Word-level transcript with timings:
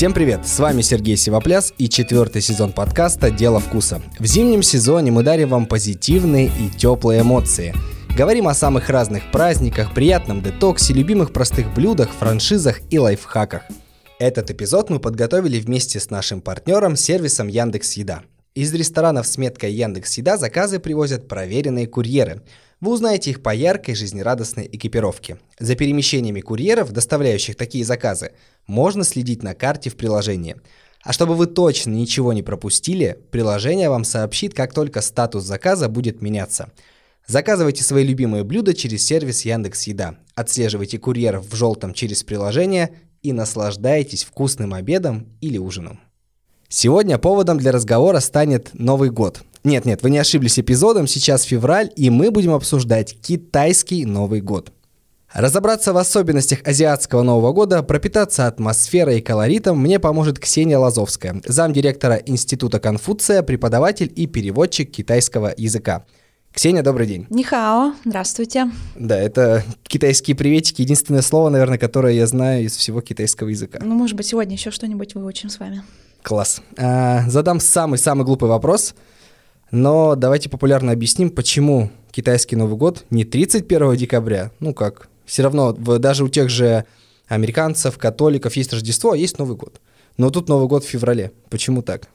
Всем 0.00 0.14
привет! 0.14 0.48
С 0.48 0.58
вами 0.58 0.80
Сергей 0.80 1.14
Сивопляс 1.14 1.74
и 1.76 1.86
четвертый 1.86 2.40
сезон 2.40 2.72
подкаста 2.72 3.30
«Дело 3.30 3.60
вкуса». 3.60 4.00
В 4.18 4.24
зимнем 4.24 4.62
сезоне 4.62 5.10
мы 5.10 5.22
дарим 5.22 5.50
вам 5.50 5.66
позитивные 5.66 6.46
и 6.46 6.70
теплые 6.74 7.20
эмоции. 7.20 7.74
Говорим 8.16 8.48
о 8.48 8.54
самых 8.54 8.88
разных 8.88 9.30
праздниках, 9.30 9.92
приятном 9.92 10.40
детоксе, 10.40 10.94
любимых 10.94 11.34
простых 11.34 11.74
блюдах, 11.74 12.08
франшизах 12.12 12.80
и 12.88 12.98
лайфхаках. 12.98 13.64
Этот 14.18 14.50
эпизод 14.50 14.88
мы 14.88 15.00
подготовили 15.00 15.60
вместе 15.60 16.00
с 16.00 16.08
нашим 16.08 16.40
партнером 16.40 16.96
сервисом 16.96 17.48
Яндекс 17.48 17.92
Еда. 17.98 18.22
Из 18.54 18.72
ресторанов 18.72 19.26
с 19.26 19.36
меткой 19.36 19.74
Яндекс 19.74 20.16
Еда 20.16 20.38
заказы 20.38 20.78
привозят 20.78 21.28
проверенные 21.28 21.86
курьеры– 21.86 22.40
вы 22.80 22.92
узнаете 22.92 23.30
их 23.30 23.42
по 23.42 23.54
яркой, 23.54 23.94
жизнерадостной 23.94 24.68
экипировке. 24.72 25.38
За 25.58 25.74
перемещениями 25.74 26.40
курьеров, 26.40 26.92
доставляющих 26.92 27.56
такие 27.56 27.84
заказы, 27.84 28.32
можно 28.66 29.04
следить 29.04 29.42
на 29.42 29.54
карте 29.54 29.90
в 29.90 29.96
приложении. 29.96 30.56
А 31.02 31.12
чтобы 31.12 31.34
вы 31.34 31.46
точно 31.46 31.92
ничего 31.92 32.32
не 32.32 32.42
пропустили, 32.42 33.18
приложение 33.30 33.88
вам 33.88 34.04
сообщит, 34.04 34.54
как 34.54 34.74
только 34.74 35.00
статус 35.00 35.44
заказа 35.44 35.88
будет 35.88 36.20
меняться. 36.20 36.72
Заказывайте 37.26 37.84
свои 37.84 38.04
любимые 38.04 38.44
блюда 38.44 38.74
через 38.74 39.04
сервис 39.04 39.44
Яндекс 39.44 39.84
Еда. 39.84 40.16
Отслеживайте 40.34 40.98
курьеров 40.98 41.46
в 41.46 41.54
желтом 41.54 41.94
через 41.94 42.22
приложение 42.22 42.96
и 43.22 43.32
наслаждайтесь 43.32 44.24
вкусным 44.24 44.74
обедом 44.74 45.28
или 45.40 45.58
ужином. 45.58 46.00
Сегодня 46.70 47.18
поводом 47.18 47.58
для 47.58 47.72
разговора 47.72 48.20
станет 48.20 48.70
Новый 48.72 49.10
год– 49.10 49.42
нет, 49.62 49.84
нет, 49.84 50.02
вы 50.02 50.08
не 50.08 50.16
ошиблись 50.16 50.58
эпизодом, 50.58 51.06
сейчас 51.06 51.42
февраль, 51.42 51.90
и 51.94 52.08
мы 52.08 52.30
будем 52.30 52.54
обсуждать 52.54 53.14
китайский 53.20 54.06
Новый 54.06 54.40
год. 54.40 54.72
Разобраться 55.32 55.92
в 55.92 55.98
особенностях 55.98 56.60
азиатского 56.64 57.22
Нового 57.22 57.52
года, 57.52 57.82
пропитаться 57.82 58.46
атмосферой 58.46 59.18
и 59.18 59.20
колоритом 59.20 59.78
мне 59.78 60.00
поможет 60.00 60.38
Ксения 60.38 60.78
Лазовская, 60.78 61.42
замдиректора 61.44 62.16
Института 62.16 62.80
Конфуция, 62.80 63.42
преподаватель 63.42 64.10
и 64.16 64.26
переводчик 64.26 64.90
китайского 64.90 65.52
языка. 65.56 66.06
Ксения, 66.52 66.82
добрый 66.82 67.06
день. 67.06 67.26
Нихао, 67.28 67.92
здравствуйте. 68.04 68.72
Да, 68.96 69.20
это 69.20 69.62
китайские 69.84 70.36
приветики, 70.36 70.80
единственное 70.80 71.22
слово, 71.22 71.50
наверное, 71.50 71.78
которое 71.78 72.14
я 72.14 72.26
знаю 72.26 72.64
из 72.64 72.74
всего 72.74 73.02
китайского 73.02 73.48
языка. 73.48 73.78
Ну, 73.82 73.94
может 73.94 74.16
быть, 74.16 74.26
сегодня 74.26 74.54
еще 74.54 74.70
что-нибудь 74.70 75.14
выучим 75.14 75.50
с 75.50 75.60
вами. 75.60 75.84
Класс. 76.22 76.60
А, 76.78 77.28
задам 77.28 77.60
самый-самый 77.60 78.24
глупый 78.24 78.48
вопрос– 78.48 78.94
но 79.70 80.16
давайте 80.16 80.48
популярно 80.48 80.92
объясним, 80.92 81.30
почему 81.30 81.90
китайский 82.10 82.56
Новый 82.56 82.76
год 82.76 83.04
не 83.10 83.24
31 83.24 83.96
декабря, 83.96 84.50
ну 84.58 84.74
как, 84.74 85.08
все 85.24 85.42
равно 85.44 85.72
даже 85.72 86.24
у 86.24 86.28
тех 86.28 86.50
же 86.50 86.84
американцев, 87.28 87.96
католиков 87.96 88.56
есть 88.56 88.72
Рождество, 88.72 89.12
а 89.12 89.16
есть 89.16 89.38
Новый 89.38 89.56
год. 89.56 89.80
Но 90.16 90.30
тут 90.30 90.48
Новый 90.48 90.66
год 90.66 90.84
в 90.84 90.88
феврале. 90.88 91.30
Почему 91.50 91.82
так? 91.82 92.08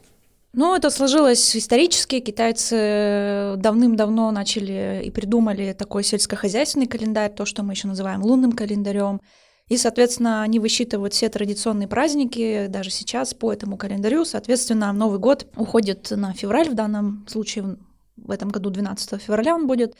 Ну, 0.51 0.75
это 0.75 0.89
сложилось 0.89 1.55
исторически. 1.55 2.19
Китайцы 2.19 3.55
давным-давно 3.57 4.31
начали 4.31 5.01
и 5.03 5.11
придумали 5.11 5.73
такой 5.73 6.03
сельскохозяйственный 6.03 6.87
календарь, 6.87 7.33
то, 7.33 7.45
что 7.45 7.63
мы 7.63 7.73
еще 7.73 7.87
называем 7.87 8.21
лунным 8.21 8.51
календарем. 8.51 9.21
И, 9.67 9.77
соответственно, 9.77 10.43
они 10.43 10.59
высчитывают 10.59 11.13
все 11.13 11.27
традиционные 11.27 11.87
праздники, 11.87 12.67
даже 12.67 12.91
сейчас 12.91 13.33
по 13.33 13.51
этому 13.51 13.77
календарю. 13.77 14.23
Соответственно, 14.23 14.93
Новый 14.93 15.17
год 15.17 15.47
уходит 15.55 16.11
на 16.11 16.33
февраль, 16.33 16.69
в 16.69 16.75
данном 16.75 17.25
случае 17.27 17.77
в 18.15 18.29
этом 18.29 18.49
году 18.49 18.69
12 18.69 19.21
февраля 19.21 19.55
он 19.55 19.65
будет. 19.65 19.95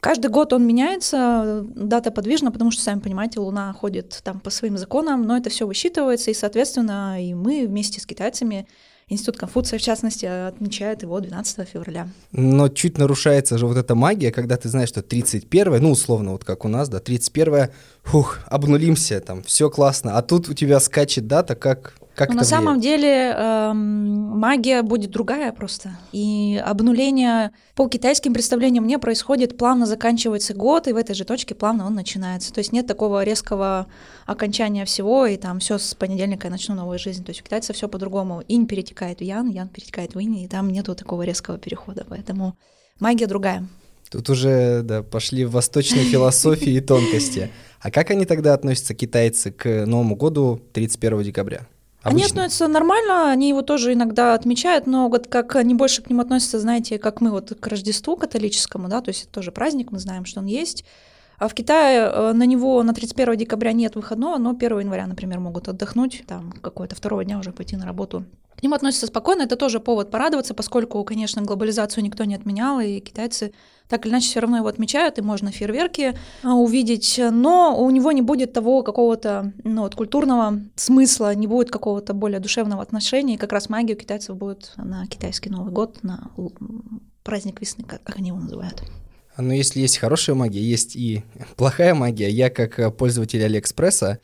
Каждый 0.00 0.30
год 0.30 0.52
он 0.52 0.64
меняется, 0.64 1.64
дата 1.74 2.12
подвижна, 2.12 2.52
потому 2.52 2.70
что, 2.70 2.82
сами 2.82 3.00
понимаете, 3.00 3.40
Луна 3.40 3.72
ходит 3.72 4.20
там 4.22 4.40
по 4.40 4.50
своим 4.50 4.78
законам, 4.78 5.22
но 5.22 5.36
это 5.36 5.50
все 5.50 5.66
высчитывается, 5.66 6.30
и, 6.30 6.34
соответственно, 6.34 7.20
и 7.20 7.34
мы 7.34 7.66
вместе 7.66 8.00
с 8.00 8.06
китайцами 8.06 8.68
Институт 9.08 9.38
Конфуция, 9.38 9.78
в 9.78 9.82
частности, 9.82 10.26
отмечает 10.26 11.02
его 11.02 11.18
12 11.18 11.66
февраля. 11.66 12.08
Но 12.30 12.68
чуть 12.68 12.98
нарушается 12.98 13.56
же 13.56 13.66
вот 13.66 13.76
эта 13.78 13.94
магия, 13.94 14.30
когда 14.30 14.56
ты 14.56 14.68
знаешь, 14.68 14.90
что 14.90 15.02
31 15.02 15.82
ну, 15.82 15.90
условно, 15.92 16.32
вот 16.32 16.44
как 16.44 16.64
у 16.64 16.68
нас, 16.68 16.88
да, 16.88 17.00
31 17.00 17.70
фух, 18.08 18.40
обнулимся, 18.46 19.20
там, 19.20 19.42
все 19.42 19.70
классно, 19.70 20.16
а 20.16 20.22
тут 20.22 20.48
у 20.48 20.54
тебя 20.54 20.80
скачет 20.80 21.26
дата, 21.26 21.54
как 21.54 21.94
как 22.14 22.34
на 22.34 22.42
самом 22.42 22.80
деле 22.80 23.32
эм, 23.32 23.76
магия 24.40 24.82
будет 24.82 25.12
другая 25.12 25.52
просто. 25.52 25.90
И 26.10 26.60
обнуление 26.66 27.52
по 27.76 27.88
китайским 27.88 28.34
представлениям 28.34 28.88
не 28.88 28.98
происходит, 28.98 29.56
плавно 29.56 29.86
заканчивается 29.86 30.52
год, 30.52 30.88
и 30.88 30.92
в 30.92 30.96
этой 30.96 31.14
же 31.14 31.24
точке 31.24 31.54
плавно 31.54 31.86
он 31.86 31.94
начинается. 31.94 32.52
То 32.52 32.58
есть 32.58 32.72
нет 32.72 32.88
такого 32.88 33.22
резкого 33.22 33.86
окончания 34.26 34.84
всего, 34.84 35.26
и 35.26 35.36
там 35.36 35.60
все 35.60 35.78
с 35.78 35.94
понедельника 35.94 36.48
я 36.48 36.50
начну 36.50 36.74
новую 36.74 36.98
жизнь. 36.98 37.24
То 37.24 37.30
есть 37.30 37.42
у 37.42 37.44
китайцев 37.44 37.76
все 37.76 37.88
по-другому. 37.88 38.42
Инь 38.48 38.66
перетекает 38.66 39.20
в 39.20 39.22
ян, 39.22 39.48
ян 39.48 39.68
перетекает 39.68 40.16
в 40.16 40.18
инь, 40.18 40.38
и 40.38 40.48
там 40.48 40.70
нету 40.70 40.96
такого 40.96 41.22
резкого 41.22 41.56
перехода. 41.56 42.04
Поэтому 42.08 42.58
магия 42.98 43.28
другая. 43.28 43.64
Тут 44.10 44.30
уже 44.30 44.82
да, 44.82 45.02
пошли 45.02 45.44
в 45.44 45.52
восточной 45.52 46.04
философии 46.04 46.72
и 46.72 46.80
тонкости. 46.80 47.50
А 47.80 47.90
как 47.90 48.10
они 48.10 48.24
тогда 48.24 48.54
относятся, 48.54 48.94
китайцы, 48.94 49.50
к 49.52 49.86
Новому 49.86 50.16
году 50.16 50.60
31 50.72 51.22
декабря? 51.22 51.66
Обычно. 52.02 52.24
Они 52.24 52.30
относятся 52.30 52.68
нормально, 52.68 53.30
они 53.30 53.48
его 53.48 53.62
тоже 53.62 53.92
иногда 53.92 54.34
отмечают, 54.34 54.86
но 54.86 55.08
вот 55.08 55.26
как 55.26 55.56
они 55.56 55.74
больше 55.74 56.00
к 56.00 56.08
нему 56.08 56.22
относятся, 56.22 56.60
знаете, 56.60 56.98
как 56.98 57.20
мы 57.20 57.30
вот 57.30 57.52
к 57.58 57.66
Рождеству 57.66 58.16
католическому, 58.16 58.88
да, 58.88 59.00
то 59.00 59.08
есть 59.08 59.24
это 59.24 59.32
тоже 59.32 59.50
праздник, 59.50 59.90
мы 59.90 59.98
знаем, 59.98 60.24
что 60.24 60.40
он 60.40 60.46
есть. 60.46 60.84
А 61.38 61.48
в 61.48 61.54
Китае 61.54 62.10
э, 62.12 62.32
на 62.32 62.44
него 62.44 62.82
на 62.82 62.94
31 62.94 63.36
декабря 63.36 63.72
нет 63.72 63.96
выходного, 63.96 64.38
но 64.38 64.50
1 64.50 64.80
января, 64.80 65.06
например, 65.06 65.40
могут 65.40 65.68
отдохнуть, 65.68 66.24
там 66.26 66.52
какое-то 66.52 66.94
второго 66.94 67.24
дня 67.24 67.38
уже 67.38 67.52
пойти 67.52 67.76
на 67.76 67.84
работу. 67.84 68.24
К 68.58 68.62
нему 68.64 68.74
относятся 68.74 69.06
спокойно, 69.06 69.42
это 69.42 69.54
тоже 69.54 69.78
повод 69.78 70.10
порадоваться, 70.10 70.52
поскольку, 70.52 71.04
конечно, 71.04 71.42
глобализацию 71.42 72.02
никто 72.02 72.24
не 72.24 72.34
отменял, 72.34 72.80
и 72.80 72.98
китайцы 72.98 73.52
так 73.86 74.04
или 74.04 74.12
иначе 74.12 74.26
все 74.26 74.40
равно 74.40 74.56
его 74.56 74.66
отмечают, 74.66 75.16
и 75.18 75.22
можно 75.22 75.52
фейерверки 75.52 76.18
а, 76.42 76.54
увидеть, 76.56 77.20
но 77.30 77.80
у 77.80 77.88
него 77.90 78.10
не 78.10 78.20
будет 78.20 78.52
того 78.52 78.82
какого-то 78.82 79.52
ну, 79.62 79.82
вот, 79.82 79.94
культурного 79.94 80.60
смысла, 80.74 81.32
не 81.36 81.46
будет 81.46 81.70
какого-то 81.70 82.14
более 82.14 82.40
душевного 82.40 82.82
отношения, 82.82 83.34
и 83.34 83.38
как 83.38 83.52
раз 83.52 83.68
магия 83.68 83.94
у 83.94 83.96
китайцев 83.96 84.36
будет 84.36 84.72
на 84.76 85.06
китайский 85.06 85.50
Новый 85.50 85.72
год, 85.72 86.02
на 86.02 86.28
праздник 87.22 87.60
весны, 87.60 87.84
как 87.84 88.16
они 88.16 88.30
его 88.30 88.40
называют. 88.40 88.82
Но 89.36 89.54
если 89.54 89.78
есть 89.78 89.98
хорошая 89.98 90.34
магия, 90.34 90.60
есть 90.60 90.96
и 90.96 91.22
плохая 91.56 91.94
магия. 91.94 92.28
Я, 92.28 92.50
как 92.50 92.80
э, 92.80 92.90
пользователь 92.90 93.44
Алиэкспресса, 93.44 94.18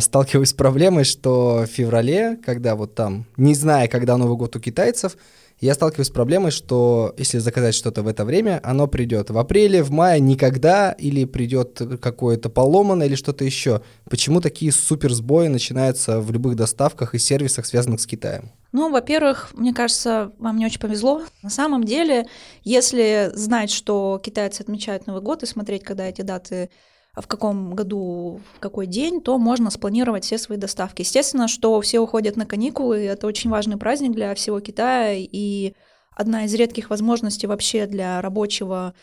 сталкиваюсь 0.00 0.50
с 0.50 0.54
проблемой, 0.54 1.04
что 1.04 1.64
в 1.66 1.66
феврале, 1.66 2.38
когда 2.44 2.76
вот 2.76 2.94
там, 2.94 3.26
не 3.36 3.54
зная, 3.54 3.88
когда 3.88 4.16
Новый 4.16 4.36
год 4.36 4.54
у 4.56 4.60
китайцев, 4.60 5.16
я 5.60 5.74
сталкиваюсь 5.74 6.08
с 6.08 6.10
проблемой, 6.10 6.52
что 6.52 7.14
если 7.18 7.38
заказать 7.38 7.74
что-то 7.74 8.02
в 8.02 8.08
это 8.08 8.24
время, 8.24 8.60
оно 8.62 8.86
придет 8.86 9.28
в 9.28 9.36
апреле, 9.36 9.82
в 9.82 9.90
мае, 9.90 10.18
никогда, 10.18 10.92
или 10.92 11.26
придет 11.26 11.82
какое-то 12.00 12.48
поломанное 12.48 13.06
или 13.06 13.14
что-то 13.14 13.44
еще. 13.44 13.82
Почему 14.08 14.40
такие 14.40 14.72
супер 14.72 15.12
сбои 15.12 15.48
начинаются 15.48 16.20
в 16.20 16.32
любых 16.32 16.56
доставках 16.56 17.14
и 17.14 17.18
сервисах, 17.18 17.66
связанных 17.66 18.00
с 18.00 18.06
Китаем? 18.06 18.52
Ну, 18.72 18.90
во-первых, 18.90 19.50
мне 19.52 19.74
кажется, 19.74 20.32
вам 20.38 20.56
не 20.56 20.64
очень 20.64 20.80
повезло. 20.80 21.24
На 21.42 21.50
самом 21.50 21.84
деле, 21.84 22.26
если 22.64 23.30
знать, 23.34 23.70
что 23.70 24.18
китайцы 24.22 24.62
отмечают 24.62 25.06
Новый 25.06 25.20
год 25.20 25.42
и 25.42 25.46
смотреть, 25.46 25.84
когда 25.84 26.06
эти 26.06 26.22
даты 26.22 26.70
в 27.14 27.26
каком 27.26 27.74
году, 27.74 28.40
в 28.56 28.60
какой 28.60 28.86
день, 28.86 29.20
то 29.20 29.38
можно 29.38 29.70
спланировать 29.70 30.24
все 30.24 30.38
свои 30.38 30.58
доставки. 30.58 31.02
Естественно, 31.02 31.48
что 31.48 31.80
все 31.80 31.98
уходят 31.98 32.36
на 32.36 32.46
каникулы, 32.46 32.98
это 32.98 33.26
очень 33.26 33.50
важный 33.50 33.76
праздник 33.76 34.12
для 34.12 34.34
всего 34.34 34.60
Китая, 34.60 35.14
и 35.16 35.74
одна 36.16 36.44
из 36.44 36.54
редких 36.54 36.90
возможностей 36.90 37.46
вообще 37.46 37.86
для 37.86 38.20
рабочего 38.20 38.94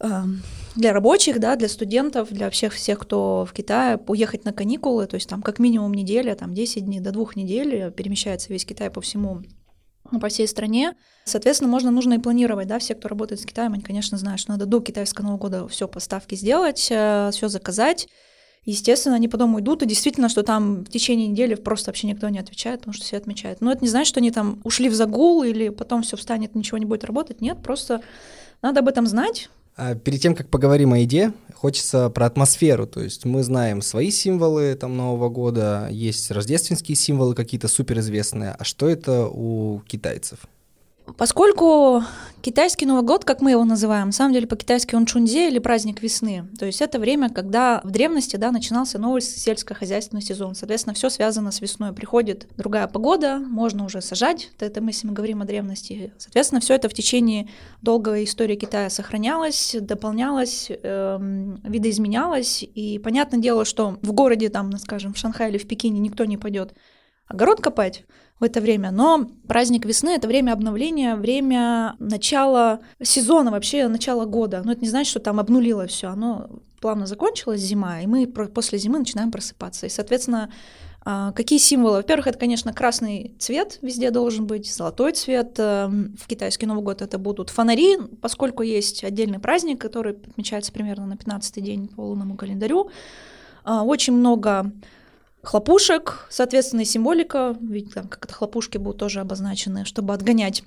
эм, 0.00 0.42
для 0.76 0.92
рабочих, 0.92 1.40
да, 1.40 1.56
для 1.56 1.68
студентов, 1.68 2.30
для 2.30 2.50
всех, 2.50 2.74
всех, 2.74 2.98
кто 2.98 3.46
в 3.48 3.52
Китае, 3.52 3.98
уехать 4.06 4.44
на 4.44 4.52
каникулы, 4.52 5.06
то 5.06 5.14
есть 5.14 5.28
там 5.28 5.42
как 5.42 5.58
минимум 5.58 5.94
неделя, 5.94 6.34
там 6.34 6.54
10 6.54 6.84
дней 6.84 7.00
до 7.00 7.12
двух 7.12 7.34
недель 7.34 7.90
перемещается 7.92 8.52
весь 8.52 8.64
Китай 8.64 8.90
по 8.90 9.00
всему 9.00 9.42
по 10.20 10.28
всей 10.28 10.48
стране. 10.48 10.94
Соответственно, 11.28 11.70
можно, 11.70 11.90
нужно 11.90 12.14
и 12.14 12.18
планировать, 12.18 12.66
да, 12.66 12.78
все, 12.78 12.94
кто 12.94 13.08
работает 13.08 13.40
с 13.40 13.44
Китаем, 13.44 13.72
они, 13.74 13.82
конечно, 13.82 14.18
знают, 14.18 14.40
что 14.40 14.52
надо 14.52 14.66
до 14.66 14.80
китайского 14.80 15.24
Нового 15.24 15.38
года 15.38 15.68
все 15.68 15.86
поставки 15.86 16.34
сделать, 16.34 16.88
э, 16.90 17.30
все 17.32 17.48
заказать. 17.48 18.08
Естественно, 18.64 19.16
они 19.16 19.28
потом 19.28 19.54
уйдут, 19.54 19.82
и 19.82 19.86
действительно, 19.86 20.28
что 20.28 20.42
там 20.42 20.84
в 20.84 20.90
течение 20.90 21.28
недели 21.28 21.54
просто 21.54 21.90
вообще 21.90 22.06
никто 22.06 22.28
не 22.28 22.38
отвечает, 22.38 22.80
потому 22.80 22.94
что 22.94 23.04
все 23.04 23.16
отмечают. 23.16 23.60
Но 23.60 23.72
это 23.72 23.82
не 23.82 23.88
значит, 23.88 24.08
что 24.08 24.20
они 24.20 24.30
там 24.30 24.60
ушли 24.64 24.88
в 24.88 24.94
загул 24.94 25.42
или 25.42 25.70
потом 25.70 26.02
все 26.02 26.16
встанет, 26.16 26.54
ничего 26.54 26.78
не 26.78 26.84
будет 26.84 27.04
работать. 27.04 27.40
Нет, 27.40 27.62
просто 27.62 28.02
надо 28.60 28.80
об 28.80 28.88
этом 28.88 29.06
знать, 29.06 29.48
а 29.78 29.94
перед 29.94 30.20
тем, 30.20 30.34
как 30.34 30.48
поговорим 30.48 30.92
о 30.92 30.98
еде, 30.98 31.32
хочется 31.54 32.10
про 32.10 32.26
атмосферу. 32.26 32.88
То 32.88 33.00
есть 33.00 33.24
мы 33.24 33.44
знаем 33.44 33.80
свои 33.80 34.10
символы 34.10 34.74
там, 34.74 34.96
Нового 34.96 35.28
года, 35.28 35.86
есть 35.88 36.32
рождественские 36.32 36.96
символы 36.96 37.36
какие-то 37.36 37.68
суперизвестные. 37.68 38.56
А 38.58 38.64
что 38.64 38.88
это 38.88 39.28
у 39.28 39.80
китайцев? 39.86 40.40
Поскольку 41.16 42.02
китайский 42.40 42.86
Новый 42.86 43.02
год, 43.02 43.24
как 43.24 43.40
мы 43.40 43.52
его 43.52 43.64
называем, 43.64 44.06
на 44.06 44.12
самом 44.12 44.32
деле 44.32 44.46
по-китайски 44.46 44.94
он 44.94 45.06
чунзе 45.06 45.48
или 45.48 45.58
праздник 45.58 46.02
весны. 46.02 46.48
То 46.58 46.66
есть 46.66 46.80
это 46.80 46.98
время, 46.98 47.30
когда 47.30 47.80
в 47.84 47.90
древности 47.90 48.36
да, 48.36 48.50
начинался 48.50 48.98
новый 48.98 49.20
сельскохозяйственный 49.20 50.22
сезон. 50.22 50.54
Соответственно, 50.54 50.94
все 50.94 51.10
связано 51.10 51.50
с 51.50 51.60
весной. 51.60 51.92
Приходит 51.92 52.46
другая 52.56 52.86
погода, 52.86 53.38
можно 53.38 53.84
уже 53.84 54.00
сажать. 54.00 54.50
Это 54.60 54.80
мы, 54.80 54.90
если 54.90 55.06
мы 55.06 55.12
говорим 55.12 55.42
о 55.42 55.44
древности. 55.44 56.12
Соответственно, 56.18 56.60
все 56.60 56.74
это 56.74 56.88
в 56.88 56.94
течение 56.94 57.48
долгой 57.82 58.24
истории 58.24 58.56
Китая 58.56 58.90
сохранялось, 58.90 59.76
дополнялось, 59.80 60.70
эм, 60.70 61.60
видоизменялось. 61.64 62.62
И 62.62 62.98
понятное 62.98 63.40
дело, 63.40 63.64
что 63.64 63.98
в 64.02 64.12
городе, 64.12 64.48
там, 64.48 64.76
скажем, 64.78 65.14
в 65.14 65.18
Шанхае 65.18 65.50
или 65.50 65.58
в 65.58 65.66
Пекине 65.66 66.00
никто 66.00 66.24
не 66.24 66.36
пойдет 66.36 66.74
огород 67.28 67.60
копать 67.60 68.04
в 68.40 68.44
это 68.44 68.60
время. 68.60 68.90
Но 68.90 69.28
праздник 69.46 69.84
весны— 69.84 70.10
это 70.16 70.28
время 70.28 70.52
обновления, 70.52 71.16
время 71.16 71.96
начала 71.98 72.80
сезона, 73.02 73.50
вообще 73.50 73.88
начала 73.88 74.24
года. 74.24 74.62
Но 74.64 74.72
это 74.72 74.80
не 74.80 74.88
значит, 74.88 75.10
что 75.10 75.20
там 75.20 75.40
обнулило 75.40 75.86
все. 75.86 76.08
Оно 76.08 76.48
плавно 76.80 77.06
закончилась 77.06 77.60
зима, 77.60 78.00
и 78.00 78.06
мы 78.06 78.26
после 78.26 78.78
зимы 78.78 79.00
начинаем 79.00 79.30
просыпаться. 79.30 79.86
И, 79.86 79.90
соответственно, 79.90 80.50
а, 81.10 81.32
Какие 81.32 81.58
символы? 81.58 81.98
Во-первых, 81.98 82.26
это, 82.26 82.38
конечно, 82.38 82.74
красный 82.74 83.34
цвет 83.38 83.78
везде 83.80 84.10
должен 84.10 84.46
быть, 84.46 84.70
золотой 84.70 85.12
цвет. 85.12 85.54
Эм, 85.56 86.14
в 86.20 86.26
китайский 86.26 86.66
Новый 86.66 86.82
год 86.82 87.00
это 87.00 87.18
будут 87.18 87.48
фонари, 87.48 87.96
поскольку 88.20 88.62
есть 88.62 89.02
отдельный 89.04 89.38
праздник, 89.38 89.80
который 89.80 90.12
отмечается 90.14 90.70
примерно 90.70 91.06
на 91.06 91.14
15-й 91.14 91.62
день 91.62 91.88
по 91.88 92.02
лунному 92.02 92.36
календарю. 92.36 92.90
А, 93.64 93.84
очень 93.84 94.12
много 94.12 94.70
хлопушек, 95.42 96.26
соответственно, 96.30 96.82
и 96.82 96.84
символика, 96.84 97.56
ведь 97.60 97.94
там 97.94 98.08
как-то 98.08 98.34
хлопушки 98.34 98.78
будут 98.78 98.98
тоже 98.98 99.20
обозначены, 99.20 99.84
чтобы 99.84 100.14
отгонять 100.14 100.62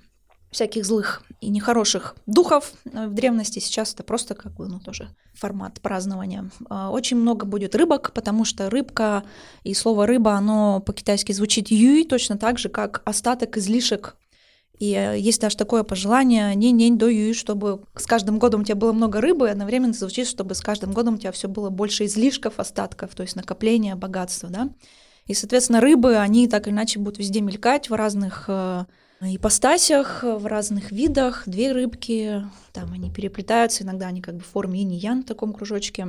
всяких 0.51 0.85
злых 0.85 1.23
и 1.39 1.49
нехороших 1.49 2.15
духов 2.25 2.73
э, 2.85 3.07
в 3.07 3.13
древности. 3.13 3.59
Сейчас 3.59 3.93
это 3.93 4.03
просто 4.03 4.35
как 4.35 4.53
бы, 4.53 4.67
ну, 4.67 4.79
тоже 4.79 5.09
формат 5.33 5.79
празднования. 5.81 6.49
А, 6.69 6.91
очень 6.91 7.17
много 7.17 7.45
будет 7.45 7.73
рыбок, 7.73 8.11
потому 8.13 8.43
что 8.43 8.69
рыбка 8.69 9.23
и 9.63 9.73
слово 9.73 10.05
рыба, 10.05 10.33
оно 10.33 10.81
по-китайски 10.81 11.31
звучит 11.31 11.71
юй, 11.71 12.05
точно 12.05 12.37
так 12.37 12.59
же, 12.59 12.67
как 12.67 13.01
остаток 13.05 13.57
излишек 13.57 14.17
и 14.81 14.95
э, 14.95 15.19
есть 15.19 15.39
даже 15.39 15.55
такое 15.57 15.83
пожелание, 15.83 16.55
не 16.55 16.71
не 16.71 16.89
даю, 16.89 17.35
чтобы 17.35 17.83
с 17.95 18.07
каждым 18.07 18.39
годом 18.39 18.61
у 18.61 18.63
тебя 18.63 18.75
было 18.75 18.91
много 18.93 19.21
рыбы, 19.21 19.47
и 19.47 19.51
одновременно 19.51 19.93
звучит, 19.93 20.27
чтобы 20.27 20.55
с 20.55 20.61
каждым 20.61 20.91
годом 20.91 21.13
у 21.13 21.17
тебя 21.19 21.31
все 21.31 21.47
было 21.47 21.69
больше 21.69 22.05
излишков, 22.05 22.59
остатков, 22.59 23.13
то 23.13 23.21
есть 23.21 23.35
накопления 23.35 23.95
богатства, 23.95 24.49
да. 24.49 24.69
И, 25.27 25.35
соответственно, 25.35 25.81
рыбы, 25.81 26.17
они 26.17 26.47
так 26.47 26.65
или 26.65 26.73
иначе 26.73 26.97
будут 26.97 27.19
везде 27.19 27.41
мелькать 27.41 27.91
в 27.91 27.93
разных 27.93 28.45
э, 28.47 28.85
ипостасях, 29.21 30.23
в 30.23 30.47
разных 30.47 30.91
видах. 30.91 31.43
Две 31.45 31.73
рыбки, 31.73 32.43
там 32.73 32.91
они 32.91 33.11
переплетаются, 33.11 33.83
иногда 33.83 34.07
они 34.07 34.19
как 34.19 34.37
бы 34.37 34.41
в 34.41 34.47
форме 34.47 34.81
инь 34.81 34.95
ян 34.95 35.21
в 35.21 35.27
таком 35.27 35.53
кружочке. 35.53 36.07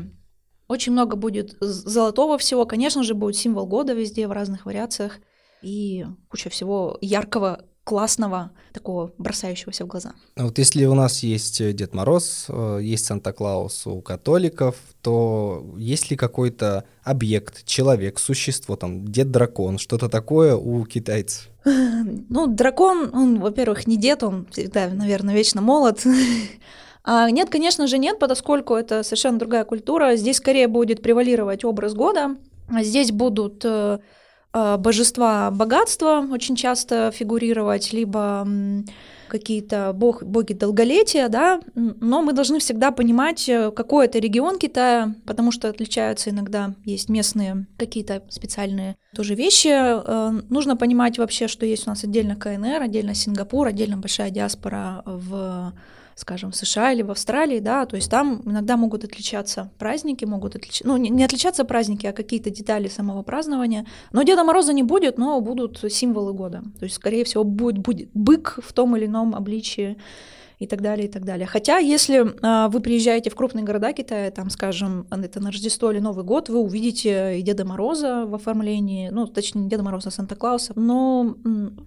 Очень 0.67 0.93
много 0.93 1.17
будет 1.17 1.59
золотого 1.61 2.39
всего, 2.39 2.65
конечно 2.65 3.03
же, 3.03 3.13
будет 3.13 3.37
символ 3.37 3.67
года 3.67 3.93
везде 3.93 4.27
в 4.27 4.33
разных 4.33 4.65
вариациях 4.65 5.19
и 5.61 6.07
куча 6.31 6.49
всего 6.49 6.97
яркого, 7.03 7.67
классного, 7.84 8.52
такого 8.73 9.12
бросающегося 9.19 9.84
в 9.84 9.88
глаза. 9.88 10.12
А 10.37 10.44
вот 10.44 10.58
если 10.58 10.84
у 10.84 10.94
нас 10.94 11.23
есть 11.23 11.61
э, 11.61 11.73
Дед 11.73 11.94
Мороз, 11.94 12.46
э, 12.49 12.79
есть 12.81 13.06
Санта-Клаус 13.06 13.87
у 13.87 14.00
католиков, 14.00 14.76
то 15.00 15.64
есть 15.76 16.11
ли 16.11 16.17
какой-то 16.17 16.84
объект, 17.02 17.64
человек, 17.64 18.19
существо, 18.20 18.76
там, 18.76 19.06
Дед-дракон, 19.06 19.79
что-то 19.79 20.08
такое 20.08 20.55
у 20.55 20.84
китайцев? 20.84 21.49
Ну, 22.29 22.46
дракон, 22.46 23.11
он, 23.12 23.40
во-первых, 23.40 23.87
не 23.87 23.96
дед, 23.96 24.23
он 24.23 24.46
всегда, 24.50 24.88
наверное, 24.88 25.34
вечно 25.34 25.61
молод. 25.61 26.05
А 27.05 27.29
нет, 27.32 27.50
конечно 27.50 27.88
же, 27.88 27.99
нет, 27.99 28.20
поскольку 28.20 28.75
это 28.75 29.02
совершенно 29.02 29.37
другая 29.37 29.64
культура. 29.64 30.14
Здесь 30.14 30.37
скорее 30.37 30.69
будет 30.69 31.02
превалировать 31.02 31.64
образ 31.64 31.94
года. 31.94 32.37
Здесь 32.81 33.11
будут 33.11 33.64
э, 33.64 33.99
божества 34.53 35.51
богатства 35.51 36.27
очень 36.31 36.57
часто 36.57 37.11
фигурировать, 37.11 37.93
либо 37.93 38.47
какие-то 39.33 39.95
бог, 39.95 40.23
боги 40.23 40.53
долголетия, 40.53 41.29
да, 41.29 41.63
но 41.75 42.21
мы 42.21 42.35
должны 42.35 42.59
всегда 42.59 42.91
понимать, 42.91 43.49
э, 43.49 43.71
какой 43.71 44.05
это 44.05 44.19
регион 44.19 44.59
Китая, 44.59 45.15
потому 45.27 45.53
что 45.53 45.71
отличаются 45.71 46.29
иногда, 46.29 46.75
есть 46.85 47.09
местные 47.09 47.67
какие-то 47.79 48.23
специальные 48.29 48.95
тоже 49.17 49.35
вещи. 49.35 49.71
Э, 49.73 50.43
нужно 50.51 50.77
понимать 50.77 51.17
вообще, 51.17 51.49
что 51.49 51.65
есть 51.65 51.87
у 51.87 51.91
нас 51.91 52.05
отдельно 52.05 52.37
КНР, 52.37 52.83
отдельно 52.83 53.15
Сингапур, 53.15 53.69
отдельно 53.69 53.97
большая 53.97 54.29
диаспора 54.29 55.03
в 55.07 55.73
скажем, 56.14 56.50
в 56.50 56.56
США 56.56 56.93
или 56.93 57.03
в 57.03 57.11
Австралии, 57.11 57.61
да, 57.61 57.87
то 57.87 57.97
есть 57.97 58.11
там 58.11 58.43
иногда 58.44 58.76
могут 58.76 59.05
отличаться 59.05 59.70
праздники, 59.79 60.25
могут 60.25 60.56
отличаться, 60.56 60.87
ну, 60.87 60.97
не, 60.97 61.11
не 61.11 61.25
отличаться 61.25 61.64
праздники, 61.64 62.06
а 62.06 62.12
какие-то 62.12 62.50
детали 62.50 62.88
самого 62.88 63.23
празднования. 63.23 63.87
Но 64.12 64.23
Деда 64.23 64.44
Мороза 64.44 64.73
не 64.73 64.82
будет, 64.82 65.19
но 65.19 65.41
будут 65.41 65.85
символы 65.91 66.32
года. 66.32 66.62
То 66.79 66.85
есть, 66.85 66.97
скорее 66.97 67.25
всего, 67.25 67.44
будет, 67.44 67.79
будет 67.79 68.11
бык 68.14 68.59
в 68.62 68.73
том 68.73 68.97
или 68.97 69.06
ином 69.06 69.35
обличии 69.35 69.97
и 70.62 70.67
так 70.67 70.81
далее, 70.81 71.09
и 71.09 71.11
так 71.11 71.25
далее. 71.25 71.47
Хотя, 71.47 71.79
если 71.79 72.35
а, 72.43 72.69
вы 72.69 72.81
приезжаете 72.81 73.31
в 73.31 73.35
крупные 73.35 73.64
города 73.64 73.93
Китая, 73.93 74.31
там, 74.31 74.49
скажем, 74.49 75.06
это 75.11 75.41
на 75.41 75.50
Рождество 75.50 75.91
или 75.91 75.99
Новый 75.99 76.25
год, 76.25 76.49
вы 76.49 76.61
увидите 76.61 77.41
и 77.41 77.43
Деда 77.43 77.64
Мороза 77.64 78.26
в 78.26 78.35
оформлении, 78.35 79.09
ну, 79.09 79.26
точнее, 79.26 79.62
не 79.62 79.69
Деда 79.69 79.82
Мороза, 79.82 80.09
а 80.09 80.12
Санта-Клауса. 80.12 80.73
Но 80.76 81.37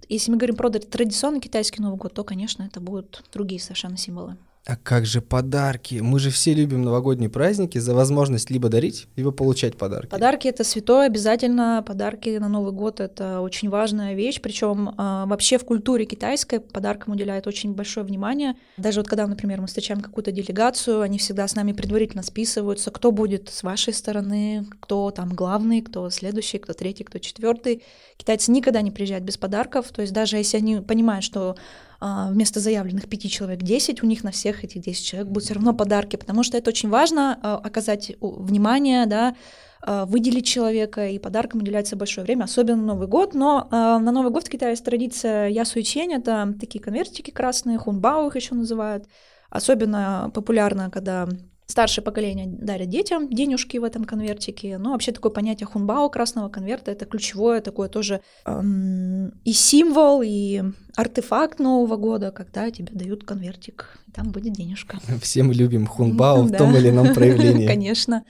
если 0.09 0.31
мы 0.31 0.37
говорим 0.37 0.57
про 0.57 0.69
традиционный 0.69 1.39
китайский 1.39 1.81
Новый 1.81 1.97
год, 1.97 2.13
то, 2.13 2.25
конечно, 2.25 2.63
это 2.63 2.81
будут 2.81 3.23
другие 3.31 3.61
совершенно 3.61 3.95
символы. 3.95 4.35
А 4.67 4.75
как 4.77 5.05
же 5.05 5.21
подарки? 5.21 5.95
Мы 6.01 6.17
же 6.17 6.31
все 6.31 6.55
любим 6.55 6.81
новогодние 6.81 7.29
праздники 7.29 7.77
за 7.77 7.93
возможность 7.93 8.49
либо 8.49 8.67
дарить, 8.67 9.07
либо 9.15 9.29
получать 9.29 9.77
подарки. 9.77 10.09
Подарки 10.09 10.47
это 10.47 10.63
святое, 10.63 11.05
обязательно. 11.05 11.83
Подарки 11.85 12.37
на 12.39 12.49
Новый 12.49 12.73
год 12.73 12.99
это 12.99 13.41
очень 13.41 13.69
важная 13.69 14.15
вещь. 14.15 14.41
Причем 14.41 14.89
э, 14.89 14.93
вообще 14.97 15.59
в 15.59 15.65
культуре 15.65 16.05
китайской 16.05 16.59
подаркам 16.59 17.13
уделяют 17.13 17.45
очень 17.45 17.73
большое 17.75 18.07
внимание. 18.07 18.55
Даже 18.77 19.01
вот 19.01 19.07
когда, 19.07 19.27
например, 19.27 19.61
мы 19.61 19.67
встречаем 19.67 20.01
какую-то 20.01 20.31
делегацию, 20.31 21.01
они 21.01 21.19
всегда 21.19 21.47
с 21.47 21.53
нами 21.53 21.73
предварительно 21.73 22.23
списываются, 22.23 22.89
кто 22.89 23.11
будет 23.11 23.49
с 23.49 23.61
вашей 23.61 23.93
стороны, 23.93 24.65
кто 24.79 25.11
там 25.11 25.29
главный, 25.29 25.81
кто 25.81 26.09
следующий, 26.09 26.57
кто 26.57 26.73
третий, 26.73 27.03
кто 27.03 27.19
четвертый. 27.19 27.83
Китайцы 28.17 28.51
никогда 28.51 28.81
не 28.81 28.89
приезжают 28.89 29.25
без 29.25 29.37
подарков. 29.37 29.89
То 29.89 30.01
есть 30.01 30.13
даже 30.13 30.37
если 30.37 30.57
они 30.57 30.81
понимают, 30.81 31.23
что 31.23 31.51
а, 31.51 31.55
вместо 32.01 32.59
заявленных 32.59 33.07
пяти 33.09 33.29
человек 33.29 33.61
10, 33.61 34.03
у 34.03 34.05
них 34.05 34.23
на 34.23 34.31
всех 34.31 34.63
этих 34.63 34.81
10 34.81 35.05
человек 35.05 35.27
будут 35.27 35.45
все 35.45 35.53
равно 35.53 35.73
подарки, 35.73 36.15
потому 36.15 36.43
что 36.43 36.57
это 36.57 36.69
очень 36.69 36.89
важно 36.89 37.39
а, 37.41 37.57
оказать 37.57 38.11
внимание, 38.19 39.05
да, 39.05 39.35
а, 39.81 40.05
выделить 40.05 40.45
человека, 40.45 41.07
и 41.07 41.19
подаркам 41.19 41.61
уделяется 41.61 41.95
большое 41.95 42.25
время, 42.25 42.43
особенно 42.43 42.83
Новый 42.83 43.07
год. 43.07 43.33
Но 43.33 43.67
на 43.71 44.11
Новый 44.11 44.31
год 44.31 44.47
в 44.47 44.49
Китае 44.49 44.71
есть 44.71 44.83
традиция 44.83 45.47
ясуичень, 45.47 46.13
это 46.13 46.53
такие 46.59 46.83
конвертики 46.83 47.31
красные, 47.31 47.77
хунбао 47.77 48.27
их 48.27 48.35
еще 48.35 48.55
называют. 48.55 49.05
Особенно 49.49 50.31
популярно, 50.33 50.89
когда 50.89 51.27
Старшее 51.67 52.03
поколение 52.03 52.47
дарит 52.47 52.89
детям 52.89 53.29
денежки 53.29 53.77
в 53.77 53.83
этом 53.83 54.05
конвертике. 54.05 54.77
Ну, 54.77 54.91
вообще 54.91 55.11
такое 55.11 55.31
понятие 55.31 55.65
хунбао, 55.65 56.09
красного 56.09 56.47
конверта, 56.47 56.91
это 56.91 57.05
ключевое 57.05 57.59
такое 57.59 57.89
тоже 57.89 58.21
эм, 58.45 59.29
и 59.43 59.51
символ, 59.51 60.21
и 60.23 60.61
артефакт 60.95 61.59
Нового 61.59 61.97
года, 61.97 62.31
когда 62.31 62.69
тебе 62.69 62.93
дают 62.93 63.23
конвертик, 63.23 63.97
и 64.07 64.11
там 64.11 64.31
будет 64.31 64.53
денежка. 64.53 64.99
Все 65.21 65.41
мы 65.41 65.55
любим 65.55 65.87
хунбао 65.87 66.43
в 66.43 66.51
том 66.51 66.75
или 66.75 66.89
ином 66.89 67.13
проявлении. 67.15 67.65
Конечно. 67.65 68.23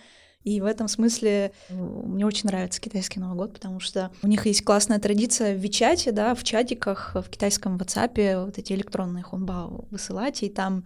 И 0.46 0.62
в 0.62 0.65
этом 0.65 0.88
смысле 0.88 1.51
мне 1.70 2.24
очень 2.24 2.48
нравится 2.48 2.80
китайский 2.80 3.20
Новый 3.20 3.36
год, 3.36 3.54
потому 3.54 3.80
что 3.80 4.12
у 4.22 4.27
них 4.27 4.46
есть 4.46 4.63
классная 4.63 5.00
традиция 5.00 5.56
в 5.56 5.60
Вичате, 5.60 6.12
да, 6.12 6.36
в 6.36 6.44
чатиках, 6.44 7.15
в 7.15 7.30
китайском 7.30 7.77
WhatsApp 7.77 8.46
вот 8.46 8.60
эти 8.60 8.72
электронные 8.74 9.24
хунбао 9.24 9.86
высылать, 9.89 10.44
и 10.44 10.50
там 10.50 10.86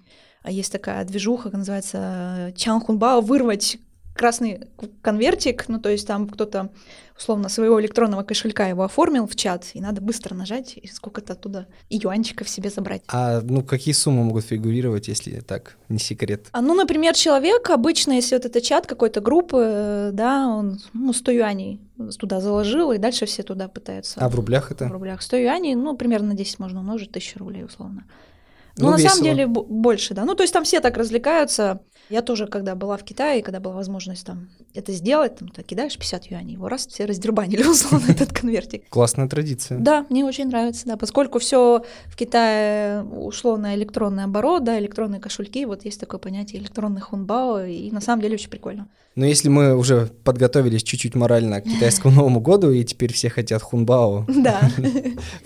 есть 0.50 0.72
такая 0.72 1.04
движуха, 1.06 1.50
называется 1.56 2.54
Чан 2.56 2.82
Хунбао, 2.82 3.22
вырвать 3.22 3.80
красный 4.20 4.68
конвертик, 5.02 5.70
ну 5.70 5.80
то 5.80 5.90
есть 5.90 6.06
там 6.06 6.28
кто-то 6.28 6.70
условно 7.18 7.48
своего 7.48 7.80
электронного 7.82 8.24
кошелька 8.24 8.68
его 8.68 8.84
оформил 8.84 9.28
в 9.28 9.36
чат, 9.36 9.68
и 9.74 9.82
надо 9.82 10.02
быстро 10.02 10.36
нажать 10.36 10.78
и 10.78 10.88
сколько-то 10.88 11.34
оттуда 11.34 11.68
юанчиков 11.90 12.50
себе 12.50 12.70
забрать. 12.70 13.02
А 13.08 13.42
ну 13.42 13.64
какие 13.64 13.94
суммы 13.94 14.24
могут 14.26 14.46
фигурировать, 14.46 15.08
если 15.08 15.40
так, 15.40 15.78
не 15.88 16.00
секрет? 16.00 16.48
А, 16.52 16.62
ну, 16.62 16.76
например, 16.76 17.14
человек 17.14 17.70
обычно, 17.70 18.14
если 18.14 18.36
вот 18.36 18.46
это 18.46 18.60
чат 18.62 18.88
какой-то 18.88 19.22
группы, 19.22 20.10
да, 20.14 20.48
он 20.48 20.80
ну, 20.94 21.14
100 21.14 21.32
юаней 21.32 21.80
туда 22.18 22.42
заложил, 22.42 22.92
и 22.92 22.98
дальше 22.98 23.26
все 23.26 23.44
туда 23.44 23.70
пытаются. 23.70 24.20
А 24.20 24.28
в 24.28 24.36
рублях 24.36 24.72
это? 24.72 24.88
В 24.88 24.92
рублях 24.92 25.22
100 25.22 25.38
юаней, 25.38 25.76
ну, 25.76 25.96
примерно 25.96 26.30
на 26.30 26.34
10 26.34 26.60
можно 26.60 26.80
умножить, 26.80 27.10
1000 27.10 27.40
рублей 27.40 27.64
условно 27.64 28.06
Ну, 28.80 28.86
ну 28.86 28.92
на 28.92 28.96
весело. 28.98 29.10
самом 29.10 29.24
деле 29.24 29.48
больше, 29.48 30.14
да. 30.14 30.26
Ну, 30.26 30.36
то 30.36 30.44
есть 30.44 30.54
там 30.54 30.64
все 30.64 30.80
так 30.80 30.98
развлекаются. 30.98 31.82
Я 32.10 32.22
тоже, 32.22 32.48
когда 32.48 32.76
была 32.76 32.98
в 32.98 33.04
Китае, 33.04 33.44
когда 33.44 33.60
была 33.60 33.76
возможность 33.76 34.26
там 34.26 34.50
это 34.74 34.92
сделать, 34.94 35.38
там 35.38 35.50
ты 35.50 35.62
кидаешь 35.62 35.96
50 35.96 36.26
юаней, 36.32 36.54
его 36.54 36.68
раз 36.68 36.88
все 36.88 37.06
раздербанили 37.06 37.64
условно 37.68 38.06
этот 38.10 38.34
конвертик. 38.34 38.90
Классная 38.90 39.28
традиция. 39.28 39.78
Да, 39.80 40.06
мне 40.10 40.26
очень 40.26 40.48
нравится, 40.48 40.86
да, 40.86 40.98
поскольку 40.98 41.40
все 41.40 41.84
в 42.08 42.16
Китае 42.16 43.04
ушло 43.04 43.58
на 43.58 43.76
электронный 43.76 44.24
оборот, 44.24 44.64
да, 44.64 44.80
электронные 44.80 45.22
кошельки, 45.22 45.66
вот 45.66 45.86
есть 45.86 46.00
такое 46.00 46.20
понятие 46.20 46.62
электронный 46.62 47.02
хунбао, 47.02 47.66
и 47.66 47.92
на 47.92 48.02
самом 48.02 48.22
деле 48.22 48.36
очень 48.36 48.50
прикольно. 48.50 48.88
Но 49.16 49.26
если 49.26 49.50
мы 49.50 49.76
уже 49.76 50.10
подготовились 50.24 50.84
чуть-чуть 50.84 51.16
морально 51.16 51.62
к 51.62 51.66
китайскому 51.66 52.16
Новому 52.16 52.40
году, 52.40 52.72
и 52.72 52.84
теперь 52.84 53.14
все 53.14 53.30
хотят 53.30 53.62
хунбао 53.62 54.26
да. 54.28 54.62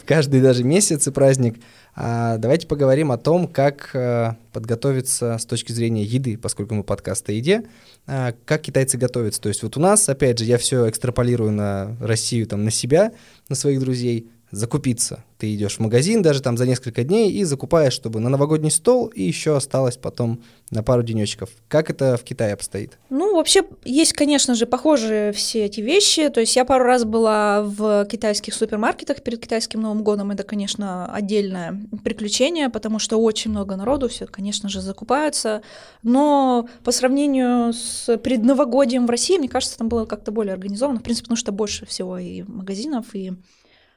в 0.02 0.06
каждый 0.06 0.42
даже 0.42 0.64
месяц 0.64 1.08
и 1.08 1.12
праздник, 1.12 1.58
давайте 1.96 2.68
поговорим 2.68 3.12
о 3.12 3.18
том, 3.18 3.48
как 3.48 3.92
э, 3.94 4.34
подготовиться 4.52 5.38
с 5.38 5.46
точки 5.46 5.72
зрения 5.72 6.04
еды, 6.04 6.38
поскольку 6.38 6.74
мы 6.74 6.84
подкаст 6.84 7.30
о 7.30 7.32
еде, 7.32 7.66
а, 8.08 8.34
как 8.46 8.62
китайцы 8.62 8.98
готовятся. 8.98 9.42
То 9.42 9.50
есть 9.50 9.64
вот 9.64 9.78
у 9.78 9.80
нас, 9.80 10.10
опять 10.10 10.40
же, 10.40 10.46
я 10.46 10.58
все 10.58 10.90
экстраполирую 10.90 11.52
на 11.52 11.96
Россию, 12.00 12.48
там, 12.48 12.64
на 12.64 12.72
себя, 12.72 13.12
на 13.50 13.56
своих 13.56 13.80
друзей, 13.80 14.30
закупиться. 14.54 15.24
Ты 15.40 15.56
идешь 15.56 15.78
в 15.78 15.80
магазин 15.80 16.22
даже 16.22 16.42
там 16.42 16.58
за 16.58 16.68
несколько 16.68 17.04
дней 17.04 17.32
и 17.32 17.44
закупаешь, 17.44 17.92
чтобы 17.92 18.20
на 18.20 18.30
новогодний 18.30 18.70
стол 18.70 19.08
и 19.08 19.24
еще 19.24 19.56
осталось 19.58 19.98
потом 19.98 20.44
на 20.70 20.84
пару 20.84 21.02
денечков. 21.02 21.50
Как 21.68 21.90
это 21.90 22.18
в 22.18 22.24
Китае 22.24 22.54
обстоит? 22.54 23.00
Ну, 23.10 23.36
вообще 23.36 23.64
есть, 23.84 24.14
конечно 24.14 24.54
же, 24.54 24.68
похожие 24.68 25.32
все 25.34 25.66
эти 25.66 25.82
вещи. 25.82 26.30
То 26.30 26.40
есть 26.40 26.56
я 26.56 26.66
пару 26.66 26.86
раз 26.86 27.04
была 27.04 27.64
в 27.64 28.06
китайских 28.06 28.54
супермаркетах 28.54 29.24
перед 29.24 29.42
китайским 29.42 29.82
Новым 29.82 30.04
годом. 30.04 30.30
Это, 30.30 30.44
конечно, 30.44 31.12
отдельное 31.12 31.82
приключение, 32.04 32.70
потому 32.70 33.00
что 33.00 33.18
очень 33.18 33.50
много 33.50 33.76
народу, 33.76 34.08
все, 34.08 34.28
конечно 34.28 34.70
же, 34.70 34.82
закупаются. 34.82 35.64
Но 36.04 36.70
по 36.84 36.92
сравнению 36.92 37.74
с 37.74 38.18
предновогодием 38.20 39.08
в 39.08 39.10
России, 39.10 39.40
мне 39.40 39.50
кажется, 39.50 39.80
там 39.80 39.90
было 39.90 40.06
как-то 40.06 40.32
более 40.32 40.54
организовано. 40.54 41.00
В 41.00 41.04
принципе, 41.04 41.26
потому 41.26 41.38
что 41.38 41.52
больше 41.52 41.88
всего 41.88 42.20
и 42.20 42.44
магазинов, 42.44 43.08
и 43.14 43.34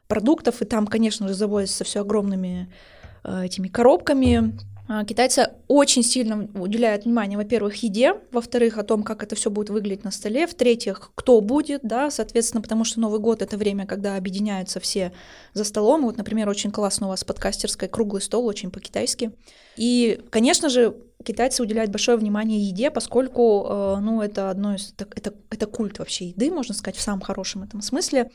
продуктов, 0.08 0.62
и 0.62 0.64
там, 0.64 0.86
конечно 0.86 1.28
же, 1.28 1.34
завозится 1.34 1.84
все 1.84 2.00
огромными 2.00 2.72
э, 3.24 3.44
этими 3.44 3.68
коробками. 3.68 4.54
А, 4.88 5.04
китайцы 5.04 5.50
очень 5.66 6.04
сильно 6.04 6.48
уделяют 6.54 7.04
внимание, 7.04 7.36
во-первых, 7.36 7.74
еде, 7.82 8.14
во-вторых, 8.30 8.78
о 8.78 8.84
том, 8.84 9.02
как 9.02 9.24
это 9.24 9.34
все 9.34 9.50
будет 9.50 9.68
выглядеть 9.70 10.04
на 10.04 10.12
столе, 10.12 10.46
в-третьих, 10.46 11.10
кто 11.16 11.40
будет, 11.40 11.80
да, 11.82 12.10
соответственно, 12.10 12.62
потому 12.62 12.84
что 12.84 13.00
Новый 13.00 13.18
год 13.18 13.42
это 13.42 13.56
время, 13.56 13.84
когда 13.84 14.16
объединяются 14.16 14.78
все 14.78 15.12
за 15.54 15.64
столом. 15.64 16.02
Вот, 16.02 16.16
например, 16.16 16.48
очень 16.48 16.70
классно 16.70 17.08
у 17.08 17.10
вас 17.10 17.24
подкастерская 17.24 17.88
круглый 17.88 18.22
стол, 18.22 18.46
очень 18.46 18.70
по-китайски. 18.70 19.32
И, 19.76 20.20
конечно 20.30 20.68
же, 20.68 20.94
китайцы 21.24 21.62
уделяют 21.62 21.90
большое 21.90 22.16
внимание 22.16 22.60
еде, 22.60 22.92
поскольку, 22.92 23.66
э, 23.68 23.96
ну, 24.00 24.22
это 24.22 24.50
одно 24.50 24.76
из, 24.76 24.92
это, 24.96 25.08
это, 25.16 25.34
это 25.50 25.66
культ 25.66 25.98
вообще 25.98 26.28
еды, 26.28 26.52
можно 26.52 26.74
сказать, 26.74 26.96
в 26.96 27.02
самом 27.02 27.22
хорошем 27.22 27.64
этом 27.64 27.82
смысле 27.82 28.30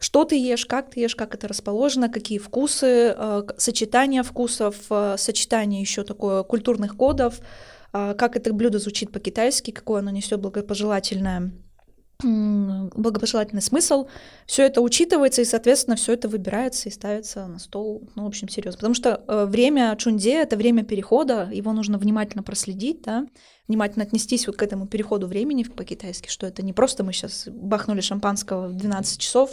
что 0.00 0.24
ты 0.24 0.36
ешь, 0.36 0.64
как 0.64 0.90
ты 0.90 1.00
ешь, 1.00 1.14
как 1.14 1.34
это 1.34 1.46
расположено, 1.46 2.08
какие 2.08 2.38
вкусы, 2.38 3.14
э, 3.16 3.42
сочетание 3.58 4.22
вкусов, 4.22 4.76
э, 4.88 5.16
сочетание 5.18 5.82
еще 5.82 6.04
такое 6.04 6.42
культурных 6.42 6.96
кодов, 6.96 7.40
э, 7.92 8.14
как 8.14 8.34
это 8.34 8.52
блюдо 8.54 8.78
звучит 8.78 9.12
по-китайски, 9.12 9.70
какое 9.70 10.00
оно 10.00 10.10
несет 10.10 10.40
благопожелательное 10.40 11.52
благопожелательный 12.22 13.62
смысл, 13.62 14.08
все 14.46 14.64
это 14.64 14.80
учитывается, 14.80 15.42
и, 15.42 15.44
соответственно, 15.44 15.96
все 15.96 16.12
это 16.12 16.28
выбирается 16.28 16.88
и 16.88 16.92
ставится 16.92 17.46
на 17.46 17.58
стол, 17.58 18.08
ну, 18.14 18.24
в 18.24 18.26
общем, 18.26 18.48
серьезно. 18.48 18.78
Потому 18.78 18.94
что 18.94 19.22
э, 19.26 19.46
время 19.46 19.94
чунде— 19.96 20.34
это 20.42 20.56
время 20.56 20.84
перехода, 20.84 21.48
его 21.50 21.72
нужно 21.72 21.98
внимательно 21.98 22.42
проследить, 22.42 23.02
да, 23.02 23.26
внимательно 23.70 24.04
отнестись 24.04 24.48
вот 24.48 24.56
к 24.56 24.62
этому 24.64 24.88
переходу 24.88 25.28
времени 25.28 25.62
по-китайски, 25.62 26.28
что 26.28 26.44
это 26.44 26.60
не 26.60 26.72
просто 26.72 27.04
мы 27.04 27.12
сейчас 27.12 27.46
бахнули 27.46 28.00
шампанского 28.00 28.66
в 28.66 28.74
12 28.74 29.20
часов. 29.20 29.50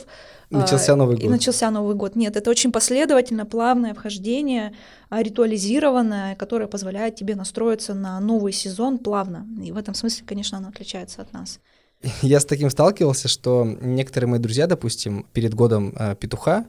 Начался 0.49 0.95
Новый 0.95 1.17
год. 1.17 1.25
И 1.25 1.29
начался 1.29 1.69
Новый 1.69 1.95
год. 1.95 2.15
Нет, 2.15 2.35
это 2.35 2.49
очень 2.49 2.71
последовательно, 2.71 3.45
плавное 3.45 3.93
вхождение, 3.93 4.73
а, 5.09 5.21
ритуализированное, 5.21 6.35
которое 6.35 6.65
позволяет 6.65 7.15
тебе 7.15 7.35
настроиться 7.35 7.93
на 7.93 8.19
новый 8.19 8.53
сезон 8.53 8.97
плавно. 8.97 9.45
И 9.63 9.71
в 9.71 9.77
этом 9.77 9.93
смысле, 9.93 10.25
конечно, 10.25 10.57
оно 10.57 10.69
отличается 10.69 11.21
от 11.21 11.31
нас. 11.33 11.59
Я 12.23 12.39
с 12.39 12.45
таким 12.45 12.71
сталкивался, 12.71 13.27
что 13.27 13.65
некоторые 13.65 14.29
мои 14.31 14.39
друзья, 14.39 14.65
допустим, 14.65 15.27
перед 15.31 15.53
годом 15.53 15.93
э, 15.95 16.15
петуха 16.15 16.65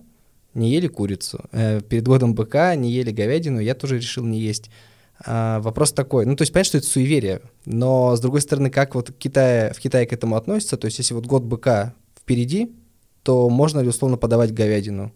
не 0.52 0.70
ели 0.70 0.88
курицу, 0.88 1.46
э, 1.52 1.80
перед 1.80 2.06
годом 2.06 2.34
быка 2.34 2.74
не 2.74 2.90
ели 2.90 3.10
говядину, 3.10 3.58
я 3.58 3.74
тоже 3.74 3.96
решил 3.96 4.24
не 4.24 4.38
есть. 4.38 4.68
А, 5.24 5.60
вопрос 5.60 5.92
такой, 5.92 6.26
ну 6.26 6.36
то 6.36 6.42
есть 6.42 6.52
понятно, 6.52 6.68
что 6.68 6.78
это 6.78 6.86
суеверие, 6.86 7.42
но 7.64 8.14
с 8.14 8.20
другой 8.20 8.40
стороны, 8.40 8.70
как 8.70 8.94
вот 8.94 9.10
Китай, 9.18 9.72
в 9.72 9.80
Китае 9.80 10.06
к 10.06 10.12
этому 10.12 10.36
относится, 10.36 10.76
то 10.76 10.84
есть 10.84 10.98
если 10.98 11.14
вот 11.14 11.26
год 11.26 11.42
быка 11.42 11.94
впереди, 12.16 12.72
то 13.24 13.48
можно 13.50 13.80
ли 13.80 13.88
условно 13.88 14.16
подавать 14.16 14.54
говядину? 14.54 15.12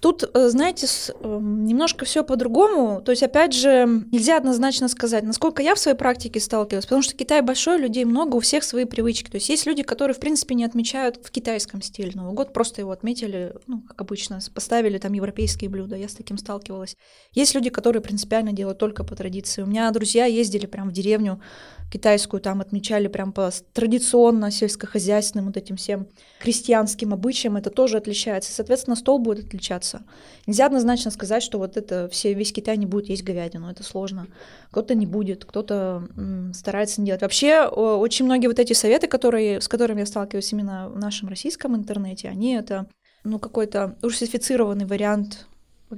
Тут, 0.00 0.24
э, 0.32 0.48
знаете, 0.48 0.86
эм, 1.20 1.64
немножко 1.64 2.06
все 2.06 2.24
по-другому. 2.24 3.02
То 3.02 3.12
есть, 3.12 3.22
опять 3.22 3.52
же, 3.52 3.86
нельзя 4.10 4.38
однозначно 4.38 4.88
сказать, 4.88 5.24
насколько 5.24 5.62
я 5.62 5.74
в 5.74 5.78
своей 5.78 5.96
практике 5.96 6.40
сталкивалась, 6.40 6.86
потому 6.86 7.02
что 7.02 7.14
Китай 7.14 7.42
большой, 7.42 7.78
людей 7.78 8.06
много, 8.06 8.36
у 8.36 8.40
всех 8.40 8.64
свои 8.64 8.86
привычки. 8.86 9.30
То 9.30 9.36
есть 9.36 9.50
есть 9.50 9.66
люди, 9.66 9.82
которые, 9.82 10.14
в 10.14 10.18
принципе, 10.20 10.54
не 10.54 10.64
отмечают 10.64 11.20
в 11.22 11.30
китайском 11.30 11.82
стиле 11.82 12.12
Новый 12.14 12.32
год, 12.32 12.54
просто 12.54 12.80
его 12.80 12.92
отметили, 12.92 13.54
ну, 13.66 13.82
как 13.82 14.00
обычно, 14.00 14.40
поставили 14.54 14.96
там 14.96 15.12
европейские 15.12 15.68
блюда, 15.68 15.96
я 15.96 16.08
с 16.08 16.14
таким 16.14 16.38
сталкивалась. 16.38 16.96
Есть 17.32 17.54
люди, 17.54 17.68
которые 17.68 18.00
принципиально 18.00 18.52
делают 18.52 18.78
только 18.78 19.04
по 19.04 19.14
традиции. 19.14 19.62
У 19.62 19.66
меня 19.66 19.90
друзья 19.90 20.24
ездили 20.24 20.64
прям 20.64 20.88
в 20.88 20.92
деревню 20.92 21.42
китайскую, 21.90 22.40
там 22.40 22.60
отмечали 22.60 23.08
прям 23.08 23.32
по 23.32 23.50
традиционно 23.72 24.50
сельскохозяйственным 24.50 25.46
вот 25.46 25.56
этим 25.56 25.76
всем 25.76 26.06
крестьянским 26.40 27.12
обычаям, 27.12 27.56
это 27.56 27.70
тоже 27.70 27.96
отличается. 27.96 28.52
Соответственно, 28.52 28.96
стол 28.96 29.18
будет 29.18 29.46
отличаться. 29.46 30.02
Нельзя 30.46 30.66
однозначно 30.66 31.10
сказать, 31.10 31.42
что 31.42 31.58
вот 31.58 31.76
это 31.76 32.08
все, 32.08 32.32
весь 32.32 32.52
Китай 32.52 32.76
не 32.76 32.86
будет 32.86 33.08
есть 33.08 33.24
говядину, 33.24 33.70
это 33.70 33.82
сложно. 33.82 34.28
Кто-то 34.70 34.94
не 34.94 35.06
будет, 35.06 35.44
кто-то 35.44 36.08
старается 36.54 37.00
не 37.00 37.06
делать. 37.06 37.22
Вообще, 37.22 37.64
очень 37.64 38.24
многие 38.24 38.46
вот 38.46 38.58
эти 38.58 38.72
советы, 38.72 39.08
которые, 39.08 39.60
с 39.60 39.68
которыми 39.68 40.00
я 40.00 40.06
сталкиваюсь 40.06 40.52
именно 40.52 40.88
в 40.88 40.98
нашем 40.98 41.28
российском 41.28 41.74
интернете, 41.74 42.28
они 42.28 42.54
это 42.54 42.86
ну, 43.24 43.38
какой-то 43.38 43.96
русифицированный 44.02 44.86
вариант 44.86 45.46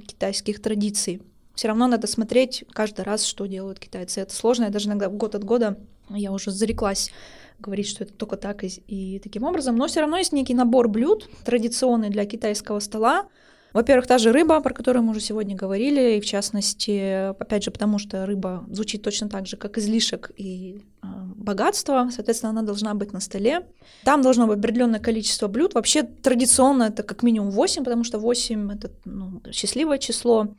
китайских 0.07 0.61
традиций 0.61 1.21
все 1.55 1.67
равно 1.67 1.87
надо 1.87 2.07
смотреть 2.07 2.63
каждый 2.71 3.05
раз, 3.05 3.23
что 3.25 3.45
делают 3.45 3.79
китайцы. 3.79 4.21
Это 4.21 4.33
сложно, 4.33 4.65
я 4.65 4.69
даже 4.69 4.87
иногда 4.87 5.07
год 5.09 5.35
от 5.35 5.43
года 5.43 5.77
я 6.09 6.31
уже 6.31 6.51
зареклась 6.51 7.11
говорить, 7.59 7.87
что 7.87 8.03
это 8.03 8.13
только 8.13 8.35
так 8.35 8.63
и, 8.63 8.67
и 8.67 9.19
таким 9.19 9.43
образом, 9.43 9.75
но 9.75 9.87
все 9.87 10.01
равно 10.01 10.17
есть 10.17 10.33
некий 10.33 10.53
набор 10.53 10.87
блюд 10.87 11.29
традиционный 11.45 12.09
для 12.09 12.25
китайского 12.25 12.79
стола. 12.79 13.27
Во-первых, 13.71 14.05
та 14.05 14.19
же 14.19 14.31
рыба, 14.31 14.59
про 14.59 14.71
которую 14.71 15.03
мы 15.03 15.11
уже 15.11 15.19
сегодня 15.19 15.55
говорили, 15.55 16.17
и 16.17 16.21
в 16.21 16.25
частности, 16.25 17.31
опять 17.31 17.63
же, 17.63 17.71
потому 17.71 17.97
что 17.97 18.27
рыба 18.27 18.63
звучит 18.69 19.01
точно 19.01 19.29
так 19.29 19.47
же, 19.47 19.57
как 19.57 19.79
излишек 19.79 20.31
и 20.37 20.83
э, 21.01 21.07
богатство, 21.35 22.09
соответственно, 22.13 22.51
она 22.51 22.61
должна 22.61 22.93
быть 22.93 23.13
на 23.13 23.19
столе. 23.19 23.65
Там 24.03 24.21
должно 24.21 24.45
быть 24.45 24.59
определенное 24.59 24.99
количество 24.99 25.47
блюд. 25.47 25.73
Вообще 25.73 26.03
традиционно 26.03 26.83
это 26.83 27.01
как 27.01 27.23
минимум 27.23 27.49
8, 27.49 27.83
потому 27.83 28.03
что 28.03 28.19
8 28.19 28.71
это 28.73 28.91
ну, 29.05 29.41
счастливое 29.51 29.97
число. 29.97 30.49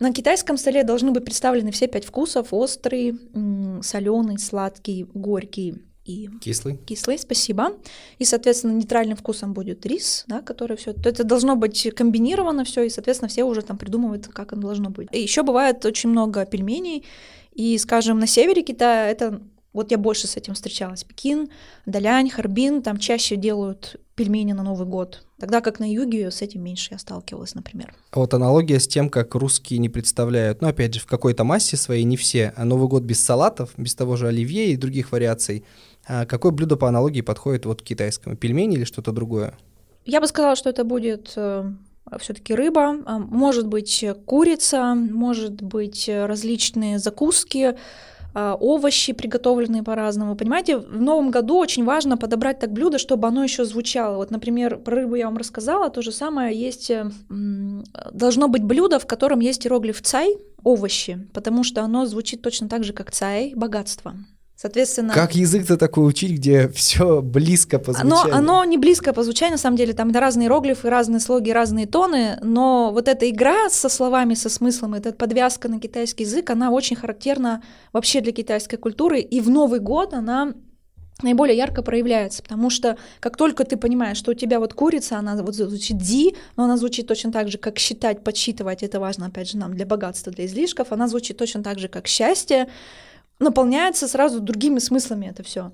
На 0.00 0.12
китайском 0.12 0.56
столе 0.56 0.82
должны 0.82 1.10
быть 1.12 1.24
представлены 1.24 1.70
все 1.70 1.86
пять 1.86 2.06
вкусов: 2.06 2.48
острый, 2.52 3.18
соленый, 3.82 4.38
сладкий, 4.38 5.06
горький 5.14 5.82
и 6.06 6.28
кислый. 6.40 6.78
Кислый, 6.86 7.18
спасибо. 7.18 7.72
И, 8.18 8.24
соответственно, 8.24 8.72
нейтральным 8.72 9.16
вкусом 9.16 9.52
будет 9.52 9.84
рис, 9.84 10.24
да, 10.26 10.40
который 10.40 10.78
все. 10.78 10.92
Это 10.92 11.22
должно 11.22 11.54
быть 11.54 11.94
комбинировано 11.94 12.64
все, 12.64 12.82
и, 12.82 12.88
соответственно, 12.88 13.28
все 13.28 13.44
уже 13.44 13.60
там 13.60 13.76
придумывают, 13.76 14.26
как 14.28 14.54
оно 14.54 14.62
должно 14.62 14.88
быть. 14.88 15.08
И 15.12 15.20
еще 15.20 15.42
бывает 15.42 15.84
очень 15.84 16.08
много 16.08 16.46
пельменей. 16.46 17.04
И, 17.52 17.76
скажем, 17.78 18.18
на 18.18 18.26
севере 18.26 18.62
Китая 18.62 19.10
это 19.10 19.42
вот 19.72 19.90
я 19.92 19.98
больше 19.98 20.26
с 20.26 20.36
этим 20.36 20.54
встречалась. 20.54 21.04
Пекин, 21.04 21.48
Далянь, 21.86 22.28
Харбин, 22.28 22.82
там 22.82 22.98
чаще 22.98 23.36
делают 23.36 24.00
пельмени 24.16 24.52
на 24.52 24.62
Новый 24.62 24.86
год. 24.86 25.24
Тогда 25.38 25.60
как 25.60 25.78
на 25.78 25.90
юге 25.90 26.30
с 26.30 26.42
этим 26.42 26.62
меньше 26.62 26.88
я 26.92 26.98
сталкивалась, 26.98 27.54
например. 27.54 27.94
А 28.10 28.18
вот 28.18 28.34
аналогия 28.34 28.80
с 28.80 28.88
тем, 28.88 29.08
как 29.08 29.34
русские 29.34 29.78
не 29.78 29.88
представляют, 29.88 30.60
ну, 30.60 30.68
опять 30.68 30.94
же, 30.94 31.00
в 31.00 31.06
какой-то 31.06 31.44
массе 31.44 31.76
своей, 31.76 32.04
не 32.04 32.16
все, 32.16 32.52
а 32.56 32.64
Новый 32.64 32.88
год 32.88 33.04
без 33.04 33.24
салатов, 33.24 33.70
без 33.76 33.94
того 33.94 34.16
же 34.16 34.26
оливье 34.26 34.72
и 34.72 34.76
других 34.76 35.12
вариаций. 35.12 35.64
А 36.06 36.26
какое 36.26 36.52
блюдо 36.52 36.76
по 36.76 36.88
аналогии 36.88 37.20
подходит 37.20 37.64
вот 37.64 37.82
к 37.82 37.84
китайскому? 37.84 38.36
Пельмени 38.36 38.76
или 38.76 38.84
что-то 38.84 39.12
другое? 39.12 39.54
Я 40.04 40.20
бы 40.20 40.26
сказала, 40.26 40.56
что 40.56 40.68
это 40.68 40.82
будет 40.82 41.32
э, 41.36 41.70
все-таки 42.18 42.54
рыба, 42.54 42.96
а, 43.06 43.18
может 43.18 43.68
быть 43.68 44.04
курица, 44.26 44.94
может 44.94 45.62
быть 45.62 46.08
различные 46.08 46.98
закуски, 46.98 47.76
овощи 48.34 49.12
приготовленные 49.12 49.82
по-разному. 49.82 50.36
Понимаете, 50.36 50.78
в 50.78 51.00
новом 51.00 51.30
году 51.30 51.58
очень 51.58 51.84
важно 51.84 52.16
подобрать 52.16 52.58
так 52.58 52.72
блюдо, 52.72 52.98
чтобы 52.98 53.28
оно 53.28 53.42
еще 53.42 53.64
звучало. 53.64 54.16
Вот, 54.16 54.30
например, 54.30 54.78
про 54.78 54.96
рыбу 54.96 55.14
я 55.16 55.26
вам 55.26 55.36
рассказала, 55.36 55.90
то 55.90 56.02
же 56.02 56.12
самое 56.12 56.56
есть, 56.56 56.90
э, 56.90 57.10
должно 58.12 58.48
быть 58.48 58.62
блюдо, 58.62 58.98
в 58.98 59.06
котором 59.06 59.40
есть 59.40 59.66
иероглиф 59.66 60.00
цай, 60.02 60.36
овощи, 60.62 61.28
потому 61.32 61.64
что 61.64 61.82
оно 61.82 62.06
звучит 62.06 62.42
точно 62.42 62.68
так 62.68 62.84
же, 62.84 62.92
как 62.92 63.10
цай, 63.10 63.52
богатство. 63.54 64.14
Соответственно... 64.60 65.14
Как 65.14 65.34
язык-то 65.34 65.78
такой 65.78 66.06
учить, 66.06 66.32
где 66.32 66.68
все 66.68 67.22
близко 67.22 67.78
по 67.78 67.92
звучанию? 67.92 68.24
Оно, 68.26 68.58
оно 68.58 68.64
не 68.64 68.76
близко 68.76 69.14
по 69.14 69.22
звучанию, 69.22 69.54
на 69.54 69.58
самом 69.58 69.78
деле, 69.78 69.94
там 69.94 70.12
разные 70.12 70.48
иероглифы, 70.48 70.90
разные 70.90 71.20
слоги, 71.20 71.50
разные 71.50 71.86
тоны, 71.86 72.38
но 72.42 72.90
вот 72.92 73.08
эта 73.08 73.30
игра 73.30 73.70
со 73.70 73.88
словами, 73.88 74.34
со 74.34 74.50
смыслом, 74.50 74.92
эта 74.92 75.14
подвязка 75.14 75.70
на 75.70 75.80
китайский 75.80 76.24
язык, 76.24 76.50
она 76.50 76.70
очень 76.72 76.94
характерна 76.94 77.62
вообще 77.94 78.20
для 78.20 78.32
китайской 78.32 78.76
культуры, 78.76 79.20
и 79.20 79.40
в 79.40 79.48
Новый 79.48 79.80
год 79.80 80.12
она 80.12 80.52
наиболее 81.22 81.56
ярко 81.56 81.80
проявляется, 81.82 82.42
потому 82.42 82.68
что 82.68 82.98
как 83.20 83.38
только 83.38 83.64
ты 83.64 83.78
понимаешь, 83.78 84.18
что 84.18 84.32
у 84.32 84.34
тебя 84.34 84.60
вот 84.60 84.74
курица, 84.74 85.18
она 85.18 85.36
вот 85.42 85.54
звучит 85.54 85.96
ди, 85.96 86.36
но 86.56 86.64
она 86.64 86.76
звучит 86.76 87.06
точно 87.06 87.32
так 87.32 87.48
же, 87.48 87.56
как 87.56 87.78
считать, 87.78 88.22
подсчитывать, 88.22 88.82
это 88.82 89.00
важно, 89.00 89.26
опять 89.26 89.48
же, 89.48 89.56
нам 89.56 89.74
для 89.74 89.86
богатства, 89.86 90.30
для 90.30 90.44
излишков, 90.44 90.92
она 90.92 91.08
звучит 91.08 91.38
точно 91.38 91.62
так 91.62 91.78
же, 91.78 91.88
как 91.88 92.06
счастье, 92.06 92.68
наполняется 93.40 94.06
сразу 94.06 94.40
другими 94.40 94.78
смыслами 94.78 95.26
это 95.26 95.42
все. 95.42 95.72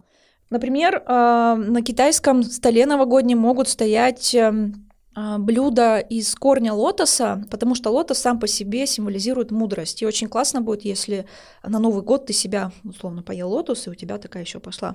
Например, 0.49 1.02
а, 1.06 1.56
на 1.56 1.82
китайском 1.82 2.42
столе 2.44 2.87
новогоднем 2.87 3.38
могут 3.38 3.68
стоять 3.68 4.32
эм, 4.35 4.88
а, 5.14 5.38
блюда 5.38 5.99
из 5.99 6.35
корня 6.37 6.73
лотоса, 6.73 7.44
потому 7.50 7.75
что 7.75 7.90
лотос 7.90 8.18
сам 8.18 8.38
по 8.38 8.46
себе 8.46 8.87
символизирует 8.87 9.50
мудрость. 9.50 10.02
И 10.02 10.06
очень 10.06 10.28
классно 10.28 10.61
будет, 10.61 10.82
если 10.82 11.26
на 11.64 11.80
Новый 11.80 12.02
год 12.02 12.26
ты 12.26 12.32
себя, 12.32 12.70
условно, 12.85 13.23
поел 13.23 13.50
лотос, 13.50 13.87
и 13.87 13.90
у 13.90 13.94
тебя 13.94 14.18
такая 14.18 14.44
еще 14.44 14.61
пошла 14.61 14.94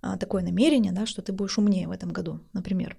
а, 0.00 0.16
такое 0.16 0.42
намерение, 0.42 0.92
да, 0.92 1.06
что 1.06 1.22
ты 1.22 1.32
будешь 1.32 1.58
умнее 1.58 1.88
в 1.88 1.90
этом 1.90 2.10
году, 2.10 2.40
например. 2.52 2.96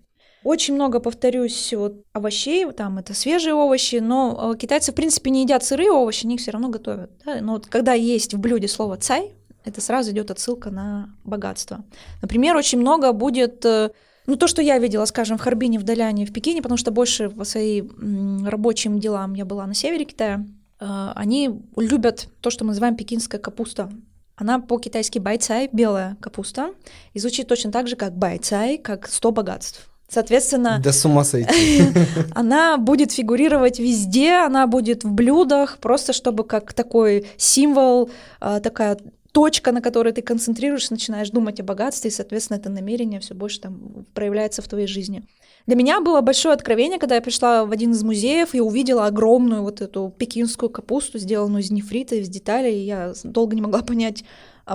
Очень 0.47 0.75
много, 0.75 1.01
повторюсь, 1.01 1.73
вот 1.73 2.05
овощей, 2.13 2.71
там 2.71 2.99
это 2.99 3.13
свежие 3.13 3.53
овощи, 3.53 3.97
но 3.97 4.53
э, 4.53 4.57
китайцы, 4.57 4.93
в 4.93 4.95
принципе, 4.95 5.29
не 5.29 5.41
едят 5.41 5.65
сырые 5.65 5.91
овощи, 5.91 6.23
они 6.23 6.35
их 6.35 6.41
все 6.41 6.51
равно 6.51 6.69
готовят. 6.69 7.11
Да? 7.25 7.41
Но 7.41 7.55
вот 7.55 7.67
когда 7.67 7.91
есть 7.91 8.33
в 8.33 8.39
блюде 8.39 8.69
слово 8.69 8.95
цай, 8.95 9.33
это 9.65 9.81
сразу 9.81 10.11
идет 10.11 10.31
отсылка 10.31 10.69
на 10.69 11.09
богатство. 11.25 11.83
Например, 12.21 12.55
очень 12.55 12.79
много 12.79 13.11
будет 13.11 13.65
э, 13.65 13.91
ну, 14.25 14.37
то, 14.37 14.47
что 14.47 14.61
я 14.61 14.79
видела, 14.79 15.03
скажем, 15.03 15.37
в 15.37 15.41
Харбине, 15.41 15.79
в 15.79 15.83
Даляне, 15.83 16.25
в 16.25 16.31
Пекине, 16.31 16.61
потому 16.61 16.77
что 16.77 16.91
больше 16.91 17.29
по 17.29 17.43
своим 17.43 18.47
рабочим 18.47 19.01
делам 19.01 19.33
я 19.33 19.43
была 19.43 19.67
на 19.67 19.73
севере 19.73 20.05
Китая, 20.05 20.45
э, 20.79 21.11
они 21.13 21.59
любят 21.75 22.29
то, 22.39 22.51
что 22.51 22.63
мы 22.63 22.69
называем 22.69 22.95
пекинская 22.95 23.41
капуста. 23.41 23.91
Она 24.37 24.59
по-китайски 24.59 25.19
байцай, 25.19 25.67
белая 25.73 26.15
капуста, 26.21 26.73
и 27.11 27.19
звучит 27.19 27.49
точно 27.49 27.73
так 27.73 27.89
же, 27.89 27.97
как 27.97 28.17
байцай, 28.17 28.77
как 28.77 29.09
сто 29.09 29.33
богатств. 29.33 29.89
Соответственно, 30.09 30.79
да 30.81 30.93
с 30.93 31.05
ума 31.05 31.23
сойти. 31.23 31.83
она 32.35 32.77
будет 32.77 33.11
фигурировать 33.11 33.79
везде, 33.79 34.35
она 34.35 34.65
будет 34.65 35.03
в 35.03 35.11
блюдах, 35.11 35.79
просто 35.79 36.13
чтобы 36.13 36.45
как 36.45 36.73
такой 36.73 37.27
символ, 37.37 38.09
а, 38.39 38.61
такая 38.61 38.97
точка, 39.33 39.71
на 39.71 39.81
которой 39.81 40.13
ты 40.13 40.21
концентрируешься, 40.21 40.93
начинаешь 40.93 41.29
думать 41.29 41.59
о 41.59 41.63
богатстве, 41.63 42.09
и, 42.09 42.13
соответственно, 42.13 42.57
это 42.57 42.69
намерение 42.69 43.19
все 43.19 43.35
больше 43.35 43.59
там 43.59 44.05
проявляется 44.13 44.61
в 44.61 44.67
твоей 44.67 44.87
жизни. 44.87 45.23
Для 45.67 45.75
меня 45.75 45.99
было 45.99 46.21
большое 46.21 46.53
откровение, 46.55 46.97
когда 46.97 47.15
я 47.15 47.21
пришла 47.21 47.65
в 47.65 47.71
один 47.71 47.91
из 47.91 48.01
музеев 48.01 48.55
и 48.55 48.61
увидела 48.61 49.05
огромную 49.05 49.61
вот 49.61 49.81
эту 49.81 50.13
пекинскую 50.17 50.69
капусту, 50.69 51.19
сделанную 51.19 51.61
из 51.61 51.69
нефрита, 51.69 52.15
из 52.15 52.29
деталей, 52.29 52.81
и 52.81 52.85
я 52.85 53.13
долго 53.23 53.55
не 53.55 53.61
могла 53.61 53.81
понять, 53.83 54.23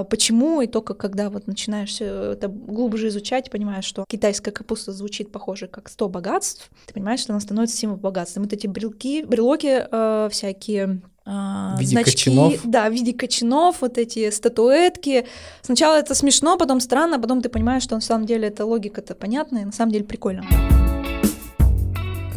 почему, 0.09 0.63
и 0.63 0.67
только 0.67 0.95
когда 0.95 1.31
вот 1.31 1.47
начинаешь 1.47 1.91
все 1.91 2.33
это 2.33 2.49
глубже 2.49 3.09
изучать, 3.09 3.51
понимаешь, 3.51 3.85
что 3.85 4.05
китайская 4.09 4.51
капуста 4.51 4.93
звучит 4.93 5.31
похоже 5.31 5.67
как 5.67 5.89
100 5.89 6.09
богатств, 6.09 6.71
ты 6.87 6.95
понимаешь, 6.95 7.21
что 7.21 7.33
она 7.33 7.41
становится 7.41 7.77
символом 7.77 8.01
богатства. 8.01 8.41
Вот 8.41 8.53
эти 8.53 8.67
брелки, 8.67 9.23
брелоки 9.23 9.87
э, 9.91 10.29
всякие 10.31 11.01
э, 11.27 11.31
в 11.31 11.77
виде 11.79 11.91
значки, 11.91 12.11
кочанов. 12.13 12.61
да, 12.65 12.89
в 12.89 12.93
виде 12.93 13.13
кочанов, 13.13 13.83
вот 13.83 13.99
эти 13.99 14.31
статуэтки. 14.31 15.27
Сначала 15.61 15.97
это 15.97 16.15
смешно, 16.15 16.57
потом 16.57 16.81
странно, 16.81 17.21
потом 17.21 17.43
ты 17.43 17.49
понимаешь, 17.49 17.83
что 17.83 17.95
на 17.95 18.01
самом 18.01 18.27
деле 18.27 18.49
эта 18.49 18.65
логика-то 18.65 19.15
понятная, 19.15 19.63
и 19.63 19.67
на 19.67 19.73
самом 19.73 19.93
деле 19.93 20.05
прикольно. 20.05 20.45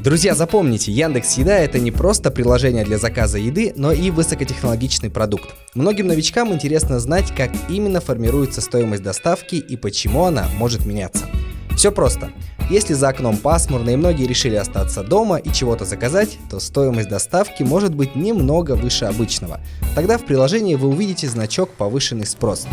Друзья, 0.05 0.35
запомните, 0.35 0.91
Яндекс 0.91 1.35
Еда 1.39 1.57
это 1.57 1.79
не 1.79 1.89
просто 1.89 2.29
приложение 2.29 2.85
для 2.85 2.99
заказа 2.99 3.39
еды, 3.39 3.73
но 3.75 3.91
и 3.91 4.11
высокотехнологичный 4.11 5.09
продукт. 5.09 5.55
Многим 5.73 6.05
новичкам 6.05 6.53
интересно 6.53 6.99
знать, 6.99 7.33
как 7.35 7.49
именно 7.69 7.99
формируется 8.01 8.61
стоимость 8.61 9.01
доставки 9.01 9.55
и 9.55 9.75
почему 9.75 10.25
она 10.25 10.45
может 10.59 10.85
меняться. 10.85 11.25
Все 11.75 11.91
просто. 11.91 12.29
Если 12.69 12.93
за 12.93 13.09
окном 13.09 13.35
пасмурно 13.37 13.89
и 13.89 13.95
многие 13.95 14.27
решили 14.27 14.53
остаться 14.53 15.01
дома 15.01 15.37
и 15.37 15.51
чего-то 15.51 15.85
заказать, 15.85 16.37
то 16.51 16.59
стоимость 16.59 17.09
доставки 17.09 17.63
может 17.63 17.95
быть 17.95 18.15
немного 18.15 18.75
выше 18.75 19.05
обычного. 19.05 19.59
Тогда 19.95 20.19
в 20.19 20.25
приложении 20.25 20.75
вы 20.75 20.89
увидите 20.89 21.27
значок 21.27 21.71
«Повышенный 21.71 22.27
спрос». 22.27 22.67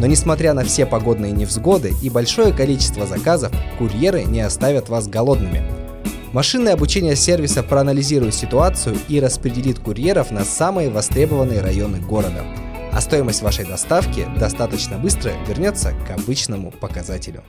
Но 0.00 0.06
несмотря 0.06 0.54
на 0.54 0.64
все 0.64 0.86
погодные 0.86 1.32
невзгоды 1.32 1.92
и 2.02 2.08
большое 2.08 2.54
количество 2.54 3.06
заказов, 3.06 3.52
курьеры 3.76 4.24
не 4.24 4.40
оставят 4.40 4.88
вас 4.88 5.06
голодными. 5.06 5.87
Машинное 6.32 6.74
обучение 6.74 7.16
сервиса 7.16 7.62
проанализирует 7.62 8.34
ситуацию 8.34 8.98
и 9.08 9.18
распределит 9.18 9.78
курьеров 9.78 10.30
на 10.30 10.44
самые 10.44 10.90
востребованные 10.90 11.62
районы 11.62 12.00
города. 12.00 12.44
А 12.92 13.00
стоимость 13.00 13.40
вашей 13.40 13.64
доставки 13.64 14.26
достаточно 14.38 14.98
быстро 14.98 15.32
вернется 15.46 15.94
к 16.06 16.10
обычному 16.10 16.70
показателю. 16.70 17.44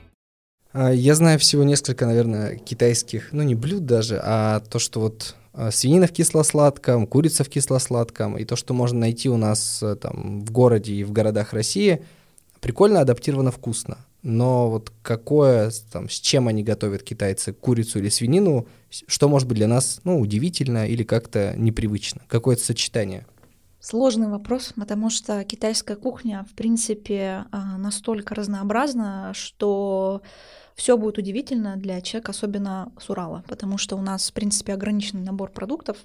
А, 0.71 0.93
я 0.93 1.13
знаю 1.15 1.39
всего 1.39 1.63
несколько, 1.63 2.05
наверное, 2.05 2.55
китайских, 2.55 3.33
ну 3.33 3.43
не 3.43 3.53
блюд 3.53 3.85
даже, 3.85 4.17
а 4.23 4.61
то, 4.61 4.79
что 4.79 5.01
вот 5.01 5.35
а, 5.51 5.71
свинина 5.71 6.07
в 6.07 6.13
кисло-сладком, 6.13 7.05
курица 7.05 7.43
в 7.43 7.49
кисло-сладком, 7.49 8.37
и 8.37 8.45
то, 8.45 8.55
что 8.55 8.73
можно 8.73 8.99
найти 8.99 9.27
у 9.27 9.35
нас 9.35 9.83
э, 9.83 9.97
там 9.97 10.39
в 10.39 10.51
городе 10.51 10.93
и 10.93 11.03
в 11.03 11.11
городах 11.11 11.51
России, 11.51 12.01
прикольно 12.61 13.01
адаптировано 13.01 13.51
вкусно 13.51 13.97
но 14.21 14.69
вот 14.69 14.91
какое, 15.01 15.71
там, 15.91 16.09
с 16.09 16.19
чем 16.19 16.47
они 16.47 16.63
готовят 16.63 17.03
китайцы, 17.03 17.53
курицу 17.53 17.99
или 17.99 18.09
свинину, 18.09 18.67
что 18.89 19.29
может 19.29 19.47
быть 19.47 19.57
для 19.57 19.67
нас, 19.67 20.01
ну, 20.03 20.19
удивительно 20.19 20.87
или 20.87 21.03
как-то 21.03 21.53
непривычно, 21.57 22.21
какое-то 22.27 22.63
сочетание? 22.63 23.25
Сложный 23.79 24.27
вопрос, 24.27 24.73
потому 24.75 25.09
что 25.09 25.43
китайская 25.45 25.95
кухня, 25.95 26.45
в 26.51 26.53
принципе, 26.53 27.45
а, 27.51 27.77
настолько 27.77 28.35
разнообразна, 28.35 29.31
что 29.33 30.21
все 30.75 30.97
будет 30.97 31.17
удивительно 31.17 31.77
для 31.77 32.01
человека, 32.01 32.31
особенно 32.31 32.91
с 32.99 33.09
Урала, 33.09 33.43
потому 33.47 33.77
что 33.77 33.95
у 33.95 34.01
нас, 34.01 34.29
в 34.29 34.33
принципе, 34.33 34.73
ограниченный 34.73 35.23
набор 35.23 35.51
продуктов, 35.51 35.97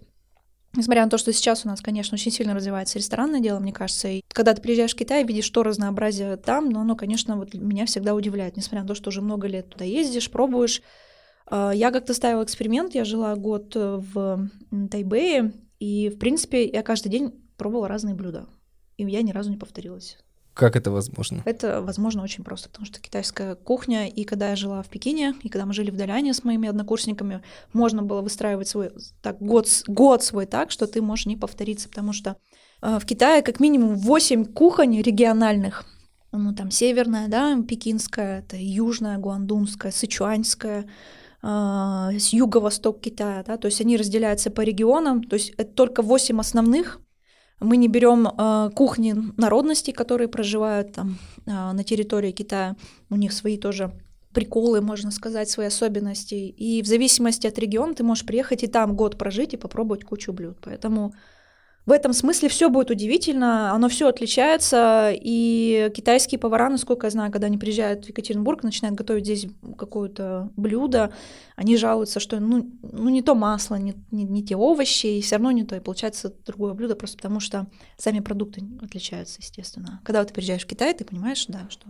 Несмотря 0.77 1.05
на 1.05 1.11
то, 1.11 1.19
что 1.19 1.33
сейчас 1.33 1.65
у 1.65 1.69
нас, 1.69 1.81
конечно, 1.81 2.17
очень 2.17 2.33
сильно 2.33 2.55
развивается 2.55 2.99
ресторанное 2.99 3.41
дело, 3.41 3.61
мне 3.61 3.73
кажется, 3.73 4.09
и 4.09 4.23
когда 4.29 4.55
ты 4.55 4.61
приезжаешь 4.61 4.93
в 4.93 4.97
Китай, 4.97 5.25
видишь 5.25 5.49
то 5.51 5.63
разнообразие 5.63 6.37
там, 6.37 6.69
но 6.71 6.81
оно, 6.81 6.97
конечно, 6.97 7.37
вот 7.37 7.55
меня 7.55 7.87
всегда 7.87 8.15
удивляет, 8.15 8.57
несмотря 8.57 8.83
на 8.83 8.89
то, 8.89 8.95
что 8.95 9.11
уже 9.11 9.23
много 9.23 9.47
лет 9.47 9.71
туда 9.71 9.85
ездишь, 9.85 10.31
пробуешь. 10.31 10.83
А, 11.47 11.71
я 11.71 11.93
как-то 11.93 12.13
ставила 12.13 12.43
эксперимент, 12.43 12.95
я 12.95 13.05
жила 13.05 13.37
год 13.37 13.77
э, 13.77 14.01
в 14.01 14.51
Тайбэе, 14.91 15.53
и, 15.79 16.09
в 16.09 16.19
принципе, 16.19 16.67
я 16.67 16.83
каждый 16.83 17.09
день 17.09 17.33
пробовала 17.57 17.87
разные 17.87 18.15
блюда, 18.15 18.49
и 18.97 19.05
я 19.05 19.23
ни 19.23 19.31
разу 19.31 19.51
не 19.51 19.57
повторилась. 19.57 20.19
Как 20.55 20.77
это 20.77 20.93
возможно? 20.93 21.43
Это 21.45 21.83
возможно 21.83 22.23
очень 22.23 22.45
просто, 22.45 22.69
потому 22.69 22.87
что 22.87 23.01
китайская 23.01 23.57
кухня, 23.57 24.07
и 24.09 24.23
когда 24.23 24.51
я 24.51 24.57
жила 24.57 24.83
в 24.83 24.89
Пекине, 24.89 25.35
и 25.43 25.49
когда 25.49 25.67
мы 25.67 25.73
жили 25.73 25.91
в 25.91 25.97
Даляне 25.97 26.33
с 26.33 26.45
моими 26.45 26.69
однокурсниками, 26.69 27.43
можно 27.73 28.03
было 28.03 28.23
выстраивать 28.23 28.69
свой 28.69 28.93
так, 29.21 29.39
год, 29.41 29.69
год 29.89 30.23
свой 30.23 30.47
так, 30.47 30.71
что 30.71 30.87
ты 30.87 31.03
можешь 31.03 31.27
не 31.27 31.37
повториться, 31.37 31.89
потому 31.89 32.13
что 32.13 32.37
э, 32.83 32.99
в 33.01 33.05
Китае 33.05 33.43
как 33.43 33.59
минимум 33.59 33.97
8 33.97 34.45
кухонь 34.45 35.03
региональных, 35.03 35.85
ну 36.31 36.55
там 36.55 36.71
северная, 36.71 37.27
да, 37.27 37.61
пекинская, 37.61 38.39
это 38.39 38.57
южная, 38.57 39.19
гуандунская, 39.19 39.91
сычуаньская, 39.91 40.87
э, 41.43 41.47
с 42.17 42.33
юго-восток 42.33 43.01
Китая, 43.01 43.43
да, 43.45 43.57
то 43.57 43.67
есть 43.67 43.81
они 43.81 43.97
разделяются 43.97 44.53
по 44.53 44.61
регионам, 44.61 45.25
то 45.25 45.35
есть 45.35 45.51
это 45.57 45.73
только 45.73 46.03
8 46.03 46.39
основных, 46.39 47.01
мы 47.65 47.77
не 47.77 47.89
берем 47.89 48.27
э, 48.27 48.71
кухни 48.75 49.15
народностей, 49.37 49.93
которые 49.93 50.29
проживают 50.29 50.93
там 50.93 51.19
э, 51.47 51.51
на 51.51 51.85
территории 51.85 52.33
Китая. 52.33 52.77
У 53.11 53.17
них 53.17 53.33
свои 53.33 53.59
тоже 53.59 53.93
приколы, 54.33 54.81
можно 54.81 55.11
сказать, 55.11 55.49
свои 55.49 55.67
особенности. 55.67 56.35
И 56.35 56.83
в 56.83 56.87
зависимости 56.87 57.47
от 57.47 57.59
региона 57.59 57.95
ты 57.95 58.03
можешь 58.03 58.27
приехать 58.27 58.65
и 58.65 58.67
там 58.67 58.97
год 58.97 59.17
прожить 59.17 59.55
и 59.55 59.57
попробовать 59.57 60.05
кучу 60.05 60.33
блюд. 60.33 60.59
Поэтому 60.61 61.15
в 61.87 61.93
этом 61.93 62.15
смысле 62.15 62.49
все 62.49 62.71
будет 62.71 62.91
удивительно, 62.91 63.73
оно 63.73 63.91
все 63.91 64.09
отличается, 64.09 65.11
и 65.13 65.91
китайские 65.95 66.39
повара, 66.39 66.71
насколько 66.71 67.07
я 67.07 67.11
знаю, 67.11 67.31
когда 67.31 67.47
они 67.49 67.59
приезжают 67.59 68.07
в 68.07 68.09
Екатеринбург, 68.09 68.63
начинают 68.63 68.97
готовить 68.97 69.25
здесь 69.25 69.47
какое-то 69.77 70.51
блюдо, 70.57 71.13
они 71.57 71.77
жалуются, 71.77 72.21
что 72.21 72.41
ну, 72.41 72.71
ну 72.83 73.11
не 73.11 73.21
то 73.21 73.35
масло, 73.35 73.75
не, 73.75 73.95
не, 74.11 74.25
не 74.25 74.43
те 74.43 74.57
овощи, 74.57 75.07
и 75.07 75.21
все 75.21 75.37
равно 75.37 75.51
не 75.51 75.65
то, 75.65 75.77
и 75.77 75.81
получается 75.81 76.35
другое 76.47 76.73
блюдо, 76.73 76.97
просто 76.97 77.19
потому 77.19 77.39
что 77.39 77.67
сами 77.99 78.21
продукты 78.21 78.63
отличаются, 78.81 79.41
естественно. 79.41 80.01
Когда 80.05 80.25
ты 80.25 80.33
приезжаешь 80.33 80.65
в 80.65 80.69
Китай, 80.69 80.95
ты 80.95 81.05
понимаешь, 81.05 81.45
да, 81.49 81.67
что 81.69 81.87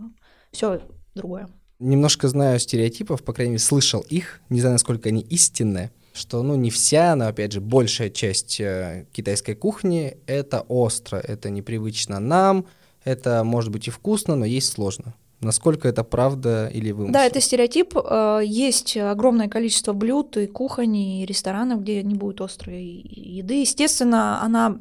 все 0.51 0.81
другое. 1.13 1.49
Немножко 1.79 2.27
знаю 2.27 2.59
стереотипов, 2.59 3.23
по 3.23 3.31
крайней 3.31 3.53
мере, 3.53 3.63
слышал 3.63 4.01
их, 4.01 4.41
не 4.49 4.59
знаю, 4.59 4.73
насколько 4.73 5.07
они 5.07 5.21
истинные 5.21 5.91
что, 6.15 6.41
ну, 6.43 6.55
не 6.55 6.69
вся, 6.69 7.15
но, 7.15 7.27
опять 7.27 7.51
же, 7.51 7.61
большая 7.61 8.09
часть 8.09 8.59
э, 8.59 9.05
китайской 9.11 9.53
кухни— 9.53 10.17
это 10.27 10.61
остро, 10.61 11.17
это 11.17 11.49
непривычно 11.49 12.19
нам, 12.19 12.65
это 13.03 13.43
может 13.43 13.71
быть 13.71 13.87
и 13.87 13.91
вкусно, 13.91 14.35
но 14.35 14.45
есть 14.45 14.71
сложно. 14.71 15.13
Насколько 15.41 15.89
это 15.89 16.03
правда 16.03 16.67
или 16.73 16.91
вымысел? 16.91 17.13
Да, 17.13 17.25
это 17.25 17.41
стереотип. 17.41 17.95
Э, 17.97 18.39
есть 18.43 18.95
огромное 18.95 19.49
количество 19.49 19.93
блюд 19.93 20.37
и 20.37 20.47
кухонь, 20.47 20.95
и 20.95 21.25
ресторанов, 21.25 21.81
где 21.81 22.01
не 22.01 22.15
будет 22.15 22.41
острой 22.41 22.83
еды. 22.83 23.59
Естественно, 23.61 24.41
она 24.41 24.79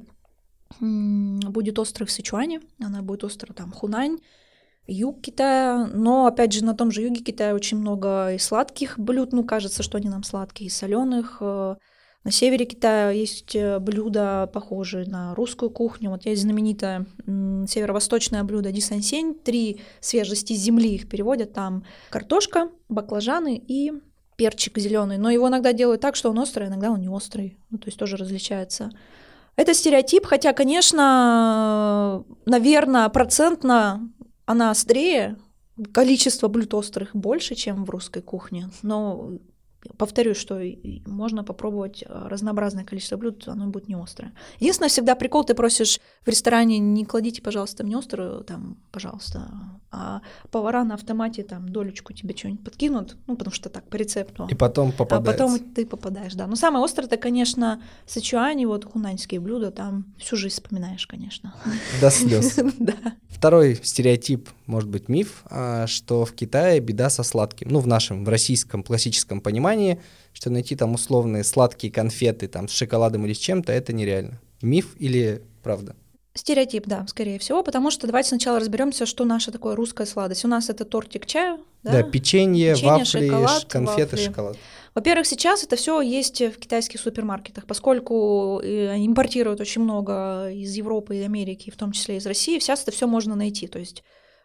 будет 0.81 1.79
острой 1.79 2.07
в 2.07 2.13
Сычуане, 2.13 2.61
она 2.81 3.03
будет 3.03 3.25
острой 3.25 3.55
там 3.55 3.73
Хунань, 3.73 4.19
юг 4.87 5.21
Китая, 5.23 5.89
но 5.93 6.27
опять 6.27 6.53
же 6.53 6.65
на 6.65 6.75
том 6.75 6.91
же 6.91 7.03
юге 7.03 7.23
Китая 7.23 7.55
очень 7.55 7.79
много 7.79 8.35
и 8.35 8.39
сладких 8.39 8.99
блюд, 8.99 9.33
ну 9.33 9.45
кажется, 9.45 9.83
что 9.83 9.99
они 9.99 10.09
нам 10.09 10.23
сладкие, 10.23 10.69
и 10.69 10.71
соленых. 10.71 11.39
Э, 11.41 11.77
на 12.25 12.31
севере 12.31 12.65
Китая 12.65 13.11
есть 13.11 13.55
э, 13.55 13.79
блюда, 13.79 14.49
похожие 14.53 15.07
на 15.07 15.35
русскую 15.35 15.71
кухню. 15.71 16.11
Вот 16.11 16.27
есть 16.27 16.43
знаменитое 16.43 17.07
северо-восточное 17.27 18.45
блюдо 18.45 18.73
дисансень, 18.73 19.35
три 19.35 19.81
свежести 20.01 20.55
земли 20.55 20.95
их 20.95 21.09
переводят, 21.09 21.53
там 21.53 21.85
картошка, 22.11 22.71
баклажаны 22.89 23.57
и 23.57 23.93
перчик 24.37 24.79
зеленый. 24.79 25.19
Но 25.19 25.31
его 25.31 25.49
иногда 25.49 25.73
делают 25.73 26.01
так, 26.01 26.17
что 26.17 26.31
он 26.31 26.39
острый, 26.39 26.69
иногда 26.69 26.91
он 26.91 27.01
не 27.01 27.09
острый. 27.09 27.59
Ну, 27.71 27.79
то 27.79 27.87
есть 27.87 27.99
тоже 27.99 28.17
различается. 28.17 28.91
Это 29.57 29.73
стереотип, 29.73 30.27
хотя, 30.27 30.53
конечно, 30.53 32.25
наверное, 32.45 33.09
процентно 33.09 34.11
она 34.47 34.71
острее, 34.71 35.37
количество 35.93 36.49
блюд 36.49 36.75
острых 36.75 37.15
больше, 37.15 37.55
чем 37.55 37.85
в 37.85 37.91
русской 37.91 38.23
кухне, 38.23 38.71
но 38.83 39.39
Повторюсь, 39.97 40.37
что 40.37 40.61
можно 41.07 41.45
попробовать 41.45 42.03
э, 42.07 42.29
разнообразное 42.29 42.85
количество 42.85 43.17
блюд, 43.17 43.47
оно 43.47 43.67
будет 43.67 43.89
не 43.89 43.95
острое. 43.95 44.33
Единственное, 44.59 44.89
всегда 44.89 45.15
прикол, 45.15 45.45
ты 45.45 45.55
просишь 45.55 46.01
в 46.25 46.29
ресторане, 46.29 46.79
не 46.79 47.05
кладите, 47.05 47.43
пожалуйста, 47.43 47.85
мне 47.85 47.97
острую, 47.97 48.45
там, 48.45 48.79
пожалуйста, 48.91 49.49
а 49.91 50.23
повара 50.51 50.85
на 50.85 50.95
автомате 50.95 51.45
там 51.45 51.69
долечку 51.69 52.13
тебе 52.13 52.37
что-нибудь 52.37 52.65
подкинут, 52.65 53.17
ну, 53.27 53.37
потому 53.37 53.55
что 53.55 53.69
так, 53.69 53.89
по 53.89 53.97
рецепту. 53.97 54.49
И 54.51 54.55
потом 54.55 54.91
попадаешь. 54.93 55.29
А 55.29 55.33
потом 55.33 55.59
ты 55.59 55.87
попадаешь, 55.87 56.35
да. 56.35 56.47
Но 56.47 56.57
самое 56.57 56.85
острое, 56.85 57.07
это, 57.07 57.17
конечно, 57.17 57.83
сычуани, 58.07 58.65
вот 58.65 58.85
хунаньские 58.85 59.41
блюда, 59.41 59.71
там 59.71 60.15
всю 60.19 60.37
жизнь 60.37 60.55
вспоминаешь, 60.55 61.07
конечно. 61.07 61.55
До 62.01 62.11
слез. 62.11 62.59
Да. 62.79 62.95
Второй 63.29 63.79
стереотип, 63.83 64.49
может 64.67 64.89
быть, 64.89 65.09
миф, 65.09 65.45
а, 65.47 65.87
что 65.87 66.25
в 66.25 66.33
Китае 66.33 66.81
беда 66.81 67.11
со 67.11 67.23
сладким. 67.23 67.69
Ну, 67.69 67.81
в 67.81 67.87
нашем, 67.87 68.25
в 68.25 68.29
российском 68.29 68.83
классическом 68.83 69.41
понимании, 69.41 70.01
что 70.33 70.51
найти 70.51 70.77
там 70.77 70.95
условные 70.95 71.45
сладкие 71.45 71.93
конфеты 71.93 72.49
там 72.49 72.69
с 72.69 72.73
шоколадом 72.73 73.27
или 73.27 73.33
с 73.33 73.39
чем-то, 73.39 73.73
это 73.73 73.93
нереально. 73.93 74.41
Миф 74.63 74.95
или 74.99 75.43
правда? 75.63 75.95
Стереотип, 76.37 76.87
да, 76.87 77.07
скорее 77.07 77.39
всего, 77.39 77.63
потому 77.63 77.93
что 77.93 78.09
давайте 78.09 78.31
сначала 78.31 78.59
разберемся, 78.59 79.07
что 79.07 79.25
наше 79.25 79.53
такое 79.53 79.77
русская 79.77 80.05
сладость. 80.05 80.45
У 80.45 80.49
нас 80.49 80.69
это 80.69 80.85
тортик 80.85 81.27
чаю, 81.27 81.61
да, 81.85 81.93
да 81.93 82.03
печенье, 82.03 82.75
печенье, 82.75 82.91
вафли, 82.91 83.29
шоколад, 83.29 83.65
конфеты, 83.67 84.17
вафли. 84.17 84.25
шоколад. 84.25 84.57
Во-первых, 84.95 85.27
сейчас 85.27 85.63
это 85.63 85.77
все 85.77 86.01
есть 86.01 86.41
в 86.41 86.59
китайских 86.59 87.01
супермаркетах, 87.01 87.67
поскольку 87.67 88.61
э, 88.63 88.97
импортируют 88.97 89.61
очень 89.61 89.83
много 89.83 90.51
из 90.51 90.75
Европы 90.75 91.17
и 91.17 91.23
Америки, 91.23 91.71
в 91.71 91.77
том 91.77 91.93
числе 91.93 92.17
из 92.17 92.27
России. 92.27 92.59
Сейчас 92.59 92.83
это 92.83 92.91
все 92.91 93.07
можно 93.07 93.37
найти. 93.37 93.69
То 93.69 93.79
есть 93.79 94.03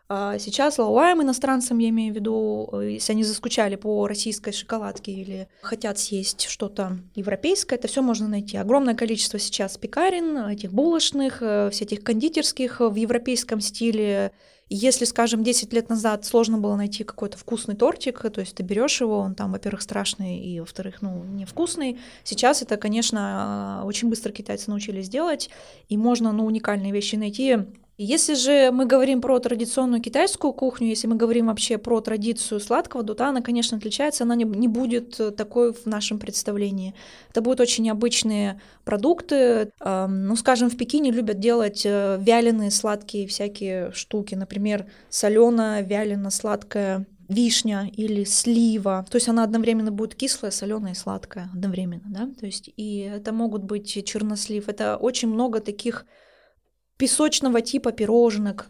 сейчас 0.10 0.80
лауваем 0.80 1.22
иностранцам, 1.22 1.78
я 1.78 1.90
имею 1.90 2.12
в 2.12 2.16
виду, 2.16 2.68
э, 2.74 2.94
если 2.94 3.14
они 3.14 3.24
заскучали 3.24 3.76
по 3.76 4.08
российской 4.08 4.52
шоколадке 4.52 5.12
или 5.12 5.48
хотят 5.62 6.00
съесть 6.00 6.48
что-то 6.48 6.98
европейское, 7.14 7.78
это 7.78 7.88
все 7.88 8.02
можно 8.02 8.28
найти. 8.28 8.58
Огромное 8.58 8.96
количество 8.96 9.38
сейчас 9.38 9.78
пекарен, 9.78 10.48
этих 10.48 10.74
булочных, 10.74 11.44
э, 11.44 11.70
всяких 11.72 12.04
кондитерских 12.04 12.80
в 12.80 12.96
европейском 12.96 13.62
стиле. 13.62 14.32
если, 14.72 15.06
скажем, 15.06 15.44
10 15.44 15.74
лет 15.74 15.90
назад 15.90 16.26
сложно 16.26 16.60
было 16.60 16.76
найти 16.76 17.04
какой-то 17.04 17.40
вкусный 17.40 17.76
тортик, 17.76 18.22
то 18.22 18.40
есть 18.40 18.54
ты 18.56 18.62
берешь 18.62 19.02
его, 19.02 19.18
он 19.18 19.34
там, 19.34 19.52
во-первых, 19.52 19.82
страшный, 19.82 20.38
и, 20.38 20.60
во-вторых, 20.60 21.02
ну, 21.02 21.24
невкусный. 21.24 22.00
Сейчас 22.24 22.62
это, 22.62 22.78
конечно, 22.78 23.82
очень 23.86 24.10
быстро 24.10 24.32
китайцы 24.32 24.70
научились 24.70 25.10
делать, 25.10 25.50
и 25.88 25.98
можно, 25.98 26.32
ну, 26.32 26.46
уникальные 26.46 26.92
вещи 26.92 27.16
найти 27.16 27.58
если 28.04 28.34
же 28.34 28.72
мы 28.72 28.86
говорим 28.86 29.22
про 29.22 29.40
традиционную 29.40 30.02
китайскую 30.02 30.54
кухню, 30.54 30.88
если 30.88 31.08
мы 31.08 31.16
говорим 31.16 31.48
вообще 31.48 31.78
про 31.78 32.00
традицию 32.02 32.60
сладкого, 32.60 33.04
то 33.04 33.26
она, 33.26 33.42
конечно, 33.42 33.78
отличается, 33.78 34.24
она 34.24 34.36
не, 34.36 34.46
не 34.46 34.68
будет 34.68 35.20
э, 35.20 35.32
такой 35.32 35.74
в 35.74 35.86
нашем 35.86 36.18
представлении. 36.18 36.96
Это 37.30 37.42
будут 37.42 37.60
очень 37.60 37.84
необычные 37.84 38.62
продукты. 38.86 39.72
Ну, 39.84 40.36
скажем, 40.36 40.70
в 40.70 40.78
Пекине 40.78 41.12
любят 41.12 41.40
делать 41.40 41.86
э, 41.86 42.18
вяленые 42.22 42.72
сладкие 42.72 43.28
всякие 43.28 43.92
штуки, 43.92 44.36
например, 44.36 44.86
соленая, 45.10 45.82
вялено 45.84 46.30
сладкая 46.30 47.06
вишня 47.30 47.90
или 47.96 48.24
слива. 48.24 49.06
То 49.10 49.18
есть 49.18 49.30
она 49.30 49.44
одновременно 49.44 49.92
будет 49.92 50.16
кислая, 50.16 50.52
соленая 50.52 50.94
и 50.94 50.96
сладкая 50.96 51.50
одновременно, 51.54 52.04
да. 52.06 52.30
То 52.40 52.46
есть 52.46 52.72
и 52.76 53.00
это 53.00 53.32
могут 53.32 53.64
быть 53.64 54.04
чернослив. 54.06 54.68
Это 54.68 54.98
очень 54.98 55.30
много 55.30 55.60
таких 55.60 56.06
песочного 57.00 57.62
типа 57.62 57.92
пироженок. 57.92 58.70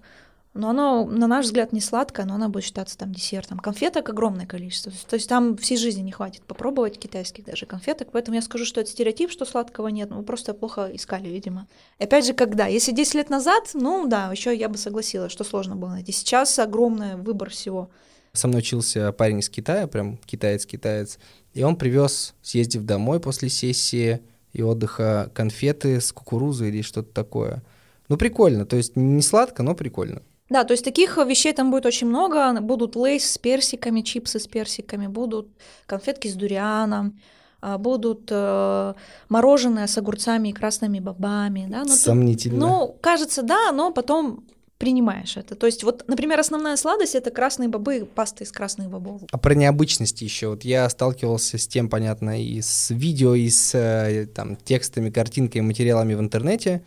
Но 0.53 0.69
оно, 0.69 1.05
на 1.05 1.27
наш 1.27 1.45
взгляд, 1.45 1.73
не 1.73 1.81
сладкое, 1.81 2.25
но 2.25 2.35
оно 2.35 2.49
будет 2.49 2.63
считаться 2.63 2.97
там 2.97 3.13
десертом. 3.13 3.59
Конфеток 3.59 4.09
огромное 4.09 4.45
количество. 4.45 4.91
То 5.07 5.15
есть 5.15 5.29
там 5.29 5.57
всей 5.57 5.77
жизни 5.77 6.01
не 6.01 6.11
хватит 6.11 6.41
попробовать 6.43 6.99
китайских 6.99 7.45
даже 7.45 7.65
конфеток. 7.65 8.09
Поэтому 8.11 8.35
я 8.35 8.41
скажу, 8.41 8.65
что 8.65 8.81
это 8.81 8.89
стереотип, 8.89 9.31
что 9.31 9.45
сладкого 9.45 9.87
нет. 9.87 10.09
Мы 10.09 10.23
просто 10.23 10.53
плохо 10.53 10.89
искали, 10.93 11.29
видимо. 11.29 11.67
Опять 11.97 12.25
же, 12.25 12.33
когда? 12.33 12.67
Если 12.67 12.91
10 12.91 13.15
лет 13.15 13.29
назад, 13.29 13.71
ну 13.73 14.07
да, 14.07 14.31
еще 14.31 14.55
я 14.55 14.69
бы 14.69 14.77
согласилась, 14.77 15.31
что 15.31 15.43
сложно 15.43 15.75
было 15.75 15.89
найти. 15.89 16.11
Сейчас 16.11 16.57
огромный 16.59 17.15
выбор 17.15 17.49
всего. 17.49 17.89
Со 18.33 18.47
мной 18.47 18.59
учился 18.59 19.11
парень 19.11 19.39
из 19.39 19.49
Китая, 19.49 19.87
прям 19.87 20.17
китаец-китаец. 20.17 21.19
И 21.53 21.63
он 21.63 21.77
привез, 21.77 22.35
съездив 22.41 22.83
домой 22.83 23.19
после 23.19 23.49
сессии 23.49 24.19
и 24.53 24.61
отдыха, 24.61 25.31
конфеты 25.33 26.01
с 26.01 26.11
кукурузой 26.11 26.69
или 26.69 26.81
что-то 26.81 27.11
такое– 27.11 27.63
ну, 28.09 28.17
прикольно, 28.17 28.65
то 28.65 28.75
есть 28.75 28.95
не 28.95 29.21
сладко, 29.21 29.63
но 29.63 29.75
прикольно. 29.75 30.21
Да, 30.49 30.63
то 30.63 30.73
есть 30.73 30.83
таких 30.83 31.17
вещей 31.17 31.53
там 31.53 31.69
будет 31.69 31.85
очень 31.85 32.07
много. 32.07 32.59
Будут 32.59 32.95
лейс 32.95 33.31
с 33.31 33.37
персиками, 33.37 34.01
чипсы 34.01 34.39
с 34.39 34.47
персиками, 34.47 35.07
будут 35.07 35.49
конфетки 35.85 36.27
с 36.27 36.33
дурианом, 36.33 37.19
а, 37.61 37.77
будут 37.77 38.29
э, 38.31 38.93
мороженое 39.29 39.85
с 39.85 39.97
огурцами 39.97 40.49
и 40.49 40.53
красными 40.53 40.99
бобами. 40.99 41.67
Да? 41.69 41.83
Но 41.83 41.93
Сомнительно. 41.93 42.59
Тут, 42.59 42.69
ну, 42.69 42.97
кажется, 42.99 43.43
да, 43.43 43.71
но 43.71 43.91
потом 43.91 44.43
принимаешь 44.79 45.37
это. 45.37 45.55
То 45.55 45.67
есть 45.67 45.83
вот, 45.83 46.05
например, 46.07 46.39
основная 46.39 46.77
сладость 46.77 47.13
это 47.13 47.31
красные 47.31 47.67
бобы, 47.67 48.07
паста 48.15 48.43
из 48.43 48.51
красных 48.51 48.89
бобов. 48.89 49.21
А 49.29 49.37
про 49.37 49.53
необычности 49.53 50.23
еще. 50.23 50.47
Вот 50.47 50.63
я 50.63 50.89
сталкивался 50.89 51.57
с 51.57 51.67
тем, 51.67 51.89
понятно, 51.89 52.41
и 52.41 52.61
с 52.61 52.89
видео, 52.89 53.35
и 53.35 53.49
с 53.49 53.75
э, 53.75 54.25
там, 54.33 54.55
текстами, 54.55 55.11
картинками, 55.11 55.61
материалами 55.61 56.15
в 56.15 56.21
интернете, 56.21 56.81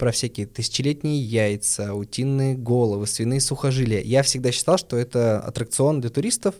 про 0.00 0.12
всякие 0.12 0.46
тысячелетние 0.46 1.20
яйца, 1.20 1.92
утиные 1.92 2.56
головы, 2.56 3.06
свиные 3.06 3.38
сухожилия. 3.38 4.00
Я 4.00 4.22
всегда 4.22 4.50
считал, 4.50 4.78
что 4.78 4.96
это 4.96 5.40
аттракцион 5.40 6.00
для 6.00 6.08
туристов, 6.08 6.54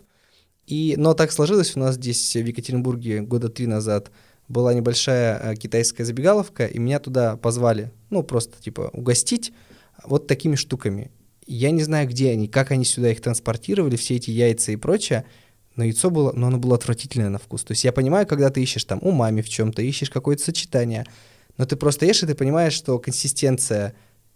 и, 0.66 0.94
но 0.98 1.14
так 1.14 1.32
сложилось, 1.32 1.74
у 1.74 1.80
нас 1.80 1.94
здесь 1.94 2.36
в 2.36 2.44
Екатеринбурге 2.44 3.22
года 3.22 3.48
три 3.48 3.66
назад 3.66 4.10
была 4.46 4.74
небольшая 4.74 5.38
э, 5.38 5.56
китайская 5.56 6.04
забегаловка, 6.04 6.66
и 6.66 6.78
меня 6.78 6.98
туда 6.98 7.38
позвали, 7.38 7.90
ну, 8.10 8.22
просто, 8.22 8.62
типа, 8.62 8.90
угостить 8.92 9.54
вот 10.04 10.26
такими 10.26 10.54
штуками. 10.54 11.10
Я 11.46 11.70
не 11.70 11.82
знаю, 11.82 12.06
где 12.10 12.32
они, 12.32 12.46
как 12.46 12.72
они 12.72 12.84
сюда 12.84 13.10
их 13.10 13.22
транспортировали, 13.22 13.96
все 13.96 14.16
эти 14.16 14.30
яйца 14.30 14.70
и 14.70 14.76
прочее, 14.76 15.24
но 15.76 15.84
яйцо 15.84 16.10
было, 16.10 16.32
но 16.32 16.48
оно 16.48 16.58
было 16.58 16.74
отвратительное 16.74 17.30
на 17.30 17.38
вкус. 17.38 17.64
То 17.64 17.72
есть 17.72 17.84
я 17.84 17.92
понимаю, 17.92 18.26
когда 18.26 18.50
ты 18.50 18.62
ищешь 18.62 18.84
там 18.84 18.98
умами 19.00 19.40
в 19.40 19.48
чем-то, 19.48 19.80
ищешь 19.80 20.10
какое-то 20.10 20.42
сочетание, 20.42 21.06
но 21.56 21.64
ты 21.66 21.76
просто 21.76 22.06
ешь, 22.06 22.22
и 22.22 22.26
ты 22.26 22.34
понимаешь, 22.34 22.72
что 22.72 22.98
консистенция 22.98 23.94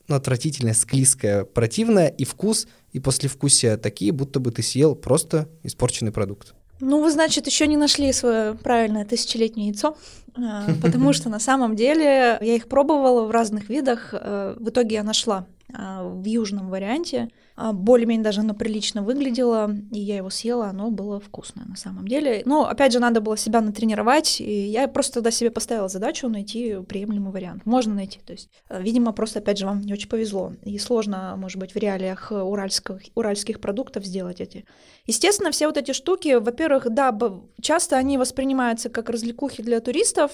ну, 0.09 0.17
отвратительная, 0.17 0.75
склизкая, 0.75 1.45
противная, 1.45 2.09
и 2.09 2.25
вкус, 2.25 2.67
и 2.93 3.01
послевкусие 3.01 3.77
такие, 3.77 4.13
будто 4.13 4.39
бы 4.39 4.51
ты 4.51 4.63
съел 4.63 4.95
просто 4.95 5.49
испорченный 5.63 6.13
продукт. 6.13 6.55
Ну, 6.81 7.03
вы, 7.03 7.11
значит, 7.11 7.47
еще 7.47 7.67
не 7.67 7.77
нашли 7.77 8.13
свое 8.13 8.55
правильное 8.55 9.05
тысячелетнее 9.05 9.69
яйцо, 9.69 9.97
а, 10.37 10.67
потому 10.83 11.13
что 11.13 11.31
на 11.31 11.39
самом 11.39 11.77
деле 11.77 12.39
я 12.41 12.55
их 12.55 12.69
пробовала 12.69 13.25
в 13.25 13.31
разных 13.31 13.69
видах. 13.69 14.11
Э, 14.13 14.55
в 14.59 14.69
итоге 14.69 14.97
я 14.97 15.03
нашла 15.03 15.47
а, 15.73 16.07
в 16.07 16.25
южном 16.25 16.69
варианте. 16.69 17.31
А, 17.57 17.73
более-менее 17.73 18.25
даже 18.25 18.41
оно 18.41 18.55
прилично 18.55 19.03
выглядело, 19.03 19.73
и 19.93 20.01
я 20.01 20.17
его 20.17 20.31
съела, 20.31 20.67
оно 20.67 20.91
было 20.91 21.21
вкусное 21.21 21.65
на 21.67 21.77
самом 21.77 22.09
деле. 22.09 22.43
Но, 22.47 22.67
опять 22.67 22.93
же, 22.93 22.99
надо 22.99 23.21
было 23.21 23.37
себя 23.37 23.61
натренировать, 23.61 24.41
и 24.41 24.67
я 24.67 24.89
просто 24.89 25.15
тогда 25.15 25.31
себе 25.31 25.51
поставила 25.51 25.89
задачу 25.89 26.29
найти 26.29 26.77
приемлемый 26.89 27.33
вариант. 27.33 27.65
Можно 27.65 27.95
найти, 27.95 28.19
то 28.25 28.33
есть, 28.33 28.51
э, 28.69 28.83
видимо, 28.83 29.13
просто, 29.13 29.39
опять 29.39 29.59
же, 29.59 29.67
вам 29.67 29.81
не 29.83 29.93
очень 29.93 30.09
повезло. 30.09 30.53
И 30.63 30.79
сложно, 30.79 31.37
может 31.37 31.59
быть, 31.59 31.75
в 31.75 31.77
реалиях 31.77 32.33
уральских, 32.33 33.01
уральских 33.15 33.61
продуктов 33.61 34.05
сделать 34.05 34.41
эти. 34.41 34.65
Естественно, 35.07 35.53
все 35.53 35.67
вот 35.67 35.77
эти 35.77 35.93
штуки, 35.93 36.35
во-первых, 36.35 36.89
да, 36.91 37.17
часто 37.61 37.97
они 37.97 38.19
воспринимаются 38.19 38.89
как 38.89 39.11
развлекухи 39.11 39.63
для 39.63 39.81
туристов, 39.81 40.33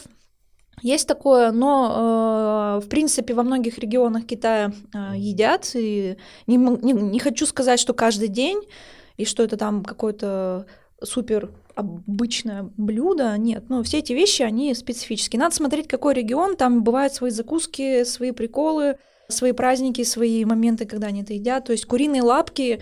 есть 0.82 1.06
такое, 1.06 1.52
но 1.52 2.78
э, 2.78 2.84
в 2.84 2.88
принципе 2.88 3.34
во 3.34 3.42
многих 3.42 3.78
регионах 3.78 4.26
Китая 4.26 4.72
э, 4.94 5.12
едят. 5.16 5.70
И 5.74 6.16
не, 6.46 6.56
не, 6.56 6.92
не 6.92 7.18
хочу 7.18 7.46
сказать, 7.46 7.80
что 7.80 7.94
каждый 7.94 8.28
день, 8.28 8.60
и 9.16 9.24
что 9.24 9.42
это 9.42 9.56
там 9.56 9.84
какое-то 9.84 10.66
супер 11.02 11.50
обычное 11.74 12.70
блюдо. 12.76 13.36
Нет, 13.36 13.64
но 13.68 13.82
все 13.82 13.98
эти 13.98 14.12
вещи, 14.12 14.42
они 14.42 14.74
специфические. 14.74 15.40
Надо 15.40 15.54
смотреть, 15.54 15.88
какой 15.88 16.14
регион, 16.14 16.56
там 16.56 16.82
бывают 16.82 17.12
свои 17.12 17.30
закуски, 17.30 18.04
свои 18.04 18.32
приколы, 18.32 18.96
свои 19.28 19.52
праздники, 19.52 20.02
свои 20.04 20.44
моменты, 20.44 20.86
когда 20.86 21.08
они 21.08 21.22
это 21.22 21.34
едят. 21.34 21.64
То 21.64 21.72
есть 21.72 21.86
куриные 21.86 22.22
лапки 22.22 22.80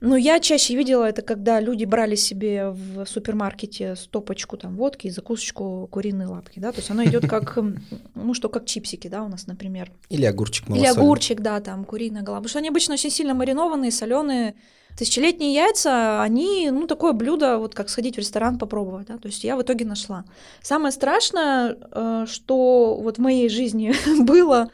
ну, 0.00 0.16
я 0.16 0.40
чаще 0.40 0.74
видела 0.76 1.04
это, 1.04 1.20
когда 1.20 1.60
люди 1.60 1.84
брали 1.84 2.14
себе 2.14 2.70
в 2.70 3.04
супермаркете 3.04 3.96
стопочку 3.96 4.56
там 4.56 4.76
водки 4.76 5.08
и 5.08 5.10
закусочку 5.10 5.88
куриные 5.90 6.26
лапки, 6.26 6.58
да, 6.58 6.72
то 6.72 6.78
есть 6.78 6.90
оно 6.90 7.04
идет 7.04 7.28
как, 7.28 7.58
ну, 8.14 8.34
что 8.34 8.48
как 8.48 8.64
чипсики, 8.64 9.08
да, 9.08 9.22
у 9.22 9.28
нас, 9.28 9.46
например. 9.46 9.92
Или 10.08 10.24
огурчик 10.24 10.68
малосольный. 10.68 10.90
Или 10.90 10.98
огурчик, 10.98 11.40
да, 11.40 11.60
там, 11.60 11.84
куриная 11.84 12.22
голова, 12.22 12.40
потому 12.40 12.48
что 12.48 12.58
они 12.60 12.68
обычно 12.68 12.94
очень 12.94 13.10
сильно 13.10 13.34
маринованные, 13.34 13.90
соленые. 13.90 14.54
Тысячелетние 14.98 15.54
яйца, 15.54 16.20
они, 16.20 16.70
ну, 16.72 16.86
такое 16.86 17.12
блюдо, 17.12 17.58
вот 17.58 17.74
как 17.74 17.88
сходить 17.88 18.16
в 18.16 18.18
ресторан 18.18 18.58
попробовать, 18.58 19.06
да, 19.06 19.18
то 19.18 19.28
есть 19.28 19.44
я 19.44 19.56
в 19.56 19.62
итоге 19.62 19.84
нашла. 19.84 20.24
Самое 20.62 20.92
страшное, 20.92 21.76
э, 21.92 22.24
что 22.26 22.98
вот 23.00 23.18
в 23.18 23.20
моей 23.20 23.48
жизни 23.48 23.92
было, 24.24 24.70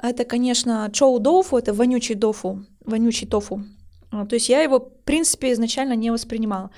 это, 0.00 0.24
конечно, 0.24 0.88
чоу 0.92 1.18
дофу, 1.18 1.56
это 1.56 1.72
вонючий 1.72 2.14
дофу, 2.14 2.64
вонючий 2.84 3.26
тофу. 3.26 3.64
А, 4.10 4.26
то 4.26 4.34
есть 4.34 4.48
я 4.48 4.60
его, 4.62 4.78
в 4.78 5.04
принципе, 5.04 5.52
изначально 5.52 5.94
не 5.94 6.10
воспринимала. 6.10 6.70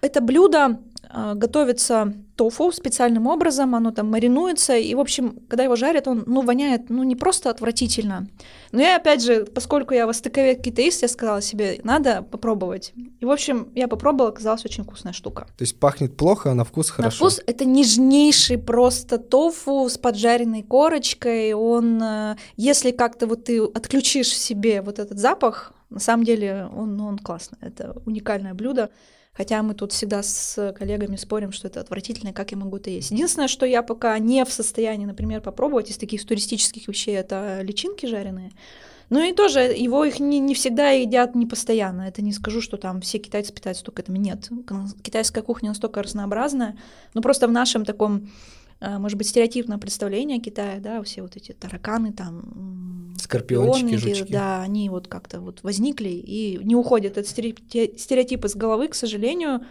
Это 0.00 0.20
блюдо 0.20 0.78
а, 1.08 1.34
готовится 1.34 2.12
тофу 2.36 2.72
специальным 2.72 3.26
образом, 3.26 3.74
оно 3.74 3.90
там 3.90 4.10
маринуется, 4.10 4.76
и, 4.76 4.94
в 4.94 5.00
общем, 5.00 5.38
когда 5.48 5.64
его 5.64 5.76
жарят, 5.76 6.08
он, 6.08 6.24
ну, 6.26 6.42
воняет, 6.42 6.90
ну, 6.90 7.02
не 7.04 7.16
просто 7.16 7.48
отвратительно. 7.48 8.26
Но 8.72 8.82
я, 8.82 8.96
опять 8.96 9.22
же, 9.22 9.46
поскольку 9.46 9.94
я 9.94 10.06
востоковед 10.06 10.62
китаист, 10.62 11.02
я 11.02 11.08
сказала 11.08 11.40
себе, 11.40 11.80
надо 11.84 12.22
попробовать. 12.22 12.92
И, 13.20 13.24
в 13.24 13.30
общем, 13.30 13.68
я 13.74 13.88
попробовала, 13.88 14.30
оказалась 14.30 14.64
очень 14.64 14.84
вкусная 14.84 15.12
штука. 15.12 15.46
То 15.56 15.62
есть 15.62 15.78
пахнет 15.78 16.16
плохо, 16.16 16.50
а 16.50 16.54
на 16.54 16.64
вкус 16.64 16.90
хорошо? 16.90 17.24
На 17.24 17.30
вкус 17.30 17.42
это 17.46 17.64
нежнейший 17.64 18.58
просто 18.58 19.18
тофу 19.18 19.88
с 19.88 19.96
поджаренной 19.96 20.62
корочкой, 20.62 21.54
он, 21.54 22.02
э, 22.02 22.36
если 22.56 22.90
как-то 22.90 23.26
вот 23.26 23.44
ты 23.44 23.62
отключишь 23.62 24.28
в 24.28 24.36
себе 24.36 24.82
вот 24.82 24.98
этот 24.98 25.18
запах, 25.18 25.72
на 25.90 26.00
самом 26.00 26.24
деле 26.24 26.68
он, 26.74 26.96
ну, 26.96 27.06
он 27.06 27.18
классный, 27.18 27.58
это 27.60 28.00
уникальное 28.04 28.54
блюдо. 28.54 28.90
Хотя 29.32 29.62
мы 29.62 29.74
тут 29.74 29.92
всегда 29.92 30.22
с 30.22 30.72
коллегами 30.78 31.16
спорим, 31.16 31.52
что 31.52 31.68
это 31.68 31.80
отвратительно, 31.80 32.32
как 32.32 32.52
я 32.52 32.56
могу 32.56 32.78
это 32.78 32.88
есть. 32.88 33.10
Единственное, 33.10 33.48
что 33.48 33.66
я 33.66 33.82
пока 33.82 34.18
не 34.18 34.42
в 34.46 34.52
состоянии, 34.52 35.04
например, 35.04 35.42
попробовать 35.42 35.90
из 35.90 35.98
таких 35.98 36.24
туристических 36.24 36.88
вещей, 36.88 37.14
это 37.14 37.60
личинки 37.60 38.06
жареные. 38.06 38.52
Ну 39.10 39.22
и 39.22 39.34
тоже 39.34 39.60
его 39.60 40.04
их 40.04 40.20
не, 40.20 40.40
не 40.40 40.54
всегда 40.54 40.90
едят 40.90 41.34
не 41.34 41.44
постоянно. 41.46 42.02
Это 42.02 42.22
не 42.22 42.32
скажу, 42.32 42.62
что 42.62 42.78
там 42.78 43.02
все 43.02 43.18
китайцы 43.18 43.52
питаются 43.52 43.84
только 43.84 44.02
этими. 44.02 44.18
Нет. 44.18 44.48
Китайская 45.02 45.42
кухня 45.42 45.68
настолько 45.68 46.02
разнообразная. 46.02 46.76
Но 47.12 47.20
просто 47.20 47.46
в 47.46 47.52
нашем 47.52 47.84
таком 47.84 48.30
может 48.80 49.16
быть, 49.16 49.28
стереотипное 49.28 49.78
представление 49.78 50.38
Китая, 50.38 50.80
да, 50.80 51.02
все 51.02 51.22
вот 51.22 51.36
эти 51.36 51.52
тараканы 51.52 52.12
там, 52.12 53.14
скорпиончики, 53.18 53.96
жучки. 53.96 54.32
да, 54.32 54.62
они 54.62 54.90
вот 54.90 55.08
как-то 55.08 55.40
вот 55.40 55.62
возникли 55.62 56.10
и 56.10 56.58
не 56.62 56.76
уходят 56.76 57.16
этот 57.16 57.28
стереотип 57.28 58.44
из 58.44 58.54
головы, 58.54 58.88
к 58.88 58.94
сожалению, 58.94 59.62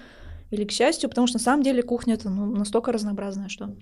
или 0.51 0.65
к 0.65 0.71
счастью, 0.71 1.09
потому 1.09 1.27
что 1.27 1.37
на 1.37 1.43
самом 1.43 1.63
деле 1.63 1.83
кухня 1.83 2.15
это 2.15 2.29
ну, 2.29 2.45
настолько 2.47 2.91
разнообразная, 2.91 3.49
что 3.49 3.75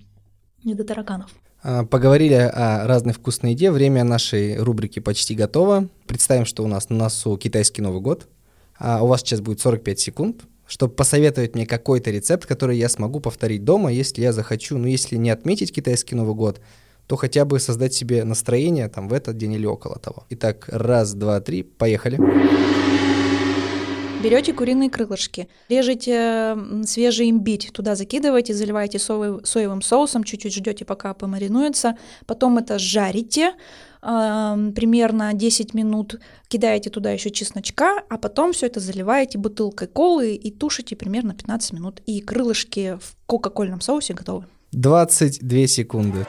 не 0.62 0.74
до 0.74 0.84
тараканов. 0.84 1.30
А, 1.62 1.84
поговорили 1.84 2.34
о 2.34 2.86
разной 2.86 3.14
вкусной 3.14 3.52
еде. 3.52 3.70
Время 3.70 4.04
нашей 4.04 4.58
рубрики 4.58 5.00
почти 5.00 5.34
готово. 5.34 5.88
Представим, 6.06 6.44
что 6.44 6.64
у 6.64 6.66
нас 6.66 6.90
на 6.90 6.96
носу 6.96 7.36
китайский 7.36 7.82
Новый 7.82 8.00
год. 8.00 8.28
А 8.78 9.02
у 9.02 9.06
вас 9.06 9.20
сейчас 9.20 9.40
будет 9.40 9.60
45 9.60 10.00
секунд 10.00 10.42
чтобы 10.66 10.94
посоветовать 10.94 11.54
мне 11.54 11.66
какой-то 11.66 12.10
рецепт, 12.10 12.46
который 12.46 12.76
я 12.76 12.88
смогу 12.88 13.20
повторить 13.20 13.64
дома, 13.64 13.92
если 13.92 14.22
я 14.22 14.32
захочу. 14.32 14.78
Ну, 14.78 14.86
если 14.86 15.16
не 15.16 15.30
отметить 15.30 15.72
китайский 15.74 16.14
Новый 16.14 16.34
год, 16.34 16.60
то 17.06 17.16
хотя 17.16 17.44
бы 17.44 17.60
создать 17.60 17.92
себе 17.92 18.24
настроение 18.24 18.88
там 18.88 19.08
в 19.08 19.12
этот 19.12 19.36
день 19.36 19.52
или 19.52 19.66
около 19.66 19.98
того. 19.98 20.24
Итак, 20.30 20.64
раз, 20.68 21.14
два, 21.14 21.40
три, 21.40 21.62
поехали. 21.62 22.18
Берете 24.22 24.54
куриные 24.54 24.88
крылышки, 24.88 25.48
режете 25.68 26.56
свежий 26.86 27.28
имбирь, 27.28 27.70
туда 27.70 27.94
закидываете, 27.94 28.54
заливаете 28.54 28.98
соевым 28.98 29.82
соусом, 29.82 30.24
чуть-чуть 30.24 30.54
ждете, 30.54 30.86
пока 30.86 31.12
помаринуется, 31.12 31.98
потом 32.24 32.56
это 32.56 32.78
жарите, 32.78 33.52
примерно 34.04 35.32
10 35.32 35.72
минут 35.72 36.20
кидаете 36.48 36.90
туда 36.90 37.10
еще 37.10 37.30
чесночка, 37.30 38.02
а 38.10 38.18
потом 38.18 38.52
все 38.52 38.66
это 38.66 38.78
заливаете 38.78 39.38
бутылкой 39.38 39.88
колы 39.88 40.34
и 40.34 40.50
тушите 40.50 40.94
примерно 40.94 41.32
15 41.32 41.72
минут. 41.72 42.02
И 42.04 42.20
крылышки 42.20 42.98
в 43.00 43.16
кока-кольном 43.26 43.80
соусе 43.80 44.12
готовы. 44.12 44.46
22 44.72 45.66
секунды. 45.66 46.26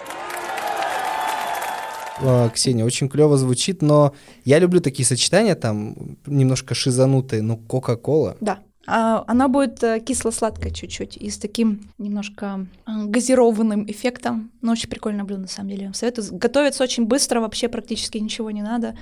Ксения, 2.53 2.85
очень 2.85 3.09
клево 3.09 3.37
звучит, 3.37 3.81
но 3.81 4.13
я 4.45 4.59
люблю 4.59 4.79
такие 4.79 5.05
сочетания, 5.05 5.53
там 5.55 6.17
немножко 6.25 6.73
шизанутые, 6.73 7.41
но 7.41 7.57
Кока-Кола. 7.57 8.37
Да. 8.39 8.59
А, 8.87 9.23
она 9.27 9.47
будет 9.47 9.83
э, 9.83 9.99
кисло-сладкая 9.99 10.71
чуть-чуть 10.71 11.17
и 11.17 11.29
с 11.29 11.37
таким 11.37 11.89
немножко 11.97 12.67
э, 12.85 13.05
газированным 13.05 13.89
эффектом. 13.89 14.51
Но 14.61 14.73
очень 14.73 14.89
прикольное 14.89 15.23
блюдо, 15.23 15.43
на 15.43 15.47
самом 15.47 15.69
деле. 15.69 15.91
Советую. 15.93 16.27
Готовится 16.37 16.83
очень 16.83 17.05
быстро, 17.05 17.39
вообще 17.39 17.67
практически 17.67 18.17
ничего 18.17 18.51
не 18.51 18.61
надо. 18.61 18.95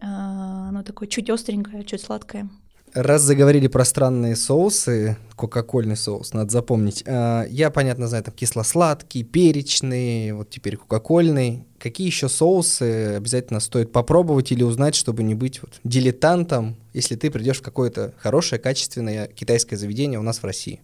А, 0.00 0.68
оно 0.68 0.82
такое 0.82 1.08
чуть 1.08 1.30
остренькое, 1.30 1.84
чуть 1.84 2.02
сладкое. 2.02 2.48
Раз 2.94 3.22
заговорили 3.22 3.66
про 3.66 3.84
странные 3.84 4.36
соусы, 4.36 5.16
кока-кольный 5.34 5.96
соус, 5.96 6.32
надо 6.32 6.52
запомнить. 6.52 7.02
А, 7.06 7.44
я, 7.50 7.70
понятно, 7.70 8.06
знаю, 8.06 8.22
там 8.22 8.32
кисло-сладкий, 8.32 9.24
перечный, 9.24 10.30
вот 10.30 10.50
теперь 10.50 10.76
кока-кольный. 10.76 11.66
Какие 11.80 12.06
еще 12.06 12.28
соусы 12.28 13.16
обязательно 13.16 13.58
стоит 13.58 13.90
попробовать 13.90 14.52
или 14.52 14.62
узнать, 14.62 14.94
чтобы 14.94 15.24
не 15.24 15.34
быть 15.34 15.60
вот 15.60 15.80
дилетантом, 15.82 16.76
если 16.92 17.16
ты 17.16 17.32
придешь 17.32 17.58
в 17.58 17.62
какое-то 17.62 18.14
хорошее, 18.16 18.60
качественное 18.60 19.26
китайское 19.26 19.76
заведение 19.76 20.20
у 20.20 20.22
нас 20.22 20.38
в 20.38 20.44
России? 20.44 20.80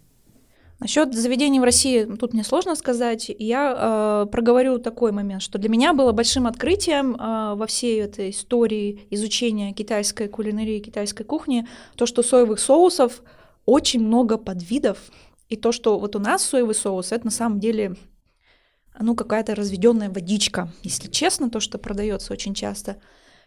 Насчет 0.81 1.15
заведений 1.15 1.61
в 1.61 1.65
России 1.65 2.05
тут 2.05 2.33
мне 2.33 2.43
сложно 2.43 2.75
сказать. 2.75 3.31
Я 3.39 4.25
э, 4.25 4.27
проговорю 4.33 4.79
такой 4.79 5.13
момент, 5.13 5.43
что 5.43 5.59
для 5.59 5.69
меня 5.69 5.93
было 5.93 6.13
большим 6.13 6.47
открытием 6.47 7.15
э, 7.17 7.55
во 7.55 7.67
всей 7.67 8.01
этой 8.01 8.31
истории 8.31 9.07
изучения 9.11 9.75
китайской 9.75 10.27
кулинарии, 10.29 10.81
китайской 10.81 11.25
кухни, 11.25 11.69
то, 11.97 12.07
что 12.07 12.23
соевых 12.23 12.59
соусов 12.61 13.23
очень 13.67 14.01
много 14.01 14.39
подвидов, 14.39 14.99
и 15.51 15.57
то, 15.57 15.71
что 15.71 15.99
вот 15.99 16.17
у 16.17 16.19
нас 16.19 16.43
соевый 16.43 16.75
соус, 16.75 17.13
это 17.13 17.27
на 17.27 17.31
самом 17.31 17.61
деле 17.61 17.97
ну, 18.99 19.15
какая-то 19.15 19.55
разведенная 19.55 20.09
водичка, 20.09 20.73
если 20.83 21.09
честно, 21.09 21.51
то, 21.51 21.61
что 21.61 21.77
продается 21.77 22.33
очень 22.33 22.55
часто– 22.55 22.97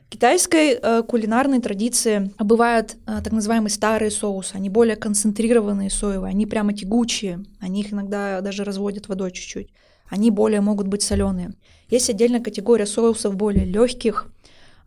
китайской 0.10 0.80
э, 0.82 1.04
кулинарной 1.04 1.60
традиции 1.60 2.32
бывают 2.40 2.96
э, 3.06 3.22
так 3.24 3.32
называемые 3.32 3.70
старые 3.70 4.12
соусы, 4.12 4.56
они 4.56 4.70
более 4.70 4.96
концентрированные 4.96 5.90
соевые, 5.90 6.30
они 6.30 6.46
прямо 6.46 6.74
тягучие, 6.74 7.44
они 7.60 7.82
их 7.82 7.94
иногда 7.94 8.42
даже 8.42 8.64
разводят 8.64 9.08
водой 9.08 9.32
чуть-чуть, 9.32 9.70
они 10.10 10.32
более 10.32 10.62
могут 10.62 10.88
быть 10.88 11.02
соленые. 11.02 11.54
Есть 11.90 12.10
отдельная 12.10 12.42
категория 12.42 12.86
соусов 12.86 13.36
более 13.36 13.66
легких, 13.66 14.33